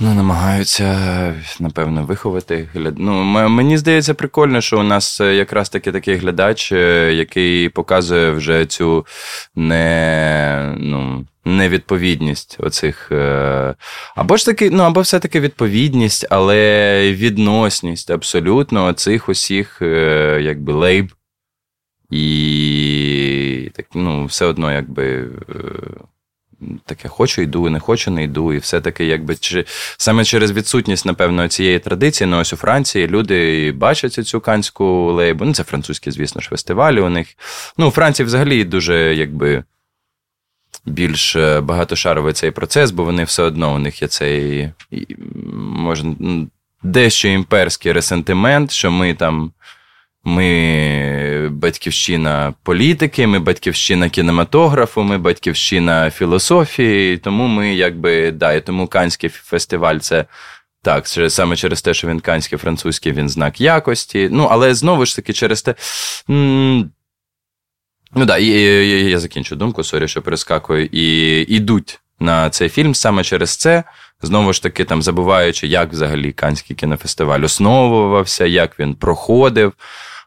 Ну, 0.00 0.14
намагаються, 0.14 1.34
напевно, 1.60 2.04
виховати. 2.04 2.68
Ну, 2.96 3.24
Мені 3.48 3.78
здається, 3.78 4.14
прикольно, 4.14 4.60
що 4.60 4.80
у 4.80 4.82
нас 4.82 5.20
е, 5.20 5.34
якраз 5.34 5.68
таки 5.68 5.92
такий 5.92 6.16
глядач, 6.16 6.72
е, 6.72 7.12
який 7.14 7.68
показує 7.68 8.30
вже 8.30 8.66
цю 8.66 9.06
не, 9.54 10.74
ну, 10.78 11.26
невідповідність 11.56 12.56
оцих. 12.60 13.12
Е, 13.12 13.74
або 14.14 14.36
ж 14.36 14.46
таки, 14.46 14.70
ну, 14.70 14.82
або 14.82 15.00
все-таки 15.00 15.40
відповідність, 15.40 16.26
але 16.30 17.12
відносність 17.12 18.10
абсолютно 18.10 18.86
оцих 18.86 19.28
усіх 19.28 19.78
якби 20.40 20.72
лейб. 20.72 21.12
І 22.10 23.70
так, 23.74 23.86
ну, 23.94 24.24
все 24.24 24.44
одно, 24.44 24.72
якби 24.72 25.28
таке 26.84 27.08
хочу, 27.08 27.42
йду, 27.42 27.70
не 27.70 27.80
хочу, 27.80 28.10
не 28.10 28.24
йду. 28.24 28.52
І 28.52 28.58
все-таки, 28.58 29.04
якби 29.04 29.36
чи 29.36 29.64
саме 29.96 30.24
через 30.24 30.52
відсутність, 30.52 31.06
напевно, 31.06 31.48
цієї 31.48 31.78
традиції, 31.78 32.30
ну 32.30 32.40
ось 32.40 32.52
у 32.52 32.56
Франції 32.56 33.08
люди 33.08 33.72
бачать 33.72 34.12
цю 34.12 34.40
канську 34.40 35.12
лейбу. 35.12 35.44
Ну, 35.44 35.54
це 35.54 35.64
французькі, 35.64 36.10
звісно 36.10 36.40
ж, 36.40 36.48
фестивалі 36.48 37.00
у 37.00 37.08
них. 37.08 37.28
Ну, 37.78 37.88
у 37.88 37.90
Франції 37.90 38.26
взагалі 38.26 38.64
дуже 38.64 39.14
якби. 39.14 39.64
Більш 40.86 41.36
е, 41.36 41.60
багатошаровий 41.60 42.32
цей 42.32 42.50
процес, 42.50 42.90
бо 42.90 43.04
вони 43.04 43.24
все 43.24 43.42
одно 43.42 43.74
у 43.74 43.78
них 43.78 44.02
є 44.02 44.08
цей 44.08 44.70
може, 45.54 46.04
дещо 46.82 47.28
імперський 47.28 47.92
ресентимент, 47.92 48.70
що 48.70 48.90
ми 48.90 49.14
там 49.14 49.52
ми 50.24 51.48
батьківщина 51.48 52.54
політики, 52.62 53.26
ми 53.26 53.38
батьківщина 53.38 54.08
кінематографу, 54.08 55.02
ми 55.02 55.18
батьківщина 55.18 56.10
філософії. 56.10 57.16
Тому 57.16 57.46
ми, 57.46 57.74
якби, 57.74 58.30
да, 58.30 58.52
і 58.52 58.60
тому 58.60 58.86
Канський 58.86 59.30
фестиваль 59.30 59.98
це. 59.98 60.24
Так, 60.82 61.08
саме 61.08 61.56
через 61.56 61.82
те, 61.82 61.94
що 61.94 62.08
він 62.08 62.20
канський, 62.20 62.58
французький, 62.58 63.12
він 63.12 63.28
знак 63.28 63.60
якості. 63.60 64.28
Ну, 64.32 64.48
але 64.50 64.74
знову 64.74 65.06
ж 65.06 65.16
таки, 65.16 65.32
через 65.32 65.62
те. 65.62 65.74
Ну 68.14 68.26
так, 68.26 68.42
я 68.42 69.18
закінчу 69.18 69.56
думку, 69.56 69.84
sorry, 69.84 70.08
що 70.08 70.22
перескакую. 70.22 70.88
І 70.92 71.40
йдуть 71.42 72.00
на 72.20 72.50
цей 72.50 72.68
фільм 72.68 72.94
саме 72.94 73.24
через 73.24 73.56
це. 73.56 73.84
Знову 74.22 74.52
ж 74.52 74.62
таки, 74.62 74.84
там 74.84 75.02
забуваючи, 75.02 75.66
як 75.66 75.92
взагалі 75.92 76.32
Канський 76.32 76.76
кінофестиваль 76.76 77.40
основувався, 77.40 78.46
як 78.46 78.78
він 78.78 78.94
проходив. 78.94 79.72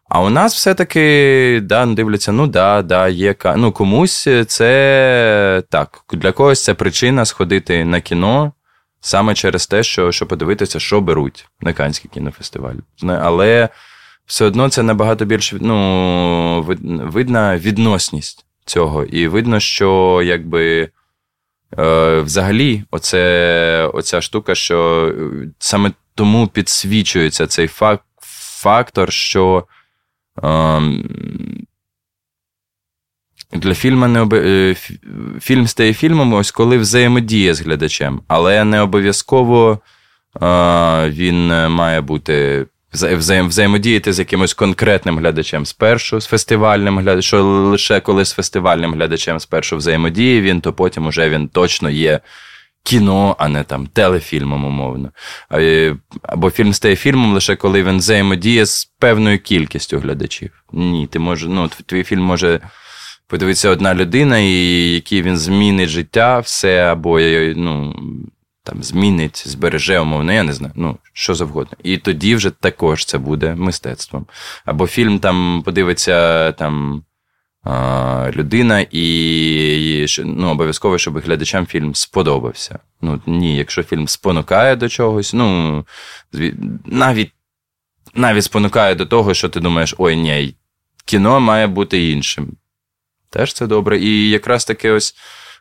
А 0.09 0.21
у 0.21 0.29
нас 0.29 0.55
все-таки 0.55 1.59
да, 1.63 1.85
дивляться, 1.85 2.31
ну 2.31 2.47
да, 2.47 2.81
да, 2.81 3.07
є 3.07 3.35
ну 3.55 3.71
комусь 3.71 4.27
це 4.47 5.63
так. 5.69 6.03
Для 6.13 6.31
когось 6.31 6.63
це 6.63 6.73
причина 6.73 7.25
сходити 7.25 7.85
на 7.85 8.01
кіно 8.01 8.53
саме 9.01 9.33
через 9.33 9.67
те, 9.67 9.83
що 9.83 10.11
що 10.11 10.25
подивитися, 10.25 10.79
що 10.79 11.01
беруть 11.01 11.47
на 11.61 11.73
Канський 11.73 12.11
кінофестиваль. 12.13 12.75
Але 13.03 13.69
все 14.31 14.45
одно 14.45 14.69
це 14.69 14.83
набагато 14.83 15.25
більш 15.25 15.53
ну, 15.59 16.61
видна 16.83 17.57
відносність 17.57 18.45
цього. 18.65 19.03
І 19.03 19.27
видно, 19.27 19.59
що 19.59 20.21
якби. 20.25 20.89
Е, 21.79 22.19
взагалі, 22.21 22.83
оце, 22.91 23.89
оця 23.93 24.21
штука, 24.21 24.55
що 24.55 25.13
саме 25.59 25.91
тому 26.15 26.47
підсвічується 26.47 27.47
цей 27.47 27.67
факт, 27.67 28.03
фактор, 28.61 29.11
що 29.11 29.65
для 33.51 33.73
фільму 33.73 34.07
не 34.07 34.21
об... 34.21 34.33
Е, 34.33 34.75
фільм 35.41 35.67
стає 35.67 35.93
фільмом, 35.93 36.33
ось 36.33 36.51
коли 36.51 36.77
взаємодіє 36.77 37.53
з 37.53 37.61
глядачем, 37.61 38.21
але 38.27 38.63
не 38.63 38.81
обов'язково 38.81 39.79
він 41.09 41.47
має 41.67 42.01
бути. 42.01 42.65
Взаємодіяти 42.93 44.13
з 44.13 44.19
якимось 44.19 44.53
конкретним 44.53 45.19
глядачем 45.19 45.65
спершу, 45.65 46.21
з 46.21 46.25
фестивальним 46.25 46.99
глядачем, 46.99 47.21
що 47.21 47.43
лише 47.43 47.99
коли 47.99 48.25
з 48.25 48.31
фестивальним 48.31 48.93
глядачем 48.93 49.39
спершу 49.39 49.77
взаємодіє 49.77 50.41
він, 50.41 50.61
то 50.61 50.73
потім 50.73 51.07
уже 51.07 51.29
він 51.29 51.47
точно 51.47 51.89
є 51.89 52.19
кіно, 52.83 53.35
а 53.39 53.47
не 53.47 53.63
там 53.63 53.87
телефільмом, 53.87 54.65
умовно. 54.65 55.11
Або 56.23 56.49
фільм 56.49 56.73
стає 56.73 56.95
фільмом 56.95 57.33
лише 57.33 57.55
коли 57.55 57.83
він 57.83 57.97
взаємодіє 57.97 58.65
з 58.65 58.85
певною 58.99 59.39
кількістю 59.39 59.99
глядачів. 59.99 60.63
Ні, 60.73 61.07
ти 61.07 61.19
може, 61.19 61.47
ну, 61.47 61.69
твій 61.85 62.03
фільм 62.03 62.21
може 62.21 62.59
подивитися 63.27 63.69
одна 63.69 63.95
людина, 63.95 64.39
і 64.39 64.53
який 64.93 65.21
він 65.21 65.37
змінить 65.37 65.89
життя, 65.89 66.39
все, 66.39 66.91
або 66.91 67.19
ну, 67.55 67.95
там, 68.63 68.83
змінить, 68.83 69.43
збереже, 69.47 69.99
умовно, 69.99 70.33
я 70.33 70.43
не 70.43 70.53
знаю, 70.53 70.73
ну, 70.77 70.97
що 71.13 71.35
завгодно. 71.35 71.77
І 71.83 71.97
тоді 71.97 72.35
вже 72.35 72.49
також 72.49 73.05
це 73.05 73.17
буде 73.17 73.55
мистецтвом. 73.55 74.25
Або 74.65 74.87
фільм 74.87 75.19
там 75.19 75.61
подивиться 75.65 76.51
там 76.51 77.03
людина, 78.35 78.85
і 78.91 80.05
ну, 80.25 80.49
обов'язково, 80.49 80.97
щоб 80.97 81.17
глядачам 81.17 81.65
фільм 81.65 81.95
сподобався. 81.95 82.79
Ну, 83.01 83.21
Ні, 83.25 83.57
якщо 83.57 83.83
фільм 83.83 84.07
спонукає 84.07 84.75
до 84.75 84.89
чогось, 84.89 85.33
ну 85.33 85.85
навіть 86.85 87.31
навіть 88.15 88.43
спонукає 88.43 88.95
до 88.95 89.05
того, 89.05 89.33
що 89.33 89.49
ти 89.49 89.59
думаєш, 89.59 89.95
ой, 89.97 90.15
ні, 90.15 90.55
кіно 91.05 91.39
має 91.39 91.67
бути 91.67 92.11
іншим. 92.11 92.57
Теж 93.29 93.53
це 93.53 93.67
добре. 93.67 93.99
І 93.99 94.29
якраз 94.29 94.65
таки 94.65 94.91
ось 94.91 95.15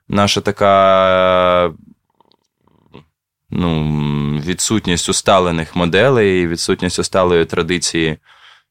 наша 0.09 0.41
така. 0.41 1.73
Ну, 3.51 4.41
відсутність 4.47 5.09
усталених 5.09 5.77
моделей, 5.77 6.47
відсутність 6.47 6.99
усталої 6.99 7.45
традиції 7.45 8.19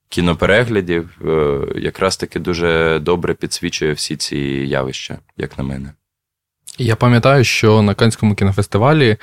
кінопереглядів 0.09 1.09
е, 1.25 1.59
якраз 1.75 2.17
таки 2.17 2.39
дуже 2.39 2.99
добре 3.01 3.33
підсвічує 3.33 3.93
всі 3.93 4.15
ці 4.15 4.37
явища, 4.67 5.17
як 5.37 5.57
на 5.57 5.63
мене. 5.63 5.93
Я 6.77 6.95
пам'ятаю, 6.95 7.43
що 7.43 7.81
на 7.81 7.93
Канському 7.93 8.35
кінофестивалі 8.35 9.17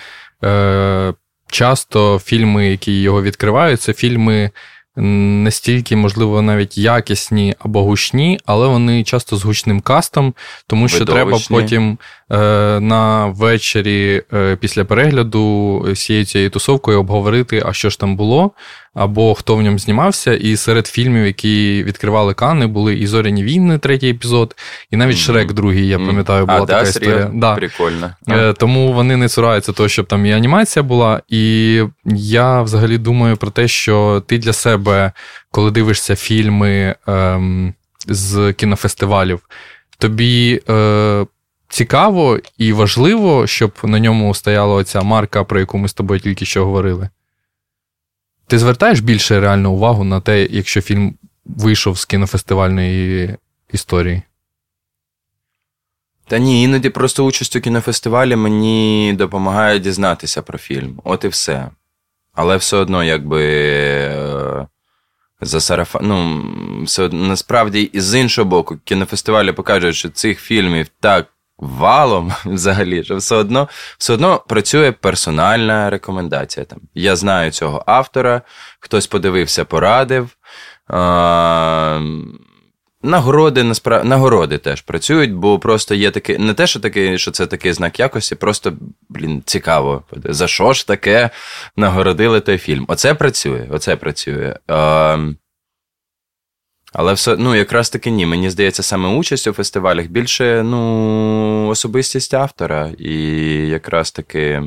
е, 0.45 1.15
часто 1.51 2.19
фільми, 2.19 2.71
які 2.71 3.01
його 3.01 3.23
відкривають, 3.23 3.81
це 3.81 3.93
фільми 3.93 4.51
настільки, 4.97 5.97
можливо, 5.97 6.43
навіть 6.43 6.79
якісні 6.79 7.55
або 7.59 7.83
гучні, 7.83 8.41
але 8.47 8.67
вони 8.67 9.05
часто 9.05 9.37
з 9.37 9.45
гучним 9.45 9.81
кастом, 9.81 10.35
тому 10.67 10.89
що 10.89 11.05
треба 11.05 11.39
потім 11.51 11.99
на 12.31 13.27
вечері 13.27 14.23
е, 14.33 14.57
після 14.57 14.85
перегляду 14.85 15.79
всією 15.89 16.25
цією 16.25 16.51
тусовкою 16.51 17.01
обговорити, 17.01 17.63
а 17.67 17.73
що 17.73 17.91
ж 17.91 18.01
там 18.01 18.17
було, 18.17 18.51
або 18.95 19.35
хто 19.35 19.57
в 19.57 19.63
ньому 19.63 19.79
знімався. 19.79 20.35
І 20.35 20.57
серед 20.57 20.87
фільмів, 20.87 21.27
які 21.27 21.85
відкривали 21.87 22.35
Кани, 22.35 22.67
були 22.67 22.95
і 22.95 23.07
Зоряні 23.07 23.45
війни, 23.45 23.79
третій 23.79 24.11
епізод, 24.11 24.57
і 24.91 24.97
навіть 24.97 25.17
Шрек, 25.17 25.53
другий, 25.53 25.89
я 25.89 25.99
пам'ятаю, 25.99 26.47
була 26.47 26.59
а, 26.59 26.67
така 26.67 26.83
да, 26.83 26.89
історія. 26.89 27.31
Да. 27.35 27.55
Прикольно. 27.55 28.11
Е, 28.29 28.53
тому 28.53 28.93
вони 28.93 29.17
не 29.17 29.29
цураються 29.29 29.73
того, 29.73 29.89
щоб 29.89 30.07
там 30.07 30.27
і 30.27 30.33
анімація 30.33 30.83
була. 30.83 31.23
І 31.29 31.83
я 32.15 32.63
взагалі 32.63 32.99
думаю 32.99 33.37
про 33.37 33.51
те, 33.51 33.69
що 33.69 34.23
ти 34.27 34.39
для 34.39 34.53
себе, 34.53 35.13
коли 35.51 35.71
дивишся 35.71 36.17
фільми 36.17 36.95
ем, 37.07 37.75
з 38.09 38.53
кінофестивалів, 38.53 39.41
тобі. 39.99 40.61
Е, 40.69 41.27
Цікаво 41.69 42.41
і 42.59 42.73
важливо, 42.73 43.47
щоб 43.47 43.73
на 43.83 44.01
ньому 44.01 44.35
стояла 44.35 44.75
оця 44.75 45.03
марка, 45.03 45.45
про 45.45 45.61
яку 45.61 45.79
ми 45.79 45.89
з 45.89 45.95
тобою 45.95 46.21
тільки 46.21 46.45
що 46.45 46.65
говорили. 46.65 47.09
Ти 48.47 48.59
звертаєш 48.59 49.01
більше 49.01 49.41
реальну 49.41 49.73
увагу 49.73 50.05
на 50.05 50.21
те, 50.21 50.47
якщо 50.51 50.81
фільм 50.81 51.15
вийшов 51.45 51.99
з 51.99 52.05
кінофестивальної 52.05 53.37
історії? 53.73 54.23
Та 56.29 56.39
ні, 56.39 56.63
іноді 56.63 56.91
просто 56.91 57.25
участь 57.25 57.57
у 57.57 57.61
кінофестивалі 57.61 58.37
мені 58.37 59.15
допомагає 59.19 59.79
дізнатися 59.79 60.43
про 60.43 60.59
фільм. 60.59 61.01
От 61.05 61.25
і 61.25 61.29
все. 61.29 61.71
Але 62.35 62.57
все 62.57 62.77
одно, 62.77 63.05
якби. 63.05 63.45
Е, 63.45 64.67
за 65.41 65.61
сарафан. 65.61 66.03
Ну, 66.05 66.45
все 66.85 67.09
насправді, 67.09 67.83
і 67.83 68.01
з 68.01 68.21
іншого 68.21 68.51
боку, 68.51 68.77
кінофестивалі 68.85 69.53
покажуть, 69.53 69.97
що 69.97 70.09
цих 70.09 70.41
фільмів 70.41 70.87
так 71.01 71.27
валом 71.59 72.33
взагалі, 72.45 73.05
що 73.05 73.17
все 73.17 73.37
одно 73.37 73.69
все 73.99 74.13
одно 74.13 74.45
працює 74.49 74.93
персональна 74.93 75.91
рекомендація. 75.91 76.67
Там. 76.67 76.81
Я 76.95 77.17
знаю 77.17 77.51
цього 77.51 77.83
автора, 77.87 78.43
хтось 78.81 79.07
подивився, 79.07 79.65
порадив. 79.65 80.29
А, 80.89 82.01
Нагороди 83.03 83.63
насправ... 83.63 84.05
нагороди 84.05 84.59
теж 84.59 84.81
працюють, 84.81 85.35
бо 85.35 85.59
просто 85.59 85.95
є 85.95 86.11
таке, 86.11 86.39
не 86.39 86.55
те, 86.55 86.67
що 86.67 86.81
таке, 86.81 87.19
що 87.19 87.31
це 87.31 87.47
такий 87.47 87.73
знак 87.73 88.01
якості, 88.01 88.35
просто 88.35 88.73
блін, 89.09 89.43
цікаво. 89.47 90.03
За 90.25 90.49
що 90.49 90.73
ж 90.73 90.87
таке 90.87 91.31
нагородили 91.77 92.41
той 92.41 92.59
фільм? 92.59 92.85
Оце 92.89 93.15
працює, 93.15 93.69
оце 93.71 93.97
працює. 93.97 94.57
А, 94.69 95.19
але 96.99 97.13
все, 97.13 97.37
ну, 97.37 97.55
якраз 97.55 97.91
таки 97.91 98.11
ні. 98.11 98.27
Мені 98.27 98.51
здається, 98.51 98.83
саме 98.83 99.09
участь 99.09 99.47
у 99.47 99.53
фестивалях 99.53 100.07
більше 100.07 100.63
ну, 100.63 101.69
особистість 101.69 102.35
автора. 102.35 102.91
І 102.99 103.15
якраз 103.69 104.11
таки. 104.11 104.63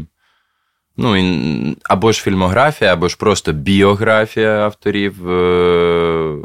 Ну, 0.97 1.75
або 1.83 2.11
ж 2.11 2.21
фільмографія, 2.21 2.93
або 2.93 3.07
ж 3.07 3.17
просто 3.17 3.51
біографія 3.51 4.49
авторів 4.49 5.29
е- 5.29 6.35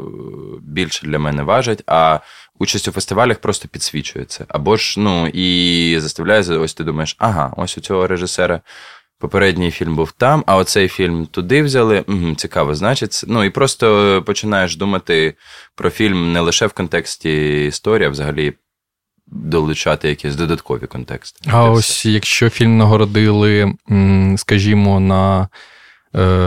більше 0.61 1.07
для 1.07 1.19
мене 1.19 1.43
важить, 1.43 1.83
а 1.87 2.19
участь 2.59 2.87
у 2.87 2.91
фестивалях 2.91 3.39
просто 3.39 3.67
підсвічується. 3.67 4.45
Або 4.47 4.77
ж, 4.77 4.99
ну, 4.99 5.27
і 5.27 5.99
заставляє, 5.99 6.41
ось 6.41 6.73
ти 6.73 6.83
думаєш, 6.83 7.15
ага, 7.19 7.53
ось 7.57 7.77
у 7.77 7.81
цього 7.81 8.07
режисера 8.07 8.61
Попередній 9.25 9.71
фільм 9.71 9.95
був 9.95 10.11
там, 10.11 10.43
а 10.47 10.57
оцей 10.57 10.87
фільм 10.87 11.25
туди 11.25 11.63
взяли. 11.63 12.03
Угу, 12.07 12.35
Цікаво, 12.35 12.75
значить. 12.75 13.21
Ну 13.27 13.43
і 13.43 13.49
просто 13.49 14.23
починаєш 14.25 14.75
думати 14.75 15.33
про 15.75 15.89
фільм 15.89 16.33
не 16.33 16.39
лише 16.39 16.67
в 16.67 16.73
контексті 16.73 17.65
історії, 17.65 18.07
а 18.07 18.09
взагалі 18.09 18.53
долучати 19.27 20.09
якісь 20.09 20.35
додаткові 20.35 20.87
контексти. 20.87 21.49
А 21.53 21.69
ось 21.69 22.05
якщо 22.05 22.49
фільм 22.49 22.77
нагородили, 22.77 23.73
скажімо, 24.37 24.99
на 24.99 25.47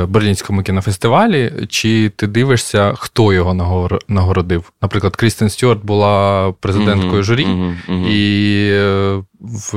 Берлінському 0.08 0.62
кінофестивалі, 0.62 1.52
чи 1.68 2.08
ти 2.16 2.26
дивишся, 2.26 2.94
хто 2.96 3.32
його 3.32 3.54
нагородив? 4.08 4.72
Наприклад, 4.82 5.16
Крістен 5.16 5.50
Стюарт 5.50 5.84
була 5.84 6.52
президенткою 6.60 7.22
журі, 7.22 7.46
mm-hmm, 7.46 7.74
mm-hmm. 7.88 8.08
і 8.08 8.70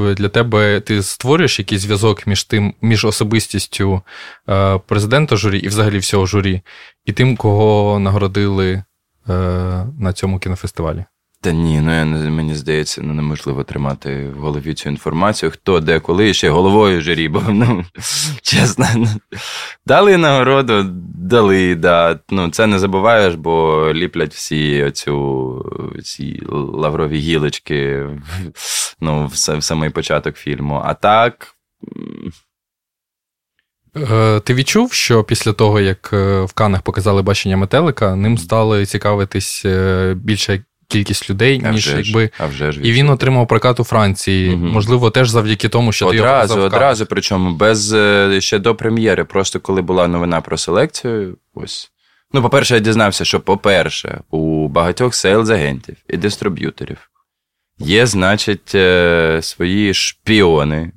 е, 0.08 0.16
для 0.16 0.30
тебе 0.30 0.80
ти 0.80 1.04
створюєш 1.04 1.60
якийсь 1.60 1.82
зв'язок 1.82 2.28
між 2.28 2.44
тим, 2.44 2.74
між 2.82 3.06
особистістю 3.06 4.02
е, 4.50 4.78
президента 4.78 5.36
журі 5.36 5.60
і 5.60 5.68
взагалі 5.68 5.98
всього 5.98 6.26
журі, 6.26 6.62
і 7.06 7.12
тим, 7.12 7.38
кого 7.38 8.00
нагородили 8.00 8.84
на 9.98 10.14
цьому 10.14 10.40
кінофестивалі? 10.40 11.06
Та 11.44 11.52
ні, 11.52 11.82
ну 11.82 11.94
я 11.94 12.06
мені 12.06 12.56
здається, 12.56 13.02
ну 13.02 13.14
неможливо 13.14 13.64
тримати 13.64 14.30
в 14.30 14.40
голові 14.40 14.74
цю 14.74 14.90
інформацію. 14.90 15.52
Хто, 15.52 15.80
де, 15.80 16.00
коли, 16.00 16.34
ще 16.34 16.50
головою 16.50 17.02
журі, 17.02 17.28
бо 17.28 17.44
ну, 17.50 17.86
чесно. 18.42 18.86
Ну, 18.96 19.08
дали 19.86 20.18
нагороду, 20.18 20.84
дали, 21.16 21.76
да. 21.76 22.20
Ну, 22.30 22.50
це 22.50 22.68
не 22.68 22.80
забуваєш, 22.80 23.36
бо 23.36 23.86
ліплять 23.94 24.34
всі 24.34 24.84
оцю 24.84 25.96
ці 26.04 26.44
лаврові 26.50 27.18
гілочки 27.18 28.08
ну, 29.00 29.26
в, 29.26 29.58
в 29.58 29.64
самий 29.64 29.90
початок 29.90 30.36
фільму. 30.36 30.82
А 30.86 30.94
так. 30.94 31.56
Е, 33.98 34.40
ти 34.40 34.54
відчув, 34.54 34.94
що 34.94 35.24
після 35.24 35.54
того, 35.54 35.80
як 35.80 36.10
е, 36.14 36.42
в 36.42 36.54
Канах 36.54 36.82
показали 36.82 37.22
бачення 37.22 37.58
метелика, 37.58 38.16
ним 38.16 38.38
стали 38.38 38.86
цікавитись 38.86 39.66
е, 39.66 40.14
більше 40.18 40.64
кількість 40.92 41.30
людей, 41.30 41.62
а 41.66 41.72
ніж 41.72 41.88
вже 41.88 42.02
якби. 42.02 42.30
А 42.38 42.46
вже 42.46 42.72
ж 42.72 42.80
і 42.84 42.92
він 42.92 43.10
отримав 43.10 43.48
прокат 43.48 43.80
у 43.80 43.84
Франції. 43.84 44.54
Угу. 44.54 44.66
Можливо, 44.66 45.10
теж 45.10 45.30
завдяки 45.30 45.70
тому, 45.70 45.92
що 45.92 46.08
одразу, 46.08 46.54
ти 46.54 46.60
його 46.60 46.68
одразу, 46.68 47.06
причому 47.06 47.56
без 47.56 47.94
е, 47.94 48.42
ще 48.42 48.60
до 48.60 48.76
прем'єри. 48.76 49.24
Просто 49.24 49.60
коли 49.60 49.82
була 49.82 50.08
новина 50.08 50.42
про 50.42 50.58
селекцію, 50.58 51.38
ось. 51.54 51.92
Ну, 52.34 52.42
по-перше, 52.42 52.74
я 52.74 52.80
дізнався, 52.80 53.26
що, 53.26 53.40
по-перше, 53.40 54.22
у 54.30 54.68
багатьох 54.68 55.14
сейлз-агентів 55.14 55.96
і 56.10 56.18
дистриб'юторів 56.18 56.98
є, 57.80 58.06
значить, 58.06 58.76
е, 58.76 59.40
свої 59.42 59.94
шпіони, 59.94 60.92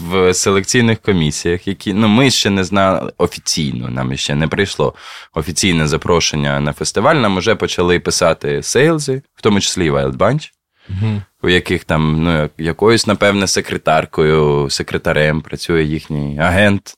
в 0.00 0.34
селекційних 0.34 0.98
комісіях, 0.98 1.68
які 1.68 1.92
ну 1.94 2.08
ми 2.08 2.30
ще 2.30 2.50
не 2.50 2.64
знали 2.64 3.12
офіційно, 3.18 3.88
нам 3.88 4.16
ще 4.16 4.34
не 4.34 4.48
прийшло 4.48 4.94
офіційне 5.34 5.86
запрошення 5.86 6.60
на 6.60 6.72
фестиваль. 6.72 7.16
Нам 7.16 7.36
вже 7.36 7.54
почали 7.54 8.00
писати 8.00 8.62
сейлзи, 8.62 9.22
в 9.34 9.42
тому 9.42 9.60
числі 9.60 9.86
і 9.86 9.90
Wild 9.90 10.16
Bunch, 10.16 10.50
угу. 10.90 11.22
у 11.42 11.48
яких 11.48 11.84
там 11.84 12.22
ну, 12.22 12.50
якоюсь, 12.58 13.06
напевне, 13.06 13.46
секретаркою, 13.46 14.70
секретарем 14.70 15.40
працює 15.40 15.82
їхній 15.82 16.38
агент. 16.38 16.94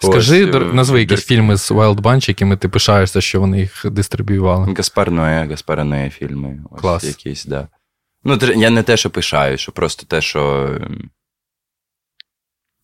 Скажи, 0.00 0.46
Ось, 0.46 0.56
е, 0.56 0.60
назви 0.60 1.00
якісь 1.00 1.18
дир... 1.18 1.26
фільми 1.26 1.56
з 1.56 1.70
Wild 1.70 2.00
Bunch, 2.00 2.28
якими 2.28 2.56
ти 2.56 2.68
пишаєшся, 2.68 3.20
що 3.20 3.40
вони 3.40 3.60
їх 3.60 3.86
дистриб'ювали. 3.90 4.74
Гаспар 4.76 5.10
Ноє, 5.10 5.46
Гаспара 5.50 5.84
Ноє 5.84 6.10
фільми. 6.10 6.58
Ось 6.70 6.80
Клас. 6.80 7.04
якісь, 7.04 7.44
да. 7.44 7.68
Ну, 8.24 8.38
я 8.56 8.70
не 8.70 8.82
те, 8.82 8.96
що 8.96 9.10
пишаю, 9.10 9.58
що 9.58 9.72
просто 9.72 10.06
те, 10.06 10.20
що 10.20 10.70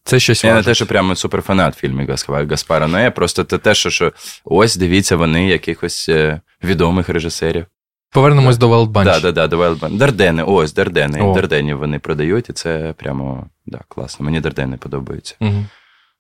це 0.05 0.21
щось 0.21 0.45
Я 0.45 0.55
не 0.55 0.63
те, 0.63 0.75
що 0.75 0.87
прямо 0.87 1.17
суперфанат 1.17 1.77
фільмів 1.77 2.09
Гаспара 2.29 2.87
Ноє, 2.87 3.11
просто 3.11 3.45
це 3.45 3.59
те, 3.59 3.75
що, 3.75 3.91
що 3.91 4.13
ось 4.45 4.77
дивіться 4.77 5.17
вони 5.17 5.49
якихось 5.49 6.09
е, 6.09 6.41
відомих 6.65 7.09
режисерів. 7.09 7.67
Повернемось 8.13 8.59
до 8.59 8.71
Wild 8.71 8.93
Bunch. 8.93 9.05
Так, 9.05 9.23
да, 9.23 9.33
да, 9.33 9.49
до 9.49 9.59
Wild 9.59 9.79
Bunch. 9.79 9.97
Дардени, 9.97 10.43
ось 10.43 10.75
Дардени. 10.75 11.21
О. 11.21 11.35
Дарденів 11.35 11.79
вони 11.79 11.99
продають, 11.99 12.51
і 12.51 12.53
це 12.53 12.95
прямо 12.97 13.47
да, 13.67 13.81
класно. 13.89 14.25
Мені 14.25 14.41
Дардени 14.41 14.77
подобаються. 14.77 15.35
Угу. 15.41 15.65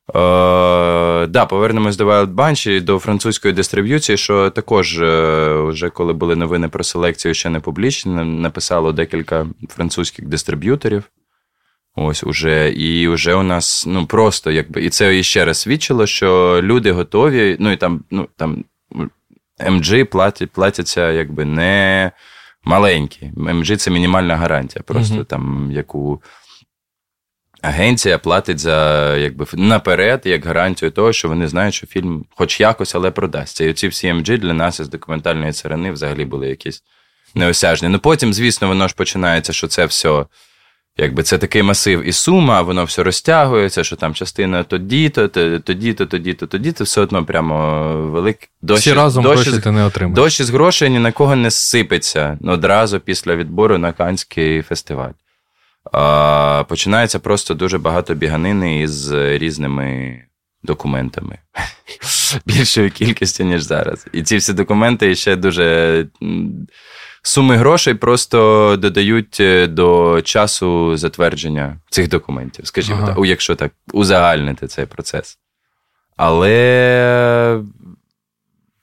Е, 0.09 1.26
да, 1.26 1.47
повернемось 1.47 1.97
до 1.97 2.07
Wild 2.07 2.35
Bunch 2.35 2.70
і 2.70 2.80
до 2.80 2.99
французької 2.99 3.55
дистриб'юції, 3.55 4.18
що 4.18 4.51
також, 4.51 5.01
е, 5.01 5.55
вже 5.62 5.91
коли 5.91 6.12
були 6.12 6.37
новини 6.37 6.68
про 6.68 6.85
селекцію, 6.85 7.35
ще 7.35 7.51
не 7.51 7.61
публічні, 7.61 8.12
написало 8.24 8.93
декілька 8.93 9.47
французьких 9.68 10.26
дистриб'юторів. 10.26 11.05
Ось 11.95 12.24
уже, 12.24 12.70
і 12.70 13.09
вже 13.09 13.34
у 13.34 13.43
нас 13.43 13.84
ну 13.86 14.07
просто 14.07 14.51
якби 14.51 14.84
і 14.84 14.90
це 14.90 15.22
ще 15.22 15.45
раз 15.45 15.61
свідчило, 15.61 16.07
що 16.07 16.61
люди 16.62 16.93
готові. 16.93 17.57
Ну 17.61 17.72
і 17.72 17.76
там, 17.76 18.05
ну 18.11 18.28
там 18.36 18.64
MG 19.61 20.05
платять, 20.05 20.51
платяться 20.51 21.11
якби 21.11 21.45
не 21.45 22.12
маленькі. 22.64 23.32
MG 23.36 23.76
це 23.76 23.90
мінімальна 23.90 24.36
гарантія. 24.36 24.82
Просто 24.82 25.14
mm 25.14 25.24
там 25.24 25.70
яку 25.72 26.22
агенція 27.62 28.18
платить 28.18 28.59
за 28.59 29.16
якби 29.16 29.47
наперед, 29.53 30.22
як 30.24 30.47
гарантію 30.47 30.90
того, 30.90 31.12
що 31.12 31.28
вони 31.28 31.49
знають, 31.49 31.74
що 31.74 31.86
фільм, 31.86 32.24
хоч 32.30 32.61
якось, 32.61 32.95
але 32.95 33.11
продасться. 33.11 33.64
І 33.64 33.70
оці 33.70 33.88
всі 33.88 34.12
MG 34.12 34.38
для 34.38 34.53
нас 34.53 34.80
із 34.80 34.88
документальної 34.88 35.53
царини 35.53 35.93
взагалі 35.93 36.24
були 36.24 36.49
якісь 36.49 36.82
неосяжні. 37.34 37.88
Ну 37.88 37.99
потім, 37.99 38.32
звісно, 38.32 38.68
воно 38.68 38.88
ж 38.88 38.95
починається, 38.95 39.53
що 39.53 39.66
це 39.66 39.86
все 39.86 40.24
Якби 40.97 41.22
це 41.22 41.38
такий 41.38 41.62
масив 41.62 42.09
і 42.09 42.12
сума, 42.12 42.62
воно 42.62 42.84
все 42.84 43.03
розтягується, 43.03 43.84
що 43.84 43.97
там 43.97 44.14
частина 44.14 44.62
тоді-то, 44.62 45.28
тоді-то, 45.28 46.07
тоді-то, 46.07 46.47
тоді-то, 46.47 46.84
все 46.84 47.01
одно 47.01 47.24
прямо 47.24 47.93
великий. 48.11 48.49
Дощ, 48.62 48.80
Всі 48.80 48.93
разом 48.93 49.24
дощ, 49.24 49.47
гроші 49.47 49.62
ти 49.62 49.70
не 49.70 49.84
отримаєш. 49.84 50.16
Дощ 50.16 50.40
із 50.40 50.51
грошей 50.51 50.90
ні 50.90 50.99
на 50.99 51.12
кого 51.12 51.36
не 51.36 51.51
сипеться 51.51 52.38
одразу 52.45 53.01
після 53.01 53.36
відбору 53.36 53.78
на 53.78 53.93
Канський 53.93 54.62
фестиваль. 54.62 55.12
А, 55.93 56.64
Починається 56.68 57.18
просто 57.18 57.55
дуже 57.55 57.78
багато 57.78 58.14
біганини 58.14 58.80
із 58.80 59.12
різними 59.12 60.18
документами. 60.62 61.38
Більшою 62.47 62.90
кількістю, 62.90 63.45
ніж 63.45 63.62
зараз. 63.62 64.07
І 64.12 64.22
ці 64.22 64.36
всі 64.36 64.53
документи 64.53 65.14
ще 65.14 65.36
дуже. 65.36 66.07
Суми 67.22 67.56
грошей 67.56 67.94
просто 67.94 68.76
додають 68.76 69.40
е, 69.40 69.66
до 69.66 70.22
часу 70.22 70.96
затвердження 70.96 71.76
цих 71.90 72.08
документів, 72.08 72.66
скажімо 72.66 72.98
ага. 73.02 73.14
так, 73.14 73.26
якщо 73.26 73.56
так 73.56 73.72
узагальнити 73.92 74.66
цей 74.66 74.86
процес. 74.86 75.38
Але 76.16 77.62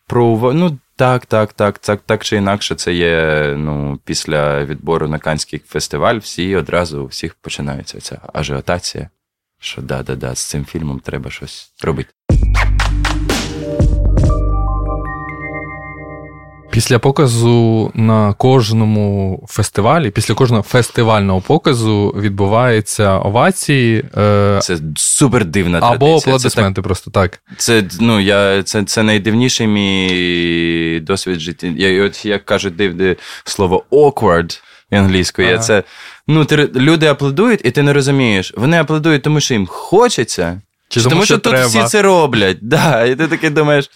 про 0.07 0.53
ну, 0.53 0.77
так, 0.95 1.25
так, 1.25 1.53
так, 1.53 1.79
так, 1.79 2.01
так 2.05 2.23
чи 2.23 2.35
інакше, 2.35 2.75
це 2.75 2.93
є 2.93 3.53
ну, 3.57 3.99
після 4.05 4.65
відбору 4.65 5.07
на 5.07 5.19
Канський 5.19 5.61
фестиваль, 5.67 6.17
всі 6.17 6.55
одразу 6.55 7.03
у 7.03 7.05
всіх 7.05 7.35
починається 7.35 8.01
ця 8.01 8.19
ажіотація. 8.33 9.09
Що 9.61 9.81
да-да-да, 9.81 10.35
з 10.35 10.39
цим 10.39 10.65
фільмом 10.65 10.99
треба 10.99 11.31
щось 11.31 11.73
робити. 11.81 12.09
Після 16.79 16.99
показу 16.99 17.91
на 17.95 18.33
кожному 18.33 19.45
фестивалі, 19.49 20.11
після 20.11 20.33
кожного 20.33 20.63
фестивального 20.63 21.41
показу 21.41 22.15
відбуваються 22.17 23.17
овації. 23.17 24.05
Е... 24.17 24.59
Це 24.61 24.77
супер 24.95 25.45
дивна 25.45 25.79
традиція. 25.79 26.11
Або 26.11 26.17
аплодисменти, 26.17 26.81
просто 26.81 27.11
так. 27.11 27.39
Це 27.57 27.83
ну, 27.99 28.19
я, 28.19 28.63
це, 28.63 28.83
це 28.83 29.03
найдивніший 29.03 29.67
мій 29.67 30.99
досвід 30.99 31.39
життя. 31.39 31.67
Я, 31.67 32.05
от, 32.05 32.25
Як 32.25 32.45
кажуть, 32.45 32.75
дивне 32.75 33.15
слово 33.43 33.83
awkward 33.91 34.61
англійською. 34.91 35.47
Ага. 35.47 35.57
Це, 35.57 35.83
ну, 36.27 36.45
ти, 36.45 36.69
Люди 36.75 37.07
аплодують, 37.07 37.61
і 37.63 37.71
ти 37.71 37.83
не 37.83 37.93
розумієш. 37.93 38.53
Вони 38.57 38.79
аплодують, 38.79 39.21
тому 39.21 39.39
що 39.39 39.53
їм 39.53 39.67
хочеться, 39.67 40.61
чи 40.89 40.99
тому, 40.99 41.09
тому 41.09 41.25
що, 41.25 41.33
що 41.33 41.37
тут 41.37 41.55
всі 41.55 41.83
це 41.83 42.01
роблять. 42.01 42.57
Да, 42.61 43.05
І 43.05 43.15
ти 43.15 43.27
такий 43.27 43.49
думаєш. 43.49 43.89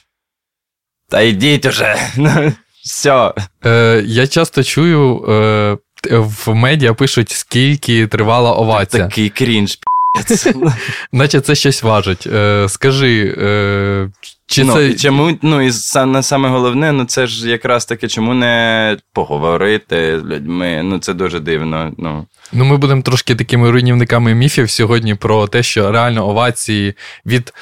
Та 1.09 1.21
йдіть 1.21 1.65
уже. 1.65 1.95
Все. 2.83 3.33
Е, 3.65 4.03
Я 4.05 4.27
часто 4.27 4.63
чую, 4.63 5.25
е, 5.29 5.77
в 6.11 6.53
медіа 6.53 6.93
пишуть, 6.93 7.29
скільки 7.29 8.07
тривала 8.07 8.51
овація. 8.51 9.03
Такий 9.03 9.29
крінж. 9.29 9.79
Наче 11.11 11.41
це 11.41 11.55
щось 11.55 11.83
важить. 11.83 12.27
Е, 12.27 12.65
Скажи, 12.69 13.35
е, 13.37 14.09
чи 14.47 14.63
ну, 14.63 14.73
це... 14.73 14.93
чому, 14.93 15.37
ну, 15.41 15.61
і 15.61 15.71
саме 15.71 16.49
головне, 16.49 16.91
ну 16.91 17.05
це 17.05 17.27
ж 17.27 17.49
якраз 17.49 17.85
таки, 17.85 18.07
чому 18.07 18.33
не 18.33 18.97
поговорити 19.13 20.19
з 20.19 20.23
людьми? 20.23 20.81
Ну, 20.83 20.99
це 20.99 21.13
дуже 21.13 21.39
дивно. 21.39 21.91
Ну, 21.97 22.25
ну 22.51 22.65
ми 22.65 22.77
будемо 22.77 23.01
трошки 23.01 23.35
такими 23.35 23.71
руйнівниками 23.71 24.33
міфів 24.33 24.69
сьогодні 24.69 25.15
про 25.15 25.47
те, 25.47 25.63
що 25.63 25.91
реально 25.91 26.29
овації 26.29 26.93
від 27.25 27.53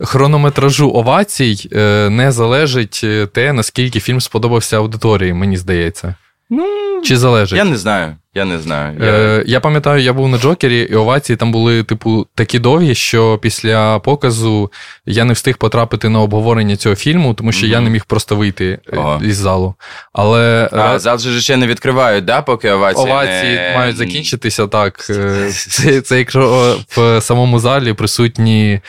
хронометражу 0.00 0.90
овацій 0.90 1.68
е, 1.72 2.08
не 2.10 2.32
залежить 2.32 3.00
е, 3.04 3.26
те, 3.26 3.52
наскільки 3.52 4.00
фільм 4.00 4.20
сподобався 4.20 4.76
аудиторії, 4.76 5.32
мені 5.32 5.56
здається. 5.56 6.14
Ну, 6.50 6.66
Чи 7.04 7.16
залежить? 7.16 7.56
Я 7.58 7.64
не 7.64 7.76
знаю. 7.76 8.16
Я 8.34 8.44
не 8.44 8.58
знаю. 8.58 8.96
Я 9.00 9.12
е, 9.12 9.44
я 9.46 9.60
пам'ятаю, 9.60 10.02
я 10.02 10.12
був 10.12 10.28
на 10.28 10.38
Джокері, 10.38 10.80
і 10.80 10.94
овації 10.94 11.36
там 11.36 11.52
були, 11.52 11.82
типу, 11.82 12.26
такі 12.34 12.58
довгі, 12.58 12.94
що 12.94 13.38
після 13.38 13.98
показу 13.98 14.72
я 15.06 15.24
не 15.24 15.32
встиг 15.32 15.58
потрапити 15.58 16.08
на 16.08 16.20
обговорення 16.20 16.76
цього 16.76 16.94
фільму, 16.94 17.34
тому 17.34 17.52
що 17.52 17.66
mm-hmm. 17.66 17.70
я 17.70 17.80
не 17.80 17.90
міг 17.90 18.04
просто 18.04 18.36
вийти 18.36 18.78
ага. 18.92 19.20
із 19.24 19.36
залу. 19.36 19.74
Але 20.12 20.68
А 20.72 20.98
зал 20.98 21.18
же 21.18 21.40
ще 21.40 21.56
не 21.56 21.66
відкривають, 21.66 22.24
да, 22.24 22.42
поки 22.42 22.70
овації 22.70 23.06
Овації 23.06 23.54
не... 23.54 23.72
мають 23.76 23.96
закінчитися 23.96 24.66
так. 24.66 25.00
Це, 25.50 26.00
це 26.00 26.18
якщо 26.18 26.76
в 26.96 27.20
самому 27.20 27.58
залі 27.58 27.92
присутні 27.92 28.72
е, 28.72 28.80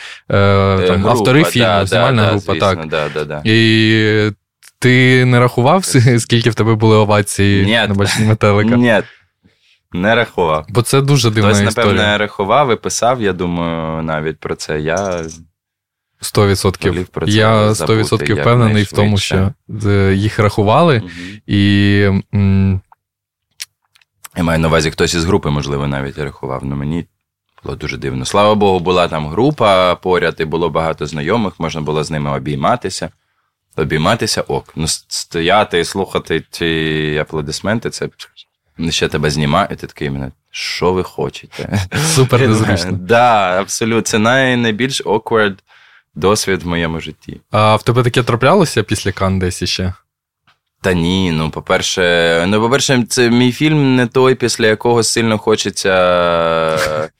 там, 0.86 0.96
група, 0.96 1.10
автори 1.10 1.44
фільму, 1.44 1.66
да, 1.66 1.86
знімальна 1.86 2.22
да, 2.22 2.28
група, 2.28 2.52
звісно, 2.52 2.68
так. 2.68 2.86
Да, 2.86 3.08
да, 3.14 3.24
да. 3.24 3.42
І 3.44 4.30
ти 4.78 5.24
не 5.24 5.40
рахував, 5.40 5.84
скільки 6.18 6.50
в 6.50 6.54
тебе 6.54 6.74
були 6.74 6.96
овації 6.96 7.66
Нет. 7.66 7.88
на 7.88 7.94
баченні 7.94 8.28
метелика? 8.28 8.76
Ні. 8.76 9.02
Не 9.92 10.14
рахував. 10.14 10.66
Бо 10.68 10.82
це 10.82 11.00
дуже 11.00 11.30
дивна 11.30 11.54
Хтось, 11.54 11.68
історія. 11.68 11.92
напевне, 11.92 12.18
рахував 12.18 12.72
і 12.72 12.76
писав, 12.76 13.22
я 13.22 13.32
думаю, 13.32 14.02
навіть 14.02 14.38
про 14.38 14.54
це. 14.54 14.80
Я 14.80 15.24
100%. 16.22 17.04
Про 17.04 17.26
це 17.26 17.32
я 17.32 17.68
100% 17.68 18.40
впевнений 18.40 18.82
в 18.82 18.92
тому, 18.92 19.18
що 19.18 19.52
їх 20.12 20.38
рахували. 20.38 20.98
Угу. 20.98 21.10
І 21.46 21.60
я 24.36 24.42
маю 24.42 24.58
на 24.58 24.68
увазі, 24.68 24.90
хтось 24.90 25.14
із 25.14 25.24
групи, 25.24 25.50
можливо, 25.50 25.86
навіть 25.86 26.18
рахував. 26.18 26.60
але 26.64 26.74
мені 26.74 27.06
було 27.64 27.76
дуже 27.76 27.96
дивно. 27.96 28.24
Слава 28.24 28.54
Богу, 28.54 28.80
була 28.80 29.08
там 29.08 29.28
група 29.28 29.94
поряд, 29.94 30.36
і 30.38 30.44
було 30.44 30.70
багато 30.70 31.06
знайомих, 31.06 31.52
можна 31.58 31.80
було 31.80 32.04
з 32.04 32.10
ними 32.10 32.36
обійматися. 32.36 33.10
Обійматися 33.76 34.40
ок. 34.40 34.72
Ну, 34.76 34.84
стояти 34.88 35.80
і 35.80 35.84
слухати 35.84 36.44
ці 36.50 37.18
аплодисменти, 37.20 37.90
це 37.90 38.08
ще 38.90 39.08
тебе 39.08 39.30
знімає, 39.30 39.68
і 39.70 39.76
ти 39.76 39.86
такий 39.86 40.10
мене, 40.10 40.30
що 40.50 40.92
ви 40.92 41.02
хочете? 41.02 41.80
Супер 42.14 42.40
незручно. 42.48 42.90
Так, 42.90 42.98
да, 42.98 43.60
абсолютно. 43.60 44.02
Це 44.02 44.18
най, 44.18 44.56
найбільш 44.56 45.02
awkward 45.02 45.54
досвід 46.14 46.62
в 46.62 46.66
моєму 46.66 47.00
житті. 47.00 47.40
А 47.50 47.76
в 47.76 47.82
тебе 47.82 48.02
таке 48.02 48.22
траплялося 48.22 48.82
після 48.82 49.12
Кан 49.12 49.38
десь 49.38 49.62
іще? 49.62 49.92
Та 50.80 50.92
ні, 50.92 51.32
ну 51.32 51.50
по-перше, 51.50 52.44
ну, 52.48 52.60
по-перше, 52.60 53.04
це 53.08 53.30
мій 53.30 53.52
фільм 53.52 53.96
не 53.96 54.06
той, 54.06 54.34
після 54.34 54.66
якого 54.66 55.02
сильно 55.02 55.38
хочеться. 55.38 57.08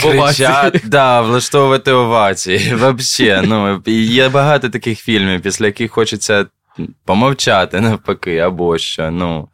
Кричати, 0.00 0.80
да, 0.84 1.20
влаштовувати 1.20 1.92
овації. 1.92 2.74
Взагалі, 2.74 3.46
ну, 3.46 3.82
є 3.86 4.28
багато 4.28 4.68
таких 4.68 5.00
фільмів, 5.00 5.42
після 5.42 5.66
яких 5.66 5.90
хочеться 5.92 6.46
помовчати 7.04 7.80
навпаки, 7.80 8.38
або 8.38 8.78
що. 8.78 9.10
ну. 9.10 9.48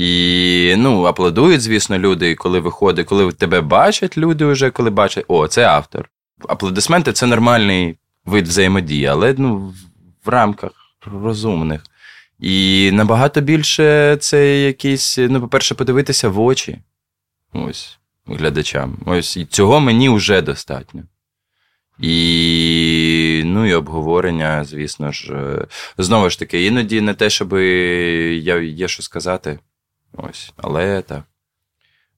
І 0.00 0.74
ну, 0.78 1.04
аплодують, 1.04 1.60
звісно, 1.60 1.98
люди, 1.98 2.34
коли 2.34 2.60
виходить, 2.60 3.06
коли 3.06 3.32
тебе 3.32 3.60
бачать 3.60 4.18
люди 4.18 4.44
вже, 4.44 4.70
коли 4.70 4.90
бачать, 4.90 5.24
о, 5.28 5.48
це 5.48 5.64
автор. 5.64 6.08
Аплодисменти 6.48 7.12
це 7.12 7.26
нормальний 7.26 7.96
вид 8.24 8.48
взаємодії, 8.48 9.06
але 9.06 9.34
ну, 9.38 9.74
в 10.24 10.28
рамках 10.28 10.70
розумних. 11.22 11.82
І 12.38 12.90
набагато 12.92 13.40
більше 13.40 14.16
це 14.20 14.60
якісь, 14.60 15.18
ну, 15.18 15.40
по-перше, 15.40 15.74
подивитися 15.74 16.28
в 16.28 16.40
очі 16.40 16.78
ось, 17.52 17.98
глядачам. 18.26 18.98
Ось 19.06 19.36
і 19.36 19.44
цього 19.44 19.80
мені 19.80 20.08
вже 20.08 20.42
достатньо. 20.42 21.02
І 21.98 23.42
ну, 23.44 23.66
і 23.66 23.74
обговорення, 23.74 24.64
звісно 24.64 25.12
ж, 25.12 25.34
знову 25.98 26.30
ж 26.30 26.38
таки, 26.38 26.66
іноді 26.66 27.00
не 27.00 27.14
те, 27.14 27.30
щоб 27.30 27.52
я 27.52 28.60
є 28.60 28.88
що 28.88 29.02
сказати. 29.02 29.58
Ось, 30.22 30.52
але 30.56 31.02
так. 31.02 31.22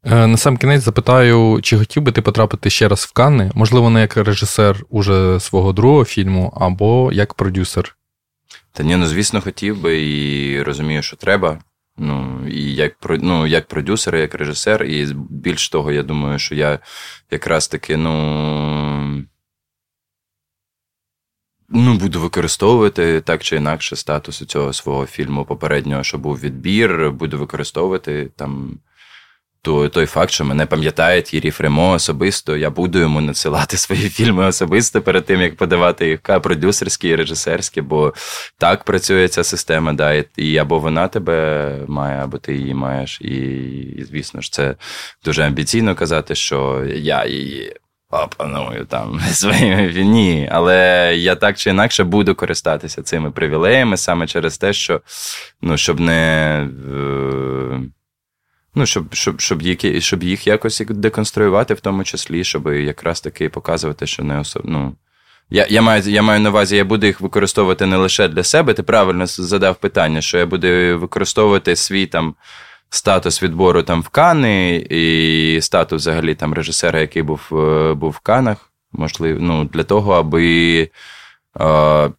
Е, 0.05 0.27
на 0.27 0.37
сам 0.37 0.57
кінець 0.57 0.83
запитаю, 0.83 1.61
чи 1.63 1.79
хотів 1.79 2.03
би 2.03 2.13
ти 2.13 2.23
потрапити 2.23 2.71
ще 2.71 2.89
раз 2.89 3.01
в 3.01 3.13
Канни? 3.13 3.51
Можливо, 3.55 3.91
не 3.91 4.01
як 4.01 4.17
режисер 4.17 4.85
уже 4.89 5.41
свого 5.41 5.73
другого 5.73 6.05
фільму, 6.05 6.53
або 6.57 7.13
як 7.13 7.35
продюсер? 7.35 7.97
Та 8.73 8.83
ні, 8.83 8.97
ну 8.97 9.07
звісно, 9.07 9.41
хотів 9.41 9.81
би 9.81 10.03
і 10.03 10.63
розумію, 10.63 11.03
що 11.03 11.17
треба. 11.17 11.59
Ну, 11.97 12.49
і 12.49 12.75
як 12.75 12.97
ну, 13.09 13.47
як 13.47 13.69
продюсер, 13.69 14.17
як 14.17 14.35
режисер, 14.35 14.85
і 14.85 15.15
більш 15.31 15.69
того, 15.69 15.93
я 15.93 16.03
думаю, 16.03 16.39
що 16.39 16.55
я 16.55 16.79
якраз 17.31 17.69
таки, 17.69 17.97
ну. 17.97 19.25
Ну, 21.75 21.95
буду 21.95 22.21
використовувати 22.21 23.21
так 23.21 23.43
чи 23.43 23.57
інакше 23.57 23.97
статус 23.97 24.45
цього 24.47 24.73
свого 24.73 25.07
фільму 25.07 25.45
попереднього, 25.45 26.03
що 26.03 26.19
був 26.19 26.41
відбір, 26.41 27.11
буду 27.11 27.39
використовувати 27.39 28.31
там 28.37 28.79
той, 29.63 29.89
той 29.89 30.07
факт, 30.07 30.33
що 30.33 30.45
мене 30.45 30.67
пам'ятає 30.67 31.23
Тірі 31.23 31.51
Фремо 31.51 31.91
особисто. 31.91 32.57
Я 32.57 32.71
буду 32.71 32.99
йому 32.99 33.21
надсилати 33.21 33.77
свої 33.77 34.09
фільми 34.09 34.47
особисто 34.47 35.03
перед 35.03 35.25
тим, 35.27 35.41
як 35.41 35.57
подавати 35.57 36.09
їх 36.09 36.21
продюсерські 36.21 37.09
і 37.09 37.17
режисерські, 37.17 37.81
бо 37.81 38.15
так 38.59 38.85
працює 38.85 39.29
ця 39.29 39.45
система, 39.45 39.93
да, 39.93 40.25
і 40.37 40.57
або 40.57 40.79
вона 40.79 41.09
тебе 41.09 41.79
має, 41.89 42.23
або 42.23 42.39
ти 42.39 42.55
її 42.55 42.75
маєш. 42.75 43.21
І, 43.21 43.35
і 43.99 44.05
звісно 44.05 44.41
ж, 44.41 44.53
це 44.53 44.77
дуже 45.25 45.43
амбіційно 45.43 45.95
казати, 45.95 46.35
що 46.35 46.85
я 46.95 47.27
її 47.27 47.77
опаную 48.13 48.85
там 48.85 49.21
своїми 49.33 49.93
ні. 49.93 50.49
Але 50.53 51.13
я 51.17 51.35
так 51.35 51.57
чи 51.57 51.71
інакше 51.71 52.05
буду 52.05 52.35
користатися 52.35 53.03
цими 53.03 53.31
привілеями 53.31 53.97
саме 53.97 54.27
через 54.27 54.59
те, 54.59 54.73
що 54.73 55.01
ну, 55.63 55.77
щоб 55.77 56.01
не. 56.01 56.69
Ну, 58.75 58.87
щоб 58.87 59.15
щоб, 59.15 59.41
щоб, 59.41 59.63
які, 59.63 60.01
щоб 60.01 60.23
їх 60.23 60.47
якось 60.47 60.83
деконструювати, 60.89 61.75
в 61.75 61.81
тому 61.81 62.05
числі, 62.05 62.45
щоб 62.45 62.67
якраз 62.67 63.21
таки 63.21 63.49
показувати, 63.49 64.07
що 64.07 64.23
не 64.23 64.41
особ... 64.41 64.63
ну, 64.65 64.97
я 65.51 65.67
я, 65.71 65.83
маю 65.83 66.03
я 66.03 66.23
маю 66.23 66.41
на 66.41 66.51
увазі, 66.51 66.77
я 66.77 66.85
буду 66.85 67.07
їх 67.07 67.21
використовувати 67.21 67.87
не 67.87 67.97
лише 67.97 68.29
для 68.29 68.43
себе. 68.43 68.75
Ти 68.75 68.83
правильно 68.83 69.27
задав 69.27 69.77
питання, 69.77 70.21
що 70.21 70.39
я 70.39 70.47
буду 70.47 70.69
використовувати 70.99 71.77
свій 71.77 72.07
там 72.07 72.35
статус 72.95 73.43
відбору 73.43 73.83
там 73.83 74.03
в 74.03 74.09
Кани 74.09 74.77
і 74.77 75.59
статус 75.63 76.03
взагалі 76.03 76.35
там 76.35 76.55
режисера, 76.55 77.01
який 77.01 77.23
був 77.23 77.49
е, 77.53 77.95
був 77.95 78.11
в 78.11 78.19
Канах, 78.19 78.57
можливо, 78.93 79.39
ну, 79.43 79.65
для 79.65 79.83
того, 79.83 80.13
аби. 80.13 80.91
Е, 81.61 82.11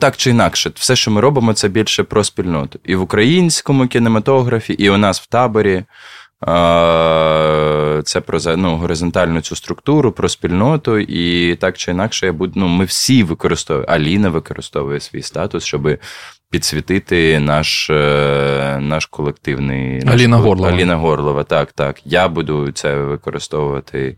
так 0.00 0.16
чи 0.16 0.30
інакше, 0.30 0.70
все, 0.74 0.96
що 0.96 1.10
ми 1.10 1.20
робимо, 1.20 1.52
це 1.52 1.68
більше 1.68 2.02
про 2.02 2.24
спільноту. 2.24 2.78
І 2.84 2.94
в 2.94 3.02
українському 3.02 3.86
кінематографі, 3.86 4.72
і 4.72 4.90
у 4.90 4.96
нас 4.96 5.20
в 5.20 5.26
таборі. 5.26 5.84
Це 8.04 8.20
про 8.26 8.56
ну, 8.56 8.76
горизонтальну 8.76 9.40
цю 9.40 9.56
структуру, 9.56 10.12
про 10.12 10.28
спільноту, 10.28 10.98
і 10.98 11.54
так 11.56 11.78
чи 11.78 11.90
інакше, 11.90 12.26
я 12.26 12.32
буду, 12.32 12.52
ну, 12.56 12.68
ми 12.68 12.84
всі 12.84 13.22
використовуємо. 13.22 13.92
Аліна 13.92 14.28
використовує 14.28 15.00
свій 15.00 15.22
статус, 15.22 15.64
щоб 15.64 15.98
підсвітити 16.50 17.40
наш 17.40 17.90
е, 17.90 18.78
наш 18.80 19.06
колективний 19.06 20.02
Аліна 20.06 20.36
наш, 20.36 20.46
Горлова. 20.46 20.72
Аліна 20.72 20.96
Горлова. 20.96 21.44
Так, 21.44 21.72
так. 21.72 22.00
Я 22.04 22.28
буду 22.28 22.72
це 22.72 22.96
використовувати 22.96 24.16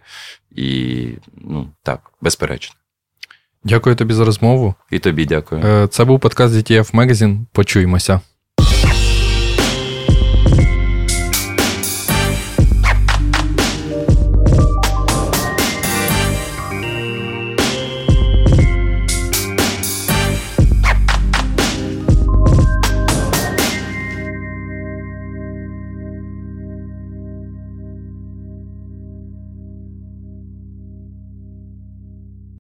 і 0.51 1.07
ну, 1.37 1.69
так, 1.83 2.01
безперечно. 2.21 2.75
Дякую 3.65 3.97
тобі 3.97 4.15
за 4.15 4.25
розмову. 4.25 4.75
І 4.91 4.99
тобі 4.99 5.27
дякую. 5.27 5.63
Е, 5.65 5.87
це 5.87 6.05
був 6.05 6.21
подкаст 6.21 6.55
DTF 6.55 6.95
Magazine. 6.95 7.39
Почуємося. 7.53 8.21